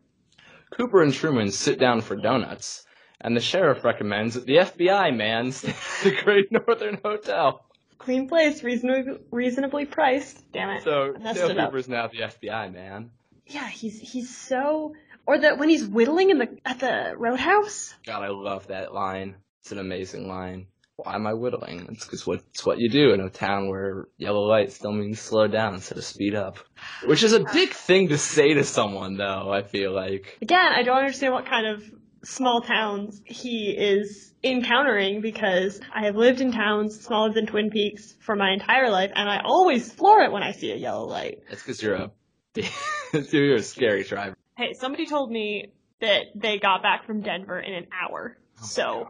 Cooper 0.70 1.02
and 1.02 1.12
Truman 1.12 1.50
sit 1.50 1.78
down 1.80 2.00
for 2.02 2.14
donuts, 2.14 2.84
and 3.20 3.36
the 3.36 3.40
sheriff 3.40 3.82
recommends 3.84 4.34
that 4.34 4.46
the 4.46 4.56
FBI 4.56 5.16
man 5.16 5.50
stay 5.52 5.70
at 5.70 5.76
the 6.04 6.22
Great 6.22 6.52
Northern 6.52 7.00
Hotel. 7.04 7.64
Clean 7.98 8.28
place, 8.28 8.62
reasonably 8.62 9.14
reasonably 9.30 9.86
priced. 9.86 10.50
Damn 10.52 10.70
it. 10.70 10.84
So 10.84 11.12
Dale. 11.14 11.54
Cooper's 11.56 11.88
now 11.88 12.06
the 12.08 12.20
FBI 12.20 12.72
man. 12.72 13.10
Yeah, 13.46 13.66
he's 13.68 13.98
he's 13.98 14.34
so 14.34 14.94
or 15.30 15.38
that 15.38 15.58
when 15.58 15.68
he's 15.68 15.86
whittling 15.86 16.30
in 16.30 16.38
the 16.38 16.58
at 16.64 16.80
the 16.80 17.14
roadhouse. 17.16 17.94
God, 18.04 18.24
I 18.24 18.30
love 18.30 18.66
that 18.66 18.92
line. 18.92 19.36
It's 19.60 19.70
an 19.70 19.78
amazing 19.78 20.26
line. 20.26 20.66
Why 20.96 21.14
am 21.14 21.24
I 21.24 21.34
whittling? 21.34 21.86
It's 21.92 22.04
because 22.04 22.26
what, 22.26 22.42
it's 22.50 22.66
what 22.66 22.80
you 22.80 22.88
do 22.90 23.12
in 23.12 23.20
a 23.20 23.30
town 23.30 23.68
where 23.68 24.08
yellow 24.18 24.42
light 24.42 24.72
still 24.72 24.90
means 24.90 25.20
slow 25.20 25.46
down 25.46 25.74
instead 25.74 25.98
of 25.98 26.04
speed 26.04 26.34
up. 26.34 26.58
Which 27.04 27.22
is 27.22 27.32
a 27.32 27.44
big 27.44 27.70
thing 27.70 28.08
to 28.08 28.18
say 28.18 28.54
to 28.54 28.64
someone, 28.64 29.16
though, 29.16 29.52
I 29.52 29.62
feel 29.62 29.92
like. 29.92 30.36
Again, 30.42 30.72
I 30.72 30.82
don't 30.82 30.98
understand 30.98 31.32
what 31.32 31.46
kind 31.46 31.68
of 31.68 31.84
small 32.24 32.60
towns 32.62 33.22
he 33.24 33.70
is 33.70 34.34
encountering 34.42 35.20
because 35.20 35.80
I 35.94 36.06
have 36.06 36.16
lived 36.16 36.40
in 36.40 36.50
towns 36.50 37.00
smaller 37.00 37.32
than 37.32 37.46
Twin 37.46 37.70
Peaks 37.70 38.16
for 38.20 38.34
my 38.34 38.50
entire 38.50 38.90
life, 38.90 39.12
and 39.14 39.30
I 39.30 39.42
always 39.44 39.92
floor 39.92 40.22
it 40.22 40.32
when 40.32 40.42
I 40.42 40.50
see 40.52 40.72
a 40.72 40.76
yellow 40.76 41.06
light. 41.06 41.44
That's 41.48 41.62
because 41.62 41.80
you're 41.80 41.94
a 41.94 42.10
you're 43.30 43.54
a 43.54 43.62
scary 43.62 44.02
driver. 44.02 44.34
Hey, 44.60 44.74
somebody 44.74 45.06
told 45.06 45.30
me 45.30 45.72
that 46.02 46.26
they 46.34 46.58
got 46.58 46.82
back 46.82 47.06
from 47.06 47.22
Denver 47.22 47.58
in 47.58 47.72
an 47.72 47.86
hour. 47.90 48.36
Oh 48.60 48.66
so, 48.66 49.08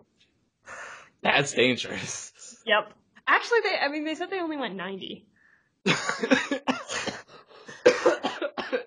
That's 1.25 1.53
dangerous. 1.53 2.63
yep. 2.65 2.93
Actually, 3.27 3.59
they 3.65 3.77
I 3.83 3.89
mean 3.89 4.05
they 4.05 4.15
said 4.15 4.31
they 4.31 4.39
only 4.41 4.57
went 4.59 4.77
90. 4.77 5.27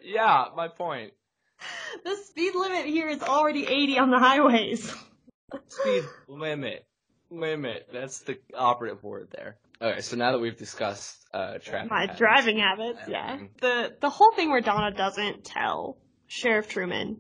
yeah, 0.04 0.46
my 0.56 0.70
point. 0.70 1.12
The 2.06 2.16
speed 2.16 2.56
limit 2.56 2.86
here 2.86 3.10
is 3.10 3.22
already 3.22 3.68
80 3.68 4.00
on 4.00 4.10
the 4.10 4.20
highways. 4.20 4.90
Speed 5.68 6.04
limit. 6.30 6.86
Limit. 7.30 7.90
That's 7.92 8.20
the 8.20 8.40
operative 8.56 9.04
word 9.04 9.28
there. 9.36 9.58
Okay, 9.82 10.00
so 10.00 10.16
now 10.16 10.32
that 10.32 10.40
we've 10.40 10.58
discussed 10.58 11.18
uh, 11.34 11.58
traffic, 11.58 11.92
My 11.92 12.08
patterns- 12.08 12.20
driving 12.20 12.60
habits, 12.60 13.02
yeah. 13.10 13.38
The 13.60 13.98
the 14.00 14.10
whole 14.10 14.32
thing 14.32 14.50
where 14.50 14.62
Donna 14.62 14.96
doesn't 14.96 15.44
tell 15.44 15.98
Sheriff 16.34 16.68
Truman. 16.68 17.18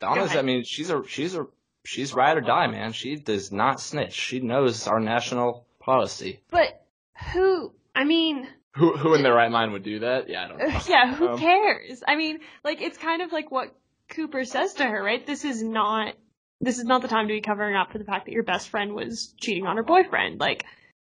Donna's. 0.00 0.34
I 0.36 0.42
mean, 0.42 0.64
she's 0.64 0.90
a 0.90 1.02
she's 1.08 1.34
a 1.34 1.46
she's 1.84 2.12
ride 2.12 2.36
or 2.36 2.40
die, 2.40 2.66
man. 2.66 2.92
She 2.92 3.16
does 3.16 3.52
not 3.52 3.80
snitch. 3.80 4.12
She 4.12 4.40
knows 4.40 4.86
our 4.88 5.00
national 5.00 5.64
policy. 5.80 6.40
But 6.50 6.84
who? 7.32 7.72
I 7.94 8.04
mean, 8.04 8.46
Who 8.74 8.96
who 8.96 9.14
in 9.14 9.22
their 9.22 9.32
right 9.34 9.50
mind 9.50 9.72
would 9.72 9.84
do 9.84 10.00
that? 10.00 10.28
Yeah, 10.28 10.44
I 10.44 10.48
don't 10.48 10.58
know. 10.58 10.80
yeah, 10.88 11.14
who 11.14 11.28
Um, 11.28 11.38
cares? 11.38 12.02
I 12.06 12.16
mean, 12.16 12.40
like 12.64 12.82
it's 12.82 12.98
kind 12.98 13.22
of 13.22 13.32
like 13.32 13.50
what 13.50 13.74
Cooper 14.10 14.44
says 14.44 14.74
to 14.74 14.84
her, 14.84 15.02
right? 15.02 15.24
This 15.26 15.44
is 15.44 15.62
not 15.62 16.14
this 16.60 16.78
is 16.78 16.84
not 16.84 17.02
the 17.02 17.08
time 17.08 17.28
to 17.28 17.32
be 17.34 17.40
covering 17.40 17.76
up 17.76 17.92
for 17.92 17.98
the 17.98 18.04
fact 18.04 18.26
that 18.26 18.32
your 18.32 18.42
best 18.42 18.68
friend 18.68 18.94
was 18.94 19.32
cheating 19.40 19.66
on 19.66 19.76
her 19.76 19.82
boyfriend. 19.84 20.40
Like 20.40 20.64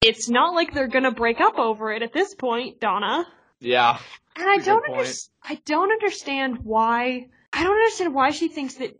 it's 0.00 0.30
not 0.30 0.54
like 0.54 0.72
they're 0.72 0.88
gonna 0.88 1.10
break 1.12 1.40
up 1.40 1.58
over 1.58 1.92
it 1.92 2.02
at 2.02 2.12
this 2.12 2.34
point, 2.34 2.80
Donna. 2.80 3.26
Yeah. 3.58 3.98
And 4.36 4.48
I 4.48 4.56
don't 4.58 4.88
under- 4.88 5.04
I 5.44 5.60
don't 5.66 5.90
understand 5.92 6.58
why 6.64 7.26
I 7.52 7.62
don't 7.64 7.72
understand 7.76 8.14
why 8.14 8.30
she 8.30 8.48
thinks 8.48 8.74
that 8.74 8.98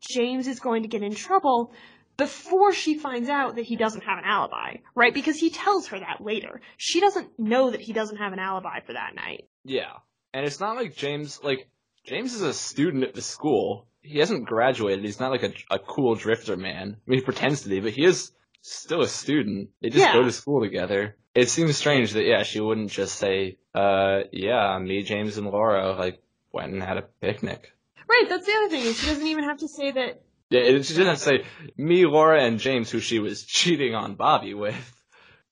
James 0.00 0.46
is 0.46 0.60
going 0.60 0.82
to 0.82 0.88
get 0.88 1.02
in 1.02 1.14
trouble 1.14 1.72
before 2.16 2.72
she 2.72 2.98
finds 2.98 3.28
out 3.28 3.56
that 3.56 3.64
he 3.64 3.76
doesn't 3.76 4.02
have 4.02 4.18
an 4.18 4.24
alibi, 4.24 4.76
right? 4.94 5.12
Because 5.14 5.36
he 5.36 5.50
tells 5.50 5.88
her 5.88 5.98
that 5.98 6.20
later. 6.20 6.60
She 6.76 7.00
doesn't 7.00 7.38
know 7.38 7.70
that 7.70 7.80
he 7.80 7.92
doesn't 7.92 8.16
have 8.18 8.32
an 8.32 8.38
alibi 8.38 8.80
for 8.86 8.92
that 8.92 9.14
night. 9.14 9.48
Yeah. 9.64 9.92
And 10.32 10.44
it's 10.44 10.60
not 10.60 10.76
like 10.76 10.94
James, 10.96 11.40
like, 11.42 11.68
James 12.04 12.34
is 12.34 12.42
a 12.42 12.54
student 12.54 13.04
at 13.04 13.14
the 13.14 13.22
school. 13.22 13.86
He 14.02 14.18
hasn't 14.18 14.46
graduated. 14.46 15.04
He's 15.04 15.20
not 15.20 15.30
like 15.30 15.42
a, 15.42 15.52
a 15.74 15.78
cool 15.78 16.14
drifter 16.14 16.56
man. 16.56 16.96
I 16.96 17.10
mean, 17.10 17.18
he 17.20 17.24
pretends 17.24 17.62
to 17.62 17.68
be, 17.68 17.80
but 17.80 17.92
he 17.92 18.04
is 18.04 18.32
still 18.62 19.02
a 19.02 19.08
student. 19.08 19.70
They 19.82 19.88
just 19.90 20.04
Yeah. 20.04 20.12
go 20.14 20.22
to 20.22 20.32
school 20.32 20.62
together. 20.62 21.16
It 21.34 21.48
seems 21.48 21.76
strange 21.76 22.12
that, 22.12 22.24
yeah, 22.24 22.42
she 22.42 22.60
wouldn't 22.60 22.90
just 22.90 23.16
say, 23.16 23.58
uh, 23.74 24.20
yeah, 24.32 24.78
me, 24.78 25.02
James, 25.02 25.36
and 25.38 25.46
Laura, 25.46 25.94
like, 25.96 26.22
went 26.52 26.72
and 26.72 26.82
had 26.82 26.96
a 26.96 27.02
picnic. 27.20 27.72
Right, 28.10 28.26
that's 28.28 28.44
the 28.44 28.52
other 28.52 28.68
thing. 28.68 28.82
is 28.82 28.98
She 28.98 29.06
doesn't 29.06 29.26
even 29.26 29.44
have 29.44 29.58
to 29.58 29.68
say 29.68 29.92
that. 29.92 30.22
Yeah, 30.50 30.62
it, 30.62 30.84
she 30.84 30.94
didn't 30.94 31.14
to 31.14 31.20
say, 31.20 31.44
me, 31.76 32.06
Laura, 32.06 32.42
and 32.42 32.58
James, 32.58 32.90
who 32.90 32.98
she 32.98 33.20
was 33.20 33.44
cheating 33.44 33.94
on 33.94 34.16
Bobby 34.16 34.52
with, 34.52 34.74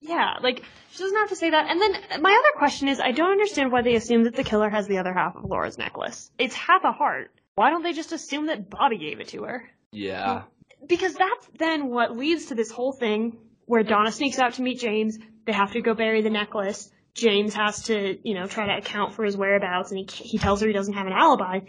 Yeah, 0.00 0.38
like 0.42 0.64
she 0.90 0.98
doesn't 0.98 1.18
have 1.18 1.28
to 1.28 1.36
say 1.36 1.50
that. 1.50 1.70
And 1.70 1.80
then 1.80 2.20
my 2.20 2.32
other 2.32 2.58
question 2.58 2.88
is, 2.88 2.98
I 2.98 3.12
don't 3.12 3.30
understand 3.30 3.70
why 3.70 3.82
they 3.82 3.94
assume 3.94 4.24
that 4.24 4.34
the 4.34 4.42
killer 4.42 4.68
has 4.68 4.88
the 4.88 4.98
other 4.98 5.12
half 5.12 5.36
of 5.36 5.44
Laura's 5.44 5.78
necklace. 5.78 6.32
It's 6.36 6.54
half 6.54 6.82
a 6.82 6.90
heart. 6.90 7.30
Why 7.54 7.70
don't 7.70 7.84
they 7.84 7.92
just 7.92 8.12
assume 8.12 8.46
that 8.46 8.68
Bobby 8.68 8.98
gave 8.98 9.20
it 9.20 9.28
to 9.28 9.44
her? 9.44 9.70
Yeah. 9.92 10.42
Because 10.84 11.14
that's 11.14 11.48
then 11.58 11.90
what 11.90 12.16
leads 12.16 12.46
to 12.46 12.56
this 12.56 12.72
whole 12.72 12.92
thing 12.92 13.38
where 13.66 13.84
Donna 13.84 14.10
sneaks 14.10 14.40
out 14.40 14.54
to 14.54 14.62
meet 14.62 14.80
James. 14.80 15.16
They 15.44 15.52
have 15.52 15.72
to 15.72 15.80
go 15.80 15.94
bury 15.94 16.22
the 16.22 16.30
necklace. 16.30 16.90
James 17.14 17.54
has 17.54 17.84
to, 17.84 18.18
you 18.22 18.34
know, 18.34 18.46
try 18.46 18.66
to 18.66 18.78
account 18.78 19.14
for 19.14 19.24
his 19.24 19.36
whereabouts, 19.36 19.92
and 19.92 19.98
he 19.98 20.06
he 20.24 20.38
tells 20.38 20.60
her 20.60 20.66
he 20.66 20.72
doesn't 20.72 20.94
have 20.94 21.06
an 21.06 21.12
alibi. 21.12 21.60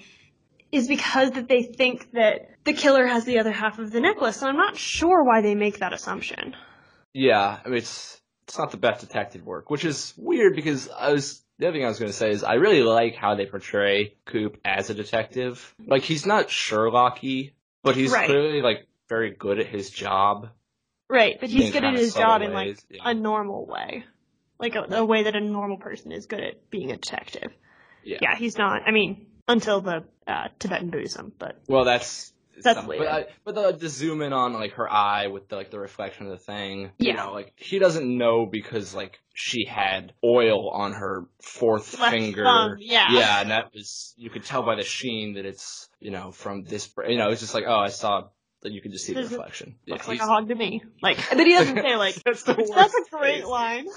Is 0.72 0.88
because 0.88 1.32
that 1.32 1.48
they 1.48 1.64
think 1.64 2.12
that 2.12 2.52
the 2.64 2.74
killer 2.74 3.08
has 3.08 3.26
the 3.26 3.40
other 3.40 3.52
half 3.52 3.80
of 3.80 3.92
the 3.92 4.00
necklace. 4.00 4.38
So 4.38 4.48
I'm 4.48 4.58
not 4.58 4.78
sure 4.78 5.24
why 5.24 5.42
they 5.42 5.56
make 5.56 5.80
that 5.80 5.94
assumption. 5.94 6.56
Yeah, 7.14 7.60
I 7.66 7.68
mean 7.68 7.78
it's 7.78 8.22
it's 8.48 8.58
not 8.58 8.72
the 8.72 8.78
best 8.78 9.02
detective 9.02 9.44
work, 9.46 9.70
which 9.70 9.86
is 9.86 10.14
weird 10.18 10.56
because 10.56 10.90
I 10.90 11.14
was 11.14 11.42
the 11.58 11.68
other 11.68 11.78
thing 11.78 11.86
I 11.86 11.90
was 11.90 12.00
going 12.00 12.12
to 12.12 12.18
say 12.18 12.30
is 12.32 12.44
I 12.44 12.54
really 12.54 12.84
like 12.84 13.16
how 13.16 13.36
they 13.36 13.46
portray 13.46 14.16
Coop 14.26 14.58
as 14.64 14.90
a 14.90 14.94
detective. 14.94 15.76
Like 15.86 16.04
he's 16.04 16.26
not 16.26 16.48
Sherlocky, 16.48 17.52
but 17.84 17.96
he's 17.96 18.12
Right. 18.12 18.28
clearly 18.28 18.62
like 18.62 18.88
very 19.10 19.32
good 19.32 19.60
at 19.60 19.68
his 19.68 19.90
job. 19.90 20.50
Right, 21.10 21.38
but 21.40 21.50
he's 21.50 21.72
good 21.72 21.84
at 21.84 21.96
his 21.96 22.14
job 22.14 22.44
in 22.44 22.54
like 22.54 22.78
yeah. 22.90 23.02
a 23.06 23.14
normal 23.14 23.66
way, 23.66 24.06
like 24.60 24.76
a, 24.76 24.86
a 24.92 25.06
way 25.06 25.24
that 25.24 25.36
a 25.36 25.42
normal 25.42 25.78
person 25.78 26.12
is 26.12 26.28
good 26.28 26.40
at 26.40 26.70
being 26.70 26.92
a 26.92 26.98
detective. 26.98 27.52
Yeah. 28.04 28.20
Yeah, 28.22 28.36
he's 28.38 28.58
not. 28.58 28.84
I 28.86 28.92
mean, 28.92 29.26
until 29.50 29.82
the 29.82 30.06
uh, 30.26 30.48
Tibetan 30.60 30.90
Buddhism, 30.90 31.34
but 31.38 31.60
Well, 31.68 31.84
that's 31.84 32.32
That's 32.62 32.86
later. 32.88 33.04
But, 33.04 33.14
I, 33.14 33.26
but 33.44 33.56
the, 33.56 33.72
the 33.72 33.90
zoom 33.90 34.22
in 34.22 34.32
on 34.34 34.54
like 34.54 34.74
her 34.74 34.92
eye 34.92 35.28
with 35.28 35.50
the, 35.50 35.56
like 35.56 35.72
the 35.72 35.80
reflection 35.80 36.26
of 36.28 36.32
the 36.32 36.38
thing. 36.38 36.92
Yeah. 36.98 37.12
You 37.12 37.18
know, 37.18 37.34
like 37.34 37.54
he 37.56 37.80
doesn't 37.80 38.06
know 38.18 38.46
because 38.46 38.94
like 38.94 39.20
she 39.34 39.66
had 39.66 40.14
oil 40.24 40.70
on 40.70 40.94
her 40.94 41.26
fourth 41.42 42.00
Left 42.00 42.12
finger. 42.12 42.44
thumb, 42.44 42.78
yeah. 42.80 43.08
Yeah, 43.12 43.42
and 43.42 43.52
that 43.52 43.74
was 43.74 44.14
you 44.18 44.30
could 44.30 44.44
tell 44.44 44.64
by 44.64 44.76
the 44.76 44.84
sheen 44.84 45.34
that 45.36 45.46
it's 45.46 45.90
you 46.00 46.12
know 46.12 46.32
from 46.32 46.64
this. 46.64 46.90
You 47.08 47.18
know, 47.18 47.30
it's 47.30 47.42
just 47.42 47.54
like 47.54 47.66
oh, 47.68 47.80
I 47.80 47.90
saw 47.90 48.28
that 48.62 48.72
you 48.72 48.82
can 48.82 48.92
just 48.92 49.06
see 49.06 49.14
the 49.14 49.22
There's 49.22 49.32
a- 49.32 49.38
reflection. 49.38 49.76
looks 49.88 50.08
like 50.08 50.20
a 50.20 50.26
hog 50.26 50.48
to 50.50 50.56
me. 50.56 50.82
Like, 51.02 51.18
but 51.30 51.46
he 51.46 51.54
doesn't 51.54 51.78
say 51.78 51.96
like. 51.96 52.16
That's 52.26 52.44
the 52.44 52.56
worst. 52.56 52.74
That's 52.76 52.94
a 52.94 53.10
great 53.10 53.42
phrase. 53.42 53.46
line. 53.46 53.88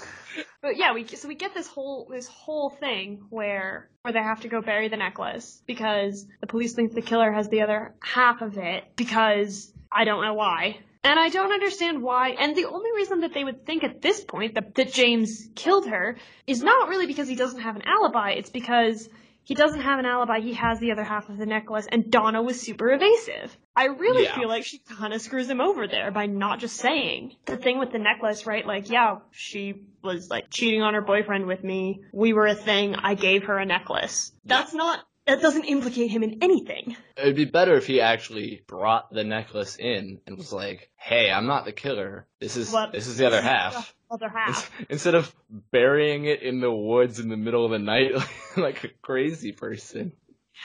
But 0.61 0.77
yeah, 0.77 0.93
we 0.93 1.05
so 1.05 1.27
we 1.27 1.35
get 1.35 1.53
this 1.53 1.67
whole 1.67 2.07
this 2.09 2.27
whole 2.27 2.69
thing 2.69 3.23
where 3.29 3.89
where 4.03 4.13
they 4.13 4.21
have 4.23 4.41
to 4.41 4.47
go 4.47 4.61
bury 4.61 4.87
the 4.87 4.97
necklace 4.97 5.61
because 5.67 6.25
the 6.41 6.47
police 6.47 6.73
think 6.73 6.93
the 6.93 7.01
killer 7.01 7.31
has 7.31 7.49
the 7.49 7.61
other 7.61 7.93
half 8.01 8.41
of 8.41 8.57
it 8.57 8.83
because 8.95 9.71
I 9.91 10.05
don't 10.05 10.23
know 10.23 10.33
why. 10.33 10.79
And 11.05 11.19
I 11.19 11.27
don't 11.27 11.51
understand 11.51 12.01
why. 12.01 12.29
And 12.29 12.55
the 12.55 12.63
only 12.65 12.89
reason 12.95 13.19
that 13.21 13.33
they 13.33 13.43
would 13.43 13.65
think 13.65 13.83
at 13.83 14.01
this 14.01 14.23
point 14.23 14.55
that, 14.55 14.73
that 14.75 14.93
James 14.93 15.49
killed 15.53 15.85
her 15.87 16.15
is 16.47 16.63
not 16.63 16.87
really 16.87 17.07
because 17.07 17.27
he 17.27 17.35
doesn't 17.35 17.59
have 17.59 17.75
an 17.75 17.81
alibi. 17.85 18.31
It's 18.31 18.49
because 18.49 19.09
he 19.43 19.55
doesn't 19.55 19.81
have 19.81 19.99
an 19.99 20.05
alibi. 20.05 20.39
He 20.39 20.53
has 20.53 20.79
the 20.79 20.91
other 20.91 21.03
half 21.03 21.29
of 21.29 21.37
the 21.37 21.45
necklace, 21.45 21.87
and 21.91 22.09
Donna 22.11 22.41
was 22.41 22.59
super 22.61 22.91
evasive. 22.91 23.55
I 23.75 23.85
really 23.85 24.23
Yeah. 24.23 24.35
feel 24.35 24.47
like 24.47 24.65
she 24.65 24.79
kind 24.79 25.13
of 25.13 25.21
screws 25.21 25.49
him 25.49 25.59
over 25.61 25.87
there 25.87 26.11
by 26.11 26.27
not 26.27 26.59
just 26.59 26.77
saying 26.77 27.35
the 27.45 27.57
thing 27.57 27.79
with 27.79 27.91
the 27.91 27.99
necklace, 27.99 28.45
right? 28.45 28.65
Like, 28.65 28.89
yeah, 28.89 29.17
she 29.31 29.75
was 30.03 30.29
like 30.29 30.49
cheating 30.49 30.81
on 30.81 30.93
her 30.93 31.01
boyfriend 31.01 31.45
with 31.47 31.63
me. 31.63 32.01
We 32.11 32.33
were 32.33 32.47
a 32.47 32.55
thing. 32.55 32.95
I 32.95 33.15
gave 33.15 33.45
her 33.45 33.57
a 33.57 33.65
necklace. 33.65 34.31
That's 34.45 34.73
not. 34.73 34.99
That 35.25 35.41
doesn't 35.41 35.63
implicate 35.63 36.11
him 36.11 36.21
in 36.21 36.39
anything. 36.43 36.97
It'd 37.15 37.37
be 37.37 37.45
better 37.45 37.75
if 37.77 37.87
he 37.87 38.01
actually 38.01 38.61
brought 38.67 39.09
the 39.09 39.23
necklace 39.23 39.77
in 39.77 40.19
and 40.27 40.37
was 40.37 40.51
like, 40.51 40.91
"Hey, 40.97 41.31
I'm 41.31 41.45
not 41.47 41.63
the 41.63 41.71
killer. 41.71 42.27
This 42.41 42.57
is 42.57 42.73
What- 42.73 42.91
this 42.91 43.07
is 43.07 43.17
the 43.17 43.25
other 43.27 43.41
half." 43.41 43.95
Other 44.13 44.29
half. 44.29 44.69
Instead 44.89 45.15
of 45.15 45.33
burying 45.71 46.25
it 46.25 46.43
in 46.43 46.59
the 46.61 46.71
woods 46.71 47.19
in 47.19 47.29
the 47.29 47.37
middle 47.37 47.65
of 47.65 47.71
the 47.71 47.79
night 47.79 48.11
like 48.57 48.83
a 48.83 48.89
crazy 49.01 49.51
person, 49.51 50.11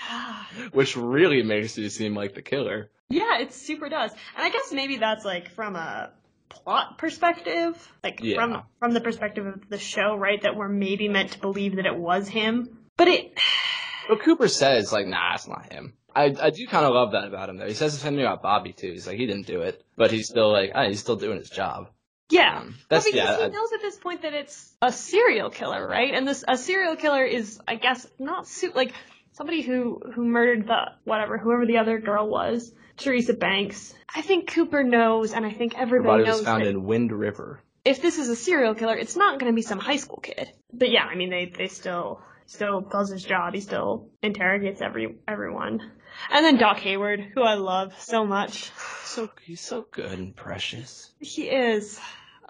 which 0.72 0.96
really 0.96 1.42
makes 1.42 1.78
you 1.78 1.88
seem 1.88 2.14
like 2.14 2.34
the 2.34 2.42
killer. 2.42 2.90
Yeah, 3.08 3.38
it 3.40 3.54
super 3.54 3.88
does. 3.88 4.10
And 4.36 4.44
I 4.44 4.50
guess 4.50 4.70
maybe 4.70 4.98
that's 4.98 5.24
like 5.24 5.50
from 5.54 5.76
a 5.76 6.10
plot 6.50 6.98
perspective, 6.98 7.74
like 8.04 8.20
Yeah. 8.22 8.36
from 8.36 8.62
from 8.80 8.92
the 8.92 9.00
perspective 9.00 9.46
of 9.46 9.68
the 9.70 9.78
show, 9.78 10.14
right? 10.14 10.42
That 10.42 10.56
we're 10.56 10.68
maybe 10.68 11.08
meant 11.08 11.32
to 11.32 11.38
believe 11.38 11.76
that 11.76 11.86
it 11.86 11.96
was 11.96 12.28
him. 12.28 12.80
But 12.98 13.08
it 13.08 13.32
But 14.08 14.20
Cooper 14.22 14.48
says 14.48 14.92
like, 14.92 15.06
"Nah, 15.06 15.34
it's 15.34 15.48
not 15.48 15.72
him." 15.72 15.94
I 16.14 16.34
I 16.40 16.50
do 16.50 16.66
kind 16.66 16.84
of 16.84 16.92
love 16.92 17.12
that 17.12 17.24
about 17.24 17.48
him 17.48 17.56
though. 17.56 17.66
He 17.66 17.74
says 17.74 17.94
the 17.94 18.00
same 18.00 18.14
thing 18.16 18.24
about 18.24 18.42
Bobby 18.42 18.72
too. 18.72 18.90
He's 18.92 19.06
like, 19.06 19.18
he 19.18 19.26
didn't 19.26 19.46
do 19.46 19.62
it, 19.62 19.82
but 19.96 20.10
he's 20.10 20.26
still 20.28 20.50
like, 20.52 20.72
ah, 20.74 20.86
he's 20.88 21.00
still 21.00 21.16
doing 21.16 21.38
his 21.38 21.50
job. 21.50 21.88
Yeah. 22.30 22.58
Um, 22.58 22.64
Well, 22.66 22.74
that's 22.88 23.04
because 23.06 23.16
yeah. 23.16 23.36
he 23.38 23.44
I- 23.44 23.48
knows 23.48 23.72
at 23.72 23.80
this 23.80 23.96
point 23.96 24.22
that 24.22 24.34
it's 24.34 24.74
a 24.82 24.92
serial 24.92 25.50
killer, 25.50 25.86
right? 25.86 26.12
And 26.14 26.26
this 26.26 26.44
a 26.46 26.56
serial 26.56 26.96
killer 26.96 27.24
is, 27.24 27.60
I 27.66 27.76
guess, 27.76 28.06
not 28.18 28.46
su- 28.46 28.72
like 28.74 28.92
somebody 29.32 29.62
who 29.62 30.00
who 30.14 30.24
murdered 30.24 30.66
the 30.66 30.92
whatever 31.04 31.38
whoever 31.38 31.66
the 31.66 31.78
other 31.78 31.98
girl 31.98 32.28
was, 32.28 32.72
Teresa 32.96 33.34
Banks. 33.34 33.94
I 34.14 34.22
think 34.22 34.50
Cooper 34.52 34.82
knows, 34.82 35.32
and 35.32 35.44
I 35.46 35.52
think 35.52 35.74
everybody 35.78 36.22
body 36.24 36.30
was 36.30 36.38
knows 36.38 36.44
found 36.44 36.62
in 36.64 36.84
Wind 36.84 37.12
River. 37.12 37.62
if 37.84 38.00
this 38.02 38.18
is 38.18 38.28
a 38.28 38.36
serial 38.36 38.74
killer, 38.74 38.96
it's 38.96 39.16
not 39.16 39.38
going 39.38 39.52
to 39.52 39.56
be 39.56 39.62
some 39.62 39.78
high 39.78 39.96
school 39.96 40.18
kid. 40.20 40.50
But 40.72 40.90
yeah, 40.90 41.04
I 41.04 41.14
mean, 41.14 41.30
they 41.30 41.46
they 41.56 41.68
still 41.68 42.20
still 42.46 42.80
does 42.80 43.10
his 43.10 43.22
job. 43.24 43.54
He 43.54 43.60
still 43.60 44.10
interrogates 44.22 44.80
every 44.80 45.16
everyone. 45.26 45.92
And 46.30 46.44
then 46.44 46.56
Doc 46.56 46.78
Hayward, 46.78 47.20
who 47.34 47.42
I 47.42 47.54
love 47.54 47.94
so 48.00 48.24
much. 48.26 48.70
So 49.08 49.30
he's 49.42 49.62
so 49.62 49.86
good 49.90 50.12
and 50.18 50.36
precious. 50.36 51.10
He 51.18 51.48
is. 51.48 51.98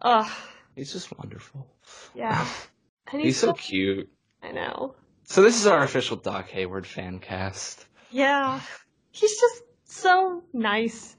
Ugh. 0.03 0.30
He's 0.74 0.92
just 0.92 1.16
wonderful. 1.18 1.66
Yeah. 2.14 2.46
And 3.11 3.22
He's 3.22 3.38
so 3.38 3.55
cute. 3.55 4.11
I 4.42 4.53
know. 4.53 4.94
So 5.24 5.40
this 5.40 5.59
is 5.59 5.66
our 5.66 5.82
official 5.82 6.18
Doc 6.18 6.51
Hayward 6.51 6.86
fan 6.86 7.20
cast. 7.20 7.86
Yeah. 8.11 8.61
He's 9.12 9.40
just 9.40 9.62
so 9.84 10.42
nice. 10.53 11.16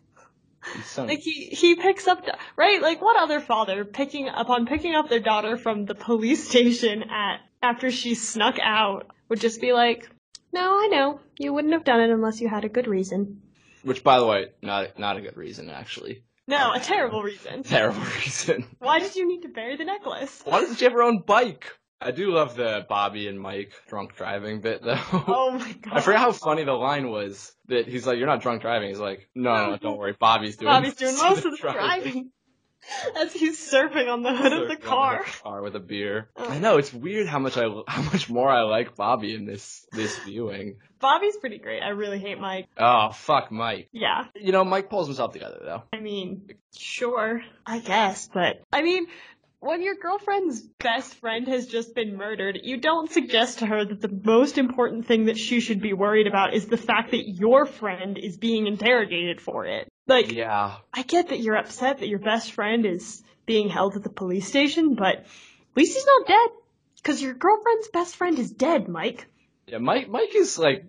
He's 0.75 0.85
so 0.85 1.05
Like 1.05 1.21
he 1.21 1.45
he 1.45 1.73
picks 1.75 2.07
up 2.07 2.23
right 2.55 2.79
like 2.79 3.01
what 3.01 3.17
other 3.17 3.39
father 3.39 3.85
picking 3.85 4.27
upon 4.27 4.67
picking 4.67 4.93
up 4.93 5.09
their 5.09 5.19
daughter 5.19 5.57
from 5.57 5.85
the 5.85 5.95
police 5.95 6.47
station 6.49 7.03
at 7.09 7.37
after 7.63 7.89
she 7.89 8.13
snuck 8.13 8.59
out 8.61 9.07
would 9.27 9.39
just 9.39 9.59
be 9.59 9.73
like, 9.73 10.07
"No, 10.53 10.61
I 10.61 10.89
know. 10.91 11.21
You 11.39 11.53
wouldn't 11.53 11.73
have 11.73 11.85
done 11.85 12.01
it 12.01 12.11
unless 12.11 12.39
you 12.39 12.49
had 12.49 12.65
a 12.65 12.69
good 12.69 12.87
reason." 12.87 13.41
which 13.83 14.03
by 14.03 14.19
the 14.19 14.25
way, 14.25 14.47
not 14.61 14.99
not 14.99 15.17
a 15.17 15.21
good 15.21 15.37
reason 15.37 15.69
actually. 15.69 16.23
No, 16.49 16.73
a 16.73 16.79
terrible 16.79 17.21
reason. 17.21 17.61
Terrible 17.63 18.01
reason. 18.01 18.65
Why 18.79 18.97
did 18.97 19.15
you 19.15 19.27
need 19.27 19.43
to 19.43 19.49
bury 19.49 19.75
the 19.75 19.85
necklace? 19.85 20.41
Why 20.45 20.61
doesn't 20.61 20.77
she 20.77 20.85
have 20.85 20.93
her 20.93 21.03
own 21.03 21.21
bike? 21.21 21.71
I 22.01 22.09
do 22.09 22.31
love 22.31 22.55
the 22.55 22.87
Bobby 22.89 23.27
and 23.27 23.39
Mike 23.39 23.73
drunk 23.87 24.15
driving 24.15 24.59
bit 24.59 24.81
though. 24.81 24.97
Oh 25.13 25.51
my 25.51 25.71
god. 25.73 25.93
I 25.97 26.01
forgot 26.01 26.19
how 26.21 26.31
funny 26.31 26.63
the 26.63 26.73
line 26.73 27.11
was 27.11 27.53
that 27.67 27.87
he's 27.87 28.07
like, 28.07 28.17
"You're 28.17 28.25
not 28.25 28.41
drunk 28.41 28.63
driving." 28.63 28.89
He's 28.89 28.99
like, 28.99 29.29
"No, 29.35 29.53
no, 29.53 29.69
no 29.71 29.77
don't 29.77 29.97
worry, 29.97 30.15
Bobby's 30.19 30.57
doing 30.57 30.71
Bobby's 30.71 30.95
doing 30.95 31.15
most 31.17 31.45
of 31.45 31.51
the 31.51 31.57
driving." 31.57 31.77
driving. 31.77 32.31
As 33.17 33.33
he's 33.33 33.59
surfing 33.71 34.11
on 34.11 34.23
the 34.23 34.35
hood 34.35 34.53
of 34.53 34.67
the 34.67 34.75
Surfing 34.75 34.83
on 34.83 34.87
car. 34.87 35.23
car 35.43 35.61
with 35.61 35.75
a 35.75 35.79
beer. 35.79 36.29
Oh. 36.35 36.49
I 36.49 36.59
know 36.59 36.77
it's 36.77 36.93
weird 36.93 37.27
how 37.27 37.39
much 37.39 37.57
I 37.57 37.63
how 37.87 38.01
much 38.03 38.29
more 38.29 38.49
I 38.49 38.61
like 38.61 38.95
Bobby 38.95 39.35
in 39.35 39.45
this 39.45 39.85
this 39.91 40.17
viewing. 40.19 40.77
Bobby's 40.99 41.37
pretty 41.37 41.59
great. 41.59 41.81
I 41.81 41.89
really 41.89 42.19
hate 42.19 42.39
Mike. 42.39 42.67
Oh 42.77 43.11
fuck, 43.11 43.51
Mike. 43.51 43.89
Yeah. 43.91 44.25
You 44.35 44.51
know, 44.51 44.63
Mike 44.63 44.89
pulls 44.89 45.07
himself 45.07 45.33
together 45.33 45.59
though. 45.61 45.83
I 45.93 45.99
mean, 45.99 46.49
sure, 46.77 47.41
I 47.65 47.79
guess, 47.79 48.29
but 48.33 48.61
I 48.71 48.81
mean, 48.81 49.07
when 49.61 49.81
your 49.83 49.95
girlfriend's 49.95 50.61
best 50.61 51.15
friend 51.15 51.47
has 51.49 51.67
just 51.67 51.93
been 51.93 52.15
murdered, 52.15 52.59
you 52.63 52.77
don't 52.77 53.11
suggest 53.11 53.59
to 53.59 53.65
her 53.65 53.83
that 53.83 54.01
the 54.01 54.21
most 54.23 54.57
important 54.57 55.05
thing 55.05 55.25
that 55.25 55.37
she 55.37 55.59
should 55.59 55.81
be 55.81 55.91
worried 55.91 56.27
about 56.27 56.53
is 56.53 56.67
the 56.67 56.77
fact 56.77 57.11
that 57.11 57.27
your 57.27 57.65
friend 57.65 58.17
is 58.17 58.37
being 58.37 58.67
interrogated 58.67 59.41
for 59.41 59.65
it. 59.65 59.88
Like, 60.09 60.31
Yeah. 60.31 60.77
I 60.93 61.03
get 61.03 61.29
that 61.29 61.39
you're 61.39 61.55
upset 61.55 61.99
that 61.99 62.07
your 62.09 62.19
best 62.19 62.51
friend 62.51 62.85
is 62.85 63.23
being 63.45 63.69
held 63.69 63.95
at 63.95 64.03
the 64.03 64.09
police 64.09 64.47
station, 64.47 64.95
but 64.95 65.15
at 65.17 65.25
least 65.75 65.95
he's 65.95 66.05
not 66.05 66.27
dead. 66.27 66.49
Cause 67.03 67.21
your 67.21 67.33
girlfriend's 67.33 67.87
best 67.89 68.15
friend 68.17 68.37
is 68.37 68.51
dead, 68.51 68.87
Mike. 68.89 69.27
Yeah, 69.67 69.77
Mike 69.77 70.09
Mike 70.09 70.35
is 70.35 70.59
like 70.59 70.85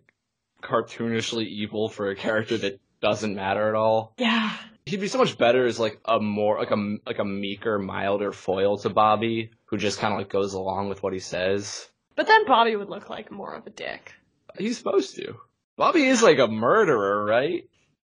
cartoonishly 0.63 1.47
evil 1.47 1.89
for 1.89 2.11
a 2.11 2.17
character 2.17 2.59
that 2.59 2.81
doesn't 3.01 3.35
matter 3.35 3.69
at 3.69 3.75
all. 3.75 4.15
Yeah. 4.19 4.53
He'd 4.87 5.01
be 5.01 5.09
so 5.09 5.19
much 5.19 5.39
better 5.39 5.67
as 5.67 5.79
like 5.79 6.01
a 6.05 6.19
more 6.19 6.59
like 6.59 6.71
a 6.71 6.97
like 7.07 7.19
a 7.19 7.25
meeker, 7.25 7.79
milder 7.79 8.33
foil 8.33 8.79
to 8.79 8.89
Bobby, 8.91 9.51
who 9.67 9.77
just 9.77 9.99
kind 9.99 10.13
of 10.13 10.19
like 10.19 10.31
goes 10.31 10.55
along 10.55 10.89
with 10.89 11.03
what 11.03 11.13
he 11.13 11.21
says. 11.21 11.89
But 12.17 12.27
then 12.27 12.47
Bobby 12.47 12.75
would 12.75 12.89
look 12.89 13.09
like 13.09 13.31
more 13.31 13.55
of 13.55 13.67
a 13.67 13.71
dick. 13.71 14.13
He's 14.59 14.79
supposed 14.79 15.15
to. 15.17 15.37
Bobby 15.77 16.05
is 16.05 16.23
like 16.23 16.39
a 16.39 16.49
murderer, 16.49 17.25
right? 17.25 17.69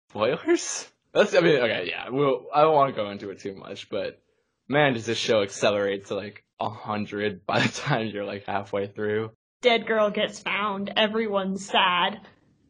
Spoilers? 0.10 0.88
That's 1.14 1.34
I 1.34 1.39
mean, 1.39 1.55
okay, 1.58 1.88
yeah. 1.89 2.10
We'll, 2.10 2.45
I 2.53 2.62
don't 2.62 2.76
want 2.76 2.95
to 2.95 3.01
go 3.01 3.10
into 3.10 3.30
it 3.30 3.39
too 3.39 3.55
much, 3.55 3.89
but 3.89 4.22
man, 4.68 4.93
does 4.93 5.05
this 5.05 5.18
show 5.18 5.41
accelerate 5.41 6.08
to 6.08 6.16
like 6.16 6.43
a 6.60 6.70
hundred 6.70 7.45
by 7.45 7.60
the 7.60 7.70
time 7.70 8.08
you're 8.08 8.26
like 8.26 8.45
halfway 8.45 8.88
through. 8.88 9.32
dead 9.62 9.88
girl 9.88 10.10
gets 10.10 10.39
found, 10.39 10.93
everyone's 10.95 11.66
sad, 11.66 12.22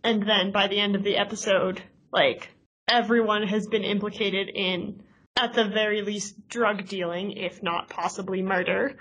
and 0.04 0.24
then 0.24 0.52
by 0.52 0.68
the 0.68 0.80
end 0.80 0.96
of 0.96 1.04
the 1.04 1.18
episode, 1.18 1.82
like 2.12 2.50
everyone 2.88 3.48
has 3.48 3.68
been 3.68 3.84
implicated 3.84 4.50
in 4.54 5.04
at 5.36 5.54
the 5.54 5.66
very 5.66 6.02
least 6.02 6.48
drug 6.48 6.88
dealing, 6.88 7.32
if 7.32 7.62
not 7.62 7.90
possibly 7.90 8.42
murder. 8.42 8.98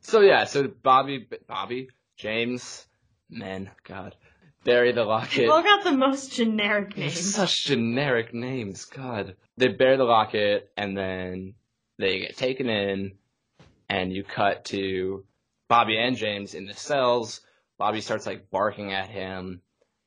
So 0.00 0.20
yeah, 0.20 0.44
so 0.44 0.68
Bobby, 0.68 1.26
Bobby, 1.48 1.88
James, 2.16 2.86
men, 3.30 3.70
God, 3.84 4.14
bury 4.64 4.92
the 4.92 5.04
locket. 5.04 5.36
They 5.36 5.46
all 5.46 5.62
got 5.62 5.84
the 5.84 5.92
most 5.92 6.32
generic 6.32 6.96
names. 6.96 7.34
Such 7.34 7.64
generic 7.64 8.34
names, 8.34 8.84
God. 8.84 9.36
They 9.56 9.68
bury 9.68 9.96
the 9.96 10.04
locket 10.04 10.70
and 10.76 10.96
then 10.96 11.54
they 11.98 12.20
get 12.20 12.36
taken 12.36 12.68
in, 12.68 13.12
and 13.88 14.12
you 14.12 14.24
cut 14.24 14.64
to 14.66 15.24
Bobby 15.68 15.96
and 15.96 16.16
James 16.16 16.54
in 16.54 16.66
the 16.66 16.74
cells. 16.74 17.40
Bobby 17.78 18.00
starts 18.00 18.26
like 18.26 18.50
barking 18.50 18.92
at 18.92 19.08
him. 19.08 19.60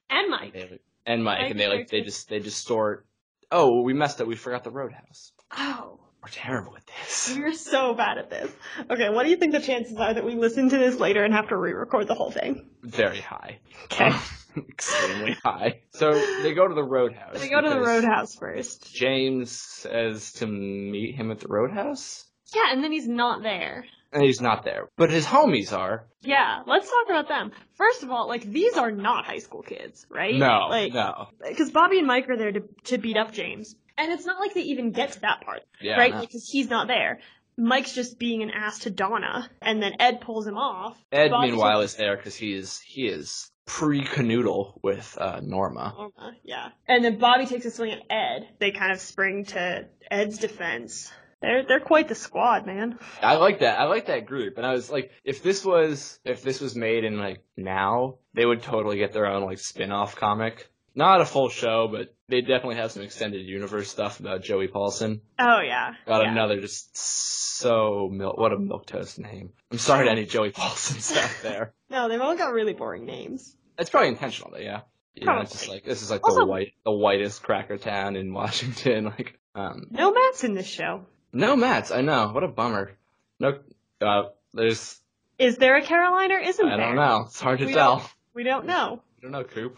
And 0.09 0.29
Mike. 0.29 0.53
They, 0.53 0.79
and 1.05 1.23
Mike, 1.23 1.41
Mike 1.41 1.51
and 1.51 1.59
they 1.59 1.67
like 1.67 1.89
they 1.89 2.01
just 2.01 2.29
they 2.29 2.39
just 2.39 2.59
store. 2.59 3.05
Oh, 3.51 3.81
we 3.81 3.93
messed 3.93 4.19
up. 4.19 4.27
We 4.27 4.35
forgot 4.35 4.63
the 4.63 4.71
roadhouse. 4.71 5.31
Oh. 5.55 5.99
We're 6.19 6.29
terrible 6.31 6.75
at 6.75 6.83
this. 6.87 7.35
We're 7.37 7.53
so 7.53 7.93
bad 7.93 8.17
at 8.17 8.29
this. 8.29 8.51
Okay, 8.89 9.09
what 9.09 9.23
do 9.23 9.29
you 9.29 9.37
think 9.37 9.53
the 9.53 9.61
chances 9.61 9.95
are 9.97 10.13
that 10.15 10.25
we 10.25 10.33
listen 10.35 10.67
to 10.67 10.77
this 10.77 10.99
later 10.99 11.23
and 11.23 11.33
have 11.33 11.49
to 11.49 11.55
re-record 11.55 12.07
the 12.07 12.15
whole 12.15 12.31
thing? 12.31 12.67
Very 12.81 13.21
high. 13.21 13.59
Okay. 13.85 14.05
Um, 14.05 14.19
Extremely 14.69 15.33
high. 15.43 15.81
So 15.91 16.13
they 16.43 16.53
go 16.53 16.67
to 16.67 16.73
the 16.75 16.83
roadhouse. 16.83 17.39
They 17.39 17.49
go 17.49 17.61
to 17.61 17.69
the 17.69 17.79
roadhouse 17.79 18.35
first. 18.35 18.93
James 18.93 19.51
says 19.51 20.31
to 20.33 20.47
meet 20.47 21.15
him 21.15 21.31
at 21.31 21.39
the 21.39 21.47
roadhouse, 21.47 22.25
Yeah, 22.55 22.71
and 22.71 22.83
then 22.83 22.91
he's 22.91 23.07
not 23.07 23.43
there. 23.43 23.85
and 24.11 24.23
he's 24.23 24.41
not 24.41 24.63
there. 24.63 24.89
But 24.97 25.09
his 25.09 25.25
homies 25.25 25.71
are. 25.77 26.05
Yeah, 26.21 26.61
let's 26.65 26.89
talk 26.89 27.05
about 27.09 27.27
them. 27.27 27.51
First 27.75 28.03
of 28.03 28.09
all, 28.09 28.27
like 28.27 28.43
these 28.43 28.75
are 28.77 28.91
not 28.91 29.25
high 29.25 29.39
school 29.39 29.61
kids, 29.61 30.05
right? 30.09 30.35
No, 30.35 30.67
like 30.69 30.93
no. 30.93 31.27
because 31.47 31.71
Bobby 31.71 31.97
and 31.99 32.07
Mike 32.07 32.29
are 32.29 32.37
there 32.37 32.51
to 32.51 32.61
to 32.85 32.97
beat 32.97 33.17
up 33.17 33.31
James, 33.33 33.75
and 33.97 34.11
it's 34.11 34.25
not 34.25 34.39
like 34.39 34.53
they 34.53 34.61
even 34.61 34.91
get 34.91 35.13
to 35.13 35.21
that 35.21 35.41
part, 35.41 35.61
Yeah, 35.81 35.97
right? 35.97 36.19
Because 36.19 36.49
he's 36.49 36.69
not 36.69 36.87
there. 36.87 37.19
Mike's 37.59 37.93
just 37.95 38.19
being 38.19 38.43
an 38.43 38.51
ass 38.51 38.79
to 38.79 38.91
Donna, 38.91 39.49
and 39.63 39.81
then 39.81 39.93
Ed 39.99 40.21
pulls 40.21 40.45
him 40.45 40.57
off. 40.57 40.95
Ed, 41.11 41.29
Bobby 41.31 41.47
meanwhile, 41.49 41.81
just- 41.81 41.95
is 41.95 41.97
there 41.97 42.15
because 42.15 42.35
he 42.35 42.53
is 42.53 42.79
he 42.81 43.07
is 43.07 43.49
pre-canoodle 43.67 44.79
with 44.81 45.15
uh, 45.19 45.41
Norma. 45.43 45.93
Norma, 45.95 46.35
yeah. 46.43 46.69
And 46.87 47.05
then 47.05 47.19
Bobby 47.19 47.45
takes 47.45 47.65
a 47.65 47.71
swing 47.71 47.91
at 47.91 48.01
Ed. 48.09 48.47
They 48.59 48.71
kind 48.71 48.91
of 48.91 48.99
spring 48.99 49.45
to 49.45 49.87
Ed's 50.09 50.39
defense. 50.39 51.11
They're 51.41 51.63
they're 51.63 51.79
quite 51.79 52.07
the 52.07 52.15
squad, 52.15 52.65
man. 52.65 52.97
I 53.21 53.35
like 53.35 53.59
that. 53.59 53.79
I 53.79 53.83
like 53.83 54.07
that 54.07 54.25
group. 54.25 54.57
And 54.57 54.65
I 54.65 54.73
was 54.73 54.89
like, 54.89 55.11
if 55.23 55.43
this 55.43 55.63
was 55.63 56.19
if 56.25 56.41
this 56.41 56.59
was 56.59 56.75
made 56.75 57.03
in 57.03 57.19
like 57.19 57.43
now, 57.55 58.15
they 58.33 58.45
would 58.45 58.63
totally 58.63 58.97
get 58.97 59.13
their 59.13 59.27
own 59.27 59.43
like 59.43 59.59
spin-off 59.59 60.15
comic. 60.15 60.67
Not 60.97 61.21
a 61.21 61.25
full 61.25 61.49
show, 61.49 61.87
but 61.87 62.13
they 62.27 62.41
definitely 62.41 62.77
have 62.77 62.91
some 62.91 63.03
extended 63.03 63.45
universe 63.45 63.87
stuff 63.87 64.19
about 64.19 64.41
Joey 64.43 64.67
Paulson. 64.67 65.21
Oh 65.37 65.61
yeah. 65.61 65.93
Got 66.07 66.23
yeah. 66.23 66.31
another 66.31 66.59
just 66.59 66.97
so 66.97 68.09
milk. 68.11 68.37
What 68.37 68.51
a 68.51 68.57
milk 68.57 68.87
toast 68.87 69.19
name. 69.19 69.51
I'm 69.71 69.77
sorry 69.77 70.05
to 70.05 70.11
any 70.11 70.25
Joey 70.25 70.49
Paulson 70.49 70.99
stuff 70.99 71.39
there. 71.43 71.73
No, 71.89 72.09
they've 72.09 72.19
all 72.19 72.35
got 72.35 72.51
really 72.51 72.73
boring 72.73 73.05
names. 73.05 73.55
It's 73.77 73.91
probably 73.91 74.09
intentional, 74.09 74.49
though. 74.51 74.57
Yeah. 74.57 74.81
You 75.13 75.25
know, 75.25 75.39
it's 75.41 75.51
just 75.51 75.67
like 75.69 75.83
this 75.85 76.01
is 76.01 76.09
like 76.11 76.23
Also- 76.23 76.39
the 76.41 76.45
white, 76.47 76.73
the 76.83 76.91
whitest 76.91 77.43
cracker 77.43 77.77
town 77.77 78.15
in 78.15 78.33
Washington. 78.33 79.05
Like, 79.17 79.39
um, 79.55 79.87
No 79.91 80.11
Matt's 80.11 80.43
in 80.43 80.53
this 80.55 80.67
show. 80.67 81.05
no 81.31 81.55
Mats. 81.55 81.91
I 81.91 82.01
know. 82.01 82.29
What 82.29 82.43
a 82.43 82.47
bummer. 82.47 82.91
No, 83.39 83.59
uh, 84.01 84.23
there's. 84.53 84.99
Is 85.39 85.57
there 85.57 85.75
a 85.77 85.81
Caroline 85.83 86.31
or 86.31 86.39
isn't 86.39 86.65
I 86.67 86.77
there? 86.77 86.85
don't 86.87 86.95
know. 86.95 87.23
It's 87.27 87.39
hard 87.39 87.59
to 87.59 87.65
We 87.65 87.73
tell. 87.73 87.97
don't- 87.97 88.09
We 88.33 88.43
don't 88.43 88.65
know. 88.65 89.01
I 89.17 89.21
don't 89.21 89.31
know, 89.31 89.43
Coop. 89.43 89.77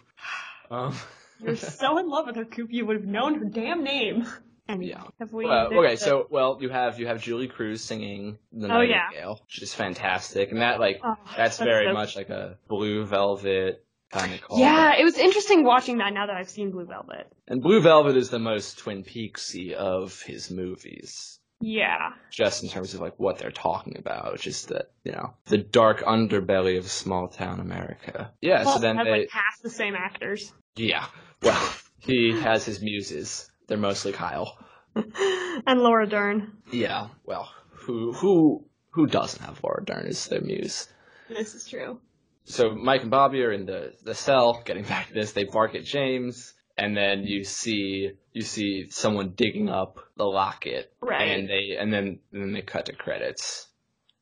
Um, 0.70 0.95
You're 1.39 1.55
so 1.55 1.97
in 1.97 2.09
love 2.09 2.28
with 2.28 2.36
her, 2.36 2.45
Coop. 2.45 2.70
You 2.72 2.86
would 2.86 2.97
have 2.97 3.05
known 3.05 3.39
her 3.39 3.45
damn 3.45 3.84
name. 3.84 4.26
And 4.67 4.84
Yeah. 4.86 5.03
Have 5.20 5.34
we? 5.34 5.45
well, 5.45 5.70
there's 5.70 5.80
okay, 5.80 5.95
the- 5.95 5.97
so 6.01 6.28
well, 6.30 6.57
you 6.61 6.70
have 6.70 6.99
you 6.99 7.07
have 7.07 7.22
Julee 7.24 7.47
Cruise 7.47 7.84
singing 7.84 8.38
"The 8.51 8.67
Oh, 8.72 8.82
yeah. 8.82 9.05
Nightingale," 9.07 9.39
which 9.45 9.61
is 9.63 9.74
fantastic, 9.74 10.51
and 10.51 10.61
that 10.61 10.80
like 10.80 10.99
Oh, 11.03 11.15
that's 11.36 11.57
very 11.57 11.88
so- 11.88 11.93
much 11.93 12.15
like 12.15 12.30
a 12.30 12.57
Blue 12.67 13.03
Velvet 13.05 13.84
kind 14.11 14.34
of 14.34 14.41
call. 14.41 14.59
Yeah, 14.59 14.95
it 14.99 15.03
was 15.03 15.17
interesting 15.17 15.63
watching 15.63 15.97
that 15.99 16.13
now 16.13 16.28
that 16.28 16.36
I've 16.36 16.49
seen 16.49 16.70
Blue 16.72 16.86
Velvet. 16.86 17.32
and 17.47 17.61
Blue 17.63 17.82
Velvet 17.82 18.15
is 18.15 18.30
the 18.30 18.38
most 18.39 18.78
Twin 18.80 19.03
Peaksy 19.03 19.74
of 19.74 20.22
his 20.22 20.51
movies. 20.51 21.39
Yeah. 21.61 22.13
just 22.32 22.63
in 22.63 22.70
terms 22.70 22.93
of 22.93 23.01
like 23.01 23.15
what 23.17 23.38
they're 23.38 23.51
talking 23.51 23.97
about, 23.97 24.32
which 24.34 24.47
is 24.47 24.65
the 24.67 24.86
you 25.03 25.11
know 25.13 25.34
the 25.47 25.57
dark 25.57 26.01
underbelly 26.03 26.78
of 26.78 26.88
small 26.89 27.28
town 27.28 27.59
America. 27.59 28.32
Yeah, 28.39 28.61
Plus, 28.63 28.76
so 28.76 28.80
then 28.82 28.95
it 28.95 28.99
has 28.99 29.05
they 29.05 29.11
like 29.22 29.30
half 29.32 29.61
the 29.63 29.70
same 29.70 29.95
actors. 29.95 30.53
Yeah, 30.76 31.05
well 31.41 31.74
he 31.99 32.32
has 32.41 32.65
his 32.65 32.82
muses. 32.82 33.49
They're 33.67 33.78
mostly 33.78 34.11
Kyle. 34.11 34.57
and 34.95 35.82
Laura 35.82 36.07
Dern. 36.07 36.53
Yeah, 36.72 37.09
well 37.26 37.49
who 37.70 38.13
who 38.13 38.65
who 38.91 39.07
doesn't 39.07 39.43
have 39.43 39.63
Laura 39.63 39.84
Dern 39.86 40.07
as 40.07 40.28
their 40.28 40.41
muse? 40.41 40.88
This 41.30 41.53
is 41.55 41.67
true. 41.67 41.99
So 42.45 42.72
Mike 42.72 43.01
and 43.03 43.11
Bobby 43.11 43.43
are 43.43 43.51
in 43.51 43.65
the 43.65 43.93
the 44.03 44.15
cell. 44.15 44.61
Getting 44.65 44.84
back 44.84 45.07
to 45.09 45.13
this, 45.13 45.34
they 45.34 45.43
bark 45.43 45.76
at 45.76 45.84
James. 45.84 46.53
And 46.78 46.95
then 46.95 47.24
you 47.24 47.43
see 47.43 48.11
you 48.32 48.41
see 48.41 48.89
someone 48.89 49.34
digging 49.36 49.67
up 49.70 49.99
the 50.15 50.24
locket, 50.24 50.93
Right. 51.01 51.38
and 51.38 51.49
they 51.49 51.76
and 51.78 51.91
then 51.91 52.20
and 52.32 52.41
then 52.41 52.53
they 52.53 52.61
cut 52.61 52.86
to 52.86 52.93
credits. 52.93 53.67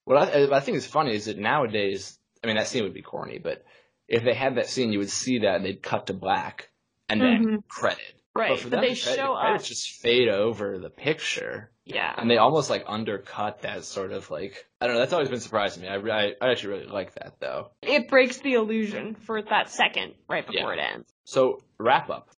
What 0.06 0.18
I, 0.18 0.42
what 0.42 0.54
I 0.54 0.60
think 0.62 0.78
is 0.78 0.88
funny 0.88 1.14
is 1.14 1.26
that 1.26 1.38
nowadays, 1.38 2.18
I 2.44 2.48
mean, 2.48 2.56
that 2.56 2.68
scene 2.68 2.82
would 2.84 2.96
be 2.96 3.04
corny, 3.04 3.38
but 3.38 3.64
if 4.08 4.24
they 4.24 4.34
had 4.34 4.56
that 4.56 4.68
scene, 4.68 4.92
you 4.92 5.00
would 5.00 5.10
see 5.10 5.40
that 5.40 5.56
and 5.58 5.66
they'd 5.66 5.82
cut 5.82 6.08
to 6.08 6.14
black 6.14 6.70
and 7.10 7.22
then 7.22 7.46
Mhm. 7.46 7.68
credit. 7.68 8.14
Right, 8.36 8.50
But 8.52 8.60
for 8.60 8.64
but 8.66 8.72
them, 8.72 8.82
they 8.82 8.88
credit- 8.96 9.16
show 9.16 9.36
credits 9.36 9.64
up. 9.64 9.68
just 9.68 9.90
fade 10.02 10.30
over 10.30 10.78
the 10.78 10.92
picture, 10.92 11.72
Yeah. 11.86 12.14
and 12.16 12.30
they 12.30 12.38
almost 12.38 12.70
like 12.70 12.84
undercut 12.86 13.62
that 13.64 13.84
sort 13.84 14.12
of 14.12 14.30
like 14.30 14.68
I 14.80 14.86
don't 14.86 14.94
know. 14.96 15.00
That's 15.00 15.14
always 15.14 15.30
been 15.30 15.40
surprising 15.40 15.82
me. 15.84 15.90
I 15.90 15.96
I, 15.96 16.34
I 16.40 16.52
actually 16.52 16.74
really 16.76 16.86
like 16.86 17.16
that 17.16 17.40
though. 17.40 17.72
It 17.82 18.08
breaks 18.10 18.38
the 18.38 18.54
illusion 18.54 19.16
for 19.16 19.42
that 19.42 19.72
second 19.72 20.14
right 20.30 20.46
before 20.46 20.76
Yeah. 20.76 20.84
it 20.90 20.94
ends. 20.94 21.14
So 21.24 21.62
wrap 21.80 22.12
up. 22.12 22.30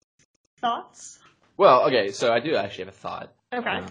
Thoughts? 0.58 1.18
Well, 1.56 1.86
okay, 1.88 2.10
so 2.12 2.32
I 2.32 2.40
do 2.40 2.54
actually 2.56 2.84
have 2.86 2.94
a 2.94 2.96
thought. 2.96 3.32
Okay. 3.52 3.68
um, 3.68 3.86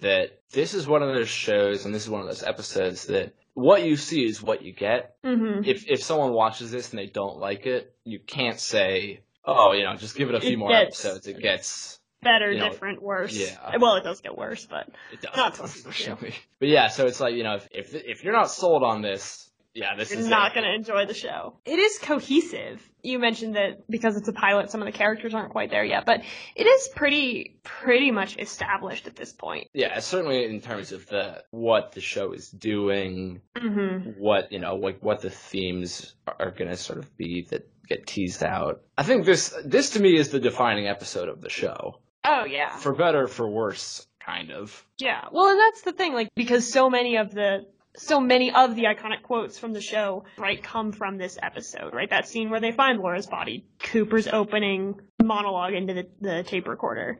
that 0.00 0.38
this 0.52 0.74
is 0.74 0.86
one 0.86 1.02
of 1.02 1.12
those 1.12 1.28
shows 1.28 1.84
and 1.86 1.92
this 1.94 2.04
is 2.04 2.10
one 2.10 2.20
of 2.20 2.28
those 2.28 2.44
episodes 2.44 3.06
that 3.06 3.34
what 3.58 3.82
you 3.84 3.96
see 3.96 4.24
is 4.24 4.42
what 4.42 4.62
you 4.62 4.72
get. 4.72 5.16
mm-hmm. 5.24 5.64
If 5.64 5.88
if 5.88 6.02
someone 6.02 6.32
watches 6.32 6.70
this 6.70 6.90
and 6.90 6.98
they 6.98 7.06
don't 7.06 7.38
like 7.38 7.66
it, 7.66 7.92
you 8.04 8.20
can't 8.20 8.58
say, 8.60 9.20
"Oh, 9.44 9.72
you 9.72 9.82
know, 9.84 9.94
just 9.96 10.16
give 10.16 10.28
it 10.28 10.34
a 10.34 10.40
few 10.40 10.52
It 10.52 10.58
more 10.58 10.70
gets- 10.70 11.04
episodes." 11.04 11.26
It 11.26 11.40
gets 11.40 11.98
Better, 12.22 12.50
you 12.50 12.58
know, 12.58 12.68
different, 12.68 13.00
worse. 13.00 13.32
yeah. 13.32 13.76
Well, 13.78 13.94
it 13.94 14.02
does 14.02 14.20
get 14.20 14.36
worse, 14.36 14.66
but 14.66 14.88
it 15.12 15.20
does 15.22 15.36
Not 15.36 15.58
unfortunately. 15.60 16.34
But 16.58 16.68
yeah, 16.68 16.88
so 16.88 17.06
it's 17.06 17.20
like 17.20 17.34
you 17.34 17.44
know, 17.44 17.54
if 17.56 17.68
if, 17.70 17.94
if 17.94 18.24
you're 18.24 18.32
not 18.32 18.50
sold 18.50 18.82
on 18.82 19.02
this, 19.02 19.47
yeah, 19.78 19.94
this 19.96 20.10
you're 20.10 20.20
is 20.20 20.26
not 20.28 20.54
going 20.54 20.64
to 20.66 20.74
enjoy 20.74 21.06
the 21.06 21.14
show. 21.14 21.56
It 21.64 21.78
is 21.78 21.98
cohesive. 21.98 22.82
You 23.02 23.18
mentioned 23.18 23.54
that 23.56 23.88
because 23.88 24.16
it's 24.16 24.26
a 24.28 24.32
pilot, 24.32 24.70
some 24.70 24.82
of 24.82 24.86
the 24.86 24.92
characters 24.92 25.32
aren't 25.34 25.52
quite 25.52 25.70
there 25.70 25.84
yet, 25.84 26.04
but 26.04 26.20
it 26.56 26.64
is 26.64 26.88
pretty, 26.96 27.58
pretty 27.62 28.10
much 28.10 28.36
established 28.38 29.06
at 29.06 29.14
this 29.14 29.32
point. 29.32 29.68
Yeah, 29.72 30.00
certainly 30.00 30.44
in 30.44 30.60
terms 30.60 30.90
of 30.92 31.06
the 31.06 31.42
what 31.50 31.92
the 31.92 32.00
show 32.00 32.32
is 32.32 32.50
doing, 32.50 33.40
Mm-hmm. 33.56 34.10
what 34.20 34.52
you 34.52 34.58
know 34.60 34.76
like 34.76 35.02
what 35.02 35.20
the 35.20 35.30
themes 35.30 36.14
are 36.26 36.50
going 36.52 36.70
to 36.70 36.76
sort 36.76 36.98
of 36.98 37.16
be 37.16 37.46
that 37.50 37.68
get 37.88 38.06
teased 38.06 38.44
out 38.44 38.82
i 38.96 39.02
think 39.02 39.24
this 39.24 39.52
this 39.64 39.90
to 39.90 40.00
me 40.00 40.16
is 40.16 40.28
the 40.28 40.38
defining 40.38 40.86
episode 40.86 41.28
of 41.28 41.40
the 41.40 41.48
show 41.48 41.98
Oh 42.24 42.44
yeah. 42.44 42.76
for 42.76 42.94
better 42.94 43.26
for 43.26 43.48
worse 43.48 44.06
kind 44.20 44.50
of 44.52 44.84
Yeah. 44.98 45.24
Well, 45.32 45.48
and 45.48 45.58
that's 45.58 45.82
the 45.82 45.92
thing, 45.92 46.12
like, 46.14 46.28
because 46.36 46.70
so 46.70 46.90
many 46.90 47.16
of 47.16 47.32
the, 47.32 47.64
so 47.96 48.20
many 48.20 48.52
of 48.52 48.76
the 48.76 48.84
iconic 48.84 49.22
quotes 49.22 49.58
from 49.58 49.72
the 49.72 49.80
show, 49.80 50.24
right, 50.36 50.62
come 50.62 50.92
from 50.92 51.18
this 51.18 51.38
episode, 51.42 51.94
right? 51.94 52.08
That 52.10 52.28
scene 52.28 52.50
where 52.50 52.60
they 52.60 52.72
find 52.72 52.98
Laura's 53.00 53.26
body, 53.26 53.64
Cooper's 53.80 54.28
opening 54.28 55.00
monologue 55.22 55.74
into 55.74 55.94
the, 55.94 56.06
the 56.20 56.42
tape 56.44 56.68
recorder. 56.68 57.18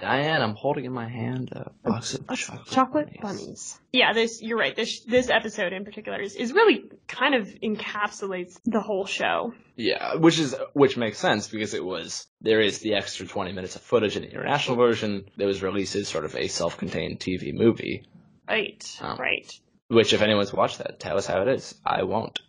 diane 0.00 0.42
i'm 0.42 0.54
holding 0.54 0.84
in 0.84 0.92
my 0.92 1.08
hand 1.08 1.50
uh, 1.56 1.64
a 1.84 1.90
box 1.90 2.14
of 2.14 2.26
chocolate, 2.36 2.66
Chocolate 2.66 3.06
bunnies. 3.22 3.40
bunnies. 3.40 3.80
Yeah, 3.92 4.12
this, 4.12 4.42
you're 4.42 4.58
right. 4.58 4.76
This, 4.76 5.00
this 5.00 5.30
episode 5.30 5.72
in 5.72 5.84
particular 5.84 6.20
is, 6.20 6.34
is 6.34 6.52
really 6.52 6.90
kind 7.08 7.34
of 7.34 7.48
encapsulates 7.62 8.58
the 8.64 8.80
whole 8.80 9.06
show. 9.06 9.52
yeah 9.76 10.14
which 10.16 10.38
is 10.38 10.54
which 10.74 10.96
makes 10.96 11.18
sense 11.18 11.48
because 11.48 11.72
it 11.74 11.84
was 11.84 12.26
there 12.40 12.60
is 12.60 12.78
the 12.80 12.94
extra 12.94 13.26
20 13.26 13.52
minutes 13.52 13.76
of 13.76 13.82
footage 13.82 14.16
in 14.16 14.22
the 14.22 14.28
international 14.30 14.76
version 14.76 15.24
that 15.38 15.46
was 15.46 15.62
released 15.62 15.94
as 15.96 16.08
sort 16.08 16.24
of 16.24 16.34
a 16.36 16.46
self-contained 16.48 17.18
tv 17.20 17.52
movie 17.54 18.04
Right. 18.48 18.84
Oh. 19.02 19.16
Right. 19.18 19.52
Which 19.88 20.12
if 20.12 20.22
anyone's 20.22 20.52
watched 20.52 20.78
that 20.78 20.98
tell 21.00 21.16
us 21.16 21.26
how 21.26 21.42
it 21.42 21.48
is 21.48 21.74
i 21.84 22.02
won't 22.02 22.40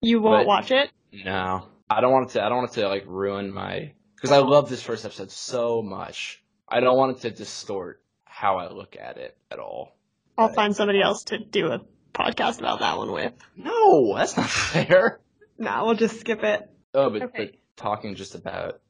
You 0.00 0.20
won't 0.20 0.40
But- 0.42 0.46
watch 0.46 0.70
it? 0.70 0.90
No, 1.12 1.66
I 1.90 2.00
don't 2.00 2.10
want 2.12 2.30
it 2.30 2.32
to. 2.34 2.42
I 2.44 2.48
don't 2.48 2.58
want 2.58 2.70
it 2.76 2.80
to 2.80 2.88
like 2.88 3.04
ruin 3.06 3.52
my 3.52 3.92
because 4.16 4.32
I 4.32 4.38
love 4.38 4.68
this 4.70 4.82
first 4.82 5.04
episode 5.04 5.30
so 5.30 5.82
much. 5.82 6.42
I 6.68 6.80
don't 6.80 6.96
want 6.96 7.16
it 7.18 7.20
to 7.22 7.30
distort 7.30 8.02
how 8.24 8.56
I 8.56 8.72
look 8.72 8.96
at 8.98 9.18
it 9.18 9.36
at 9.50 9.58
all. 9.58 9.94
I'll 10.38 10.46
Right. 10.46 10.54
find 10.56 10.74
somebody 10.74 11.02
else 11.02 11.24
to 11.24 11.38
do 11.38 11.66
a 11.66 11.82
podcast 12.14 12.60
about 12.60 12.80
that 12.80 12.96
one 12.96 13.12
with. 13.12 13.34
No, 13.56 14.16
that's 14.16 14.36
not 14.38 14.48
fair. 14.72 15.20
Nah, 15.58 15.84
we'll 15.84 15.94
just 15.96 16.18
skip 16.18 16.42
it. 16.42 16.68
Oh, 16.94 17.10
but, 17.10 17.22
Okay. 17.24 17.44
but 17.46 17.54
talking 17.76 18.14
just 18.14 18.34
about, 18.34 18.80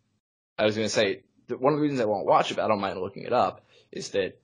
I 0.56 0.64
was 0.64 0.76
gonna 0.76 0.88
say 0.88 1.24
one 1.48 1.72
of 1.72 1.78
the 1.80 1.82
reasons 1.82 2.00
I 2.00 2.04
won't 2.04 2.24
watch 2.26 2.52
it, 2.52 2.54
but 2.56 2.64
I 2.64 2.68
don't 2.68 2.80
mind 2.80 3.00
looking 3.00 3.24
it 3.24 3.32
up, 3.32 3.66
is 3.90 4.10
that 4.10 4.40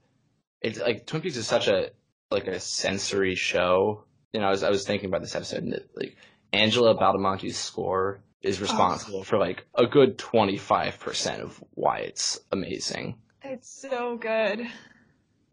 it's 0.61 0.80
like 0.80 1.06
Twin 1.06 1.22
Peaks 1.22 1.36
is 1.36 1.46
such 1.46 1.68
a 1.68 1.90
like 2.31 2.47
a 2.47 2.61
sensory 2.61 3.35
show. 3.35 4.05
You 4.33 4.41
know, 4.41 4.47
I 4.47 4.51
was 4.51 4.62
I 4.62 4.70
was 4.70 4.87
thinking 4.87 5.09
about 5.09 5.22
this 5.22 5.35
episode 5.35 5.62
and 5.62 5.72
that, 5.72 5.89
like 5.97 6.16
Angelo 6.53 6.95
Badalamenti's 6.95 7.57
score 7.57 8.20
is 8.43 8.61
responsible 8.61 9.20
oh. 9.20 9.24
for 9.24 9.39
like 9.39 9.66
a 9.74 9.87
good 9.87 10.18
twenty 10.18 10.57
five 10.57 10.99
percent 11.01 11.43
of 11.43 11.62
why 11.74 11.99
it's 11.99 12.39
amazing. 12.53 13.16
It's 13.43 13.68
so 13.68 14.16
good. 14.16 14.66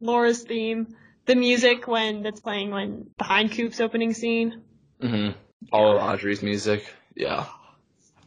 Laura's 0.02 0.44
theme, 0.44 0.96
the 1.26 1.36
music 1.36 1.88
when 1.88 2.22
that's 2.24 2.42
playing 2.42 2.72
when 2.72 3.10
behind 3.18 3.52
Coop's 3.52 3.80
opening 3.80 4.14
scene. 4.14 4.62
Mm-hmm. 5.02 5.38
All 5.72 5.96
of 5.96 6.04
Audrey's 6.04 6.44
music, 6.44 6.94
yeah. 7.16 7.46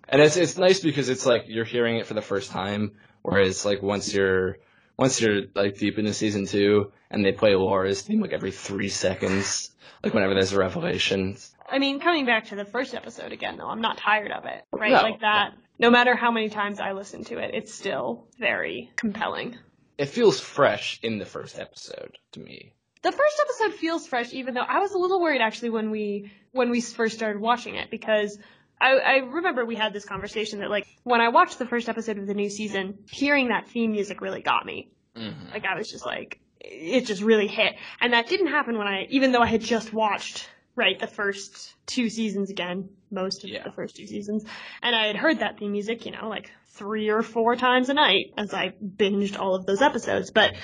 And 0.08 0.22
it's 0.22 0.36
it's 0.36 0.56
nice 0.56 0.80
because 0.80 1.08
it's 1.08 1.26
like 1.26 1.44
you're 1.46 1.64
hearing 1.64 1.98
it 1.98 2.06
for 2.06 2.14
the 2.14 2.22
first 2.22 2.50
time, 2.50 2.92
whereas 3.22 3.64
like 3.64 3.82
once 3.82 4.12
you're 4.12 4.58
once 4.98 5.20
you're 5.20 5.42
like 5.54 5.78
deep 5.78 5.98
into 5.98 6.12
season 6.12 6.44
two 6.44 6.92
and 7.10 7.24
they 7.24 7.32
play 7.32 7.54
Laura's 7.54 8.02
theme 8.02 8.20
like 8.20 8.32
every 8.32 8.50
three 8.50 8.88
seconds, 8.88 9.70
like 10.02 10.12
whenever 10.12 10.34
there's 10.34 10.52
a 10.52 10.58
revelation. 10.58 11.36
I 11.70 11.78
mean, 11.78 12.00
coming 12.00 12.26
back 12.26 12.46
to 12.46 12.56
the 12.56 12.64
first 12.64 12.94
episode 12.94 13.32
again, 13.32 13.56
though, 13.56 13.68
I'm 13.68 13.80
not 13.80 13.98
tired 13.98 14.32
of 14.32 14.44
it, 14.46 14.64
right? 14.72 14.90
No. 14.90 15.02
Like 15.02 15.20
that. 15.20 15.52
No 15.78 15.90
matter 15.90 16.16
how 16.16 16.32
many 16.32 16.48
times 16.48 16.80
I 16.80 16.92
listen 16.92 17.24
to 17.24 17.38
it, 17.38 17.54
it's 17.54 17.72
still 17.72 18.26
very 18.38 18.90
compelling. 18.96 19.56
It 19.96 20.06
feels 20.06 20.40
fresh 20.40 20.98
in 21.02 21.18
the 21.18 21.24
first 21.24 21.58
episode 21.58 22.18
to 22.32 22.40
me. 22.40 22.72
The 23.02 23.12
first 23.12 23.40
episode 23.40 23.78
feels 23.78 24.06
fresh, 24.06 24.32
even 24.32 24.54
though 24.54 24.62
I 24.62 24.80
was 24.80 24.92
a 24.92 24.98
little 24.98 25.20
worried 25.20 25.40
actually 25.40 25.70
when 25.70 25.90
we 25.90 26.32
when 26.50 26.70
we 26.70 26.80
first 26.80 27.14
started 27.14 27.40
watching 27.40 27.76
it 27.76 27.90
because 27.90 28.38
I, 28.80 28.98
I 28.98 29.16
remember 29.18 29.64
we 29.64 29.76
had 29.76 29.92
this 29.92 30.04
conversation 30.04 30.60
that 30.60 30.70
like 30.70 30.86
when 31.04 31.20
I 31.20 31.28
watched 31.28 31.58
the 31.58 31.66
first 31.66 31.88
episode 31.88 32.18
of 32.18 32.26
the 32.26 32.34
new 32.34 32.50
season, 32.50 32.98
hearing 33.10 33.48
that 33.48 33.68
theme 33.68 33.92
music 33.92 34.20
really 34.20 34.42
got 34.42 34.64
me. 34.64 34.88
Mm-hmm. 35.16 35.50
Like 35.52 35.64
I 35.64 35.76
was 35.76 35.90
just 35.90 36.06
like, 36.06 36.40
it 36.60 37.06
just 37.06 37.22
really 37.22 37.46
hit, 37.46 37.74
and 38.00 38.12
that 38.12 38.28
didn't 38.28 38.48
happen 38.48 38.78
when 38.78 38.86
I, 38.86 39.06
even 39.10 39.32
though 39.32 39.40
I 39.40 39.46
had 39.46 39.60
just 39.60 39.92
watched 39.92 40.48
right 40.74 40.98
the 40.98 41.06
first 41.06 41.74
two 41.86 42.08
seasons 42.08 42.50
again, 42.50 42.88
most 43.10 43.44
of 43.44 43.50
yeah. 43.50 43.64
the 43.64 43.72
first 43.72 43.96
two 43.96 44.06
seasons, 44.06 44.44
and 44.82 44.94
I 44.94 45.06
had 45.06 45.16
heard 45.16 45.40
that 45.40 45.58
theme 45.58 45.72
music, 45.72 46.04
you 46.04 46.12
know, 46.12 46.28
like 46.28 46.50
three 46.70 47.08
or 47.08 47.22
four 47.22 47.56
times 47.56 47.88
a 47.88 47.94
night 47.94 48.32
as 48.36 48.54
I 48.54 48.74
binged 48.84 49.38
all 49.38 49.54
of 49.54 49.66
those 49.66 49.82
episodes, 49.82 50.30
but 50.30 50.54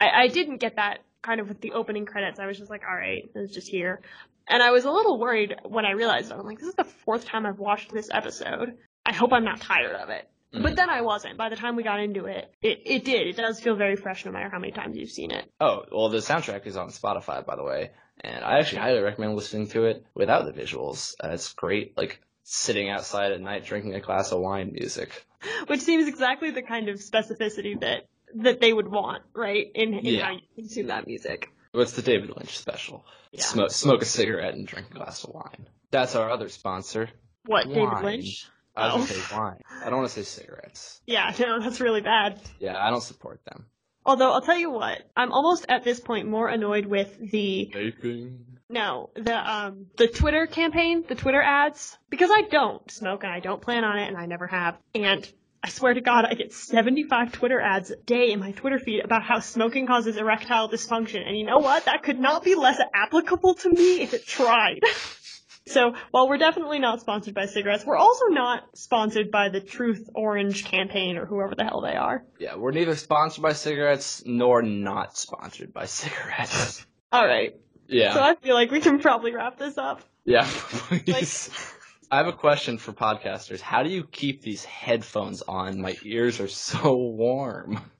I, 0.00 0.24
I 0.24 0.28
didn't 0.28 0.58
get 0.58 0.76
that 0.76 1.00
kind 1.22 1.40
of 1.40 1.48
with 1.48 1.60
the 1.60 1.72
opening 1.72 2.06
credits. 2.06 2.38
I 2.38 2.46
was 2.46 2.58
just 2.58 2.70
like, 2.70 2.82
all 2.88 2.94
right, 2.94 3.28
it's 3.34 3.52
just 3.52 3.68
here. 3.68 4.00
And 4.48 4.62
I 4.62 4.70
was 4.70 4.84
a 4.84 4.90
little 4.90 5.18
worried 5.18 5.56
when 5.64 5.84
I 5.84 5.92
realized 5.92 6.30
it. 6.30 6.34
I'm 6.34 6.46
like, 6.46 6.58
this 6.58 6.68
is 6.68 6.74
the 6.74 6.84
fourth 6.84 7.24
time 7.24 7.46
I've 7.46 7.58
watched 7.58 7.92
this 7.92 8.10
episode. 8.12 8.76
I 9.06 9.12
hope 9.12 9.32
I'm 9.32 9.44
not 9.44 9.60
tired 9.60 9.96
of 9.96 10.10
it. 10.10 10.28
Mm-hmm. 10.52 10.62
But 10.62 10.76
then 10.76 10.88
I 10.88 11.00
wasn't. 11.00 11.36
By 11.36 11.48
the 11.48 11.56
time 11.56 11.76
we 11.76 11.82
got 11.82 12.00
into 12.00 12.26
it, 12.26 12.52
it, 12.62 12.82
it 12.84 13.04
did. 13.04 13.26
It 13.26 13.36
does 13.36 13.60
feel 13.60 13.74
very 13.74 13.96
fresh 13.96 14.24
no 14.24 14.30
matter 14.30 14.48
how 14.48 14.58
many 14.58 14.72
times 14.72 14.96
you've 14.96 15.10
seen 15.10 15.32
it. 15.32 15.50
Oh, 15.60 15.84
well, 15.90 16.08
the 16.10 16.18
soundtrack 16.18 16.66
is 16.66 16.76
on 16.76 16.90
Spotify, 16.90 17.44
by 17.44 17.56
the 17.56 17.64
way. 17.64 17.90
And 18.20 18.44
I 18.44 18.58
actually 18.58 18.78
highly 18.78 19.00
recommend 19.00 19.34
listening 19.34 19.66
to 19.68 19.86
it 19.86 20.06
without 20.14 20.44
the 20.44 20.52
visuals. 20.52 21.14
Uh, 21.22 21.30
it's 21.30 21.52
great, 21.52 21.96
like, 21.96 22.20
sitting 22.44 22.88
outside 22.88 23.32
at 23.32 23.40
night 23.40 23.64
drinking 23.64 23.94
a 23.94 24.00
glass 24.00 24.30
of 24.30 24.40
wine 24.40 24.72
music. 24.72 25.10
Which 25.66 25.80
seems 25.80 26.06
exactly 26.06 26.50
the 26.50 26.62
kind 26.62 26.88
of 26.88 27.00
specificity 27.00 27.80
that, 27.80 28.06
that 28.36 28.60
they 28.60 28.72
would 28.72 28.88
want, 28.88 29.24
right? 29.34 29.66
In, 29.74 29.94
in 29.94 30.04
yeah. 30.04 30.26
how 30.26 30.32
you 30.32 30.40
consume 30.54 30.86
that 30.86 31.06
music. 31.06 31.50
What's 31.72 31.92
the 31.92 32.02
David 32.02 32.30
Lynch 32.36 32.56
special? 32.56 33.04
Yeah. 33.34 33.42
Smoke, 33.42 33.70
smoke 33.72 34.02
a 34.02 34.04
cigarette 34.06 34.54
and 34.54 34.66
drink 34.66 34.88
a 34.90 34.94
glass 34.94 35.24
of 35.24 35.30
wine. 35.30 35.66
That's 35.90 36.14
our 36.14 36.30
other 36.30 36.48
sponsor. 36.48 37.10
What, 37.46 37.66
wine. 37.66 37.74
David 37.74 38.04
Lynch? 38.04 38.48
I 38.76 38.86
was 38.86 38.94
oh. 38.94 38.96
gonna 38.98 39.06
say 39.06 39.36
wine. 39.36 39.60
I 39.82 39.90
don't 39.90 39.98
want 39.98 40.08
to 40.10 40.14
say 40.14 40.22
cigarettes. 40.22 41.00
Yeah, 41.06 41.32
no, 41.38 41.60
that's 41.60 41.80
really 41.80 42.00
bad. 42.00 42.40
Yeah, 42.58 42.76
I 42.78 42.90
don't 42.90 43.02
support 43.02 43.40
them. 43.44 43.66
Although 44.06 44.32
I'll 44.32 44.42
tell 44.42 44.58
you 44.58 44.70
what, 44.70 45.02
I'm 45.16 45.32
almost 45.32 45.66
at 45.68 45.82
this 45.82 45.98
point 45.98 46.28
more 46.28 46.48
annoyed 46.48 46.86
with 46.86 47.16
the 47.18 47.70
vaping. 47.74 48.38
No, 48.68 49.10
the 49.14 49.36
um 49.36 49.86
the 49.96 50.08
Twitter 50.08 50.46
campaign, 50.46 51.04
the 51.08 51.14
Twitter 51.14 51.40
ads, 51.40 51.96
because 52.10 52.30
I 52.32 52.42
don't 52.42 52.88
smoke 52.90 53.24
and 53.24 53.32
I 53.32 53.40
don't 53.40 53.62
plan 53.62 53.84
on 53.84 53.98
it 53.98 54.08
and 54.08 54.16
I 54.16 54.26
never 54.26 54.46
have. 54.46 54.76
And 54.94 55.30
I 55.64 55.70
swear 55.70 55.94
to 55.94 56.02
God, 56.02 56.26
I 56.26 56.34
get 56.34 56.52
75 56.52 57.32
Twitter 57.32 57.58
ads 57.58 57.90
a 57.90 57.96
day 57.96 58.32
in 58.32 58.38
my 58.38 58.52
Twitter 58.52 58.78
feed 58.78 59.02
about 59.02 59.22
how 59.22 59.40
smoking 59.40 59.86
causes 59.86 60.18
erectile 60.18 60.68
dysfunction. 60.68 61.26
And 61.26 61.38
you 61.38 61.46
know 61.46 61.56
what? 61.56 61.86
That 61.86 62.02
could 62.02 62.20
not 62.20 62.44
be 62.44 62.54
less 62.54 62.78
applicable 62.92 63.54
to 63.54 63.70
me 63.70 64.02
if 64.02 64.12
it 64.12 64.26
tried. 64.26 64.80
so 65.66 65.94
while 66.10 66.28
we're 66.28 66.36
definitely 66.36 66.80
not 66.80 67.00
sponsored 67.00 67.32
by 67.32 67.46
cigarettes, 67.46 67.82
we're 67.86 67.96
also 67.96 68.26
not 68.26 68.76
sponsored 68.76 69.30
by 69.30 69.48
the 69.48 69.62
Truth 69.62 70.10
Orange 70.14 70.66
campaign 70.66 71.16
or 71.16 71.24
whoever 71.24 71.54
the 71.54 71.64
hell 71.64 71.80
they 71.80 71.96
are. 71.96 72.26
Yeah, 72.38 72.56
we're 72.56 72.72
neither 72.72 72.94
sponsored 72.94 73.42
by 73.42 73.54
cigarettes 73.54 74.22
nor 74.26 74.60
not 74.60 75.16
sponsored 75.16 75.72
by 75.72 75.86
cigarettes. 75.86 76.84
All 77.10 77.26
right. 77.26 77.56
Yeah. 77.88 78.12
So 78.12 78.20
I 78.20 78.34
feel 78.34 78.54
like 78.54 78.70
we 78.70 78.82
can 78.82 79.00
probably 79.00 79.34
wrap 79.34 79.58
this 79.58 79.78
up. 79.78 80.02
Yeah, 80.26 80.44
please. 80.46 81.48
Like, 81.48 81.83
I 82.14 82.18
have 82.18 82.28
a 82.28 82.32
question 82.32 82.78
for 82.78 82.92
podcasters. 82.92 83.60
How 83.60 83.82
do 83.82 83.90
you 83.90 84.04
keep 84.04 84.40
these 84.40 84.64
headphones 84.64 85.42
on? 85.42 85.80
My 85.80 85.96
ears 86.04 86.38
are 86.38 86.46
so 86.46 86.94
warm. 86.94 87.90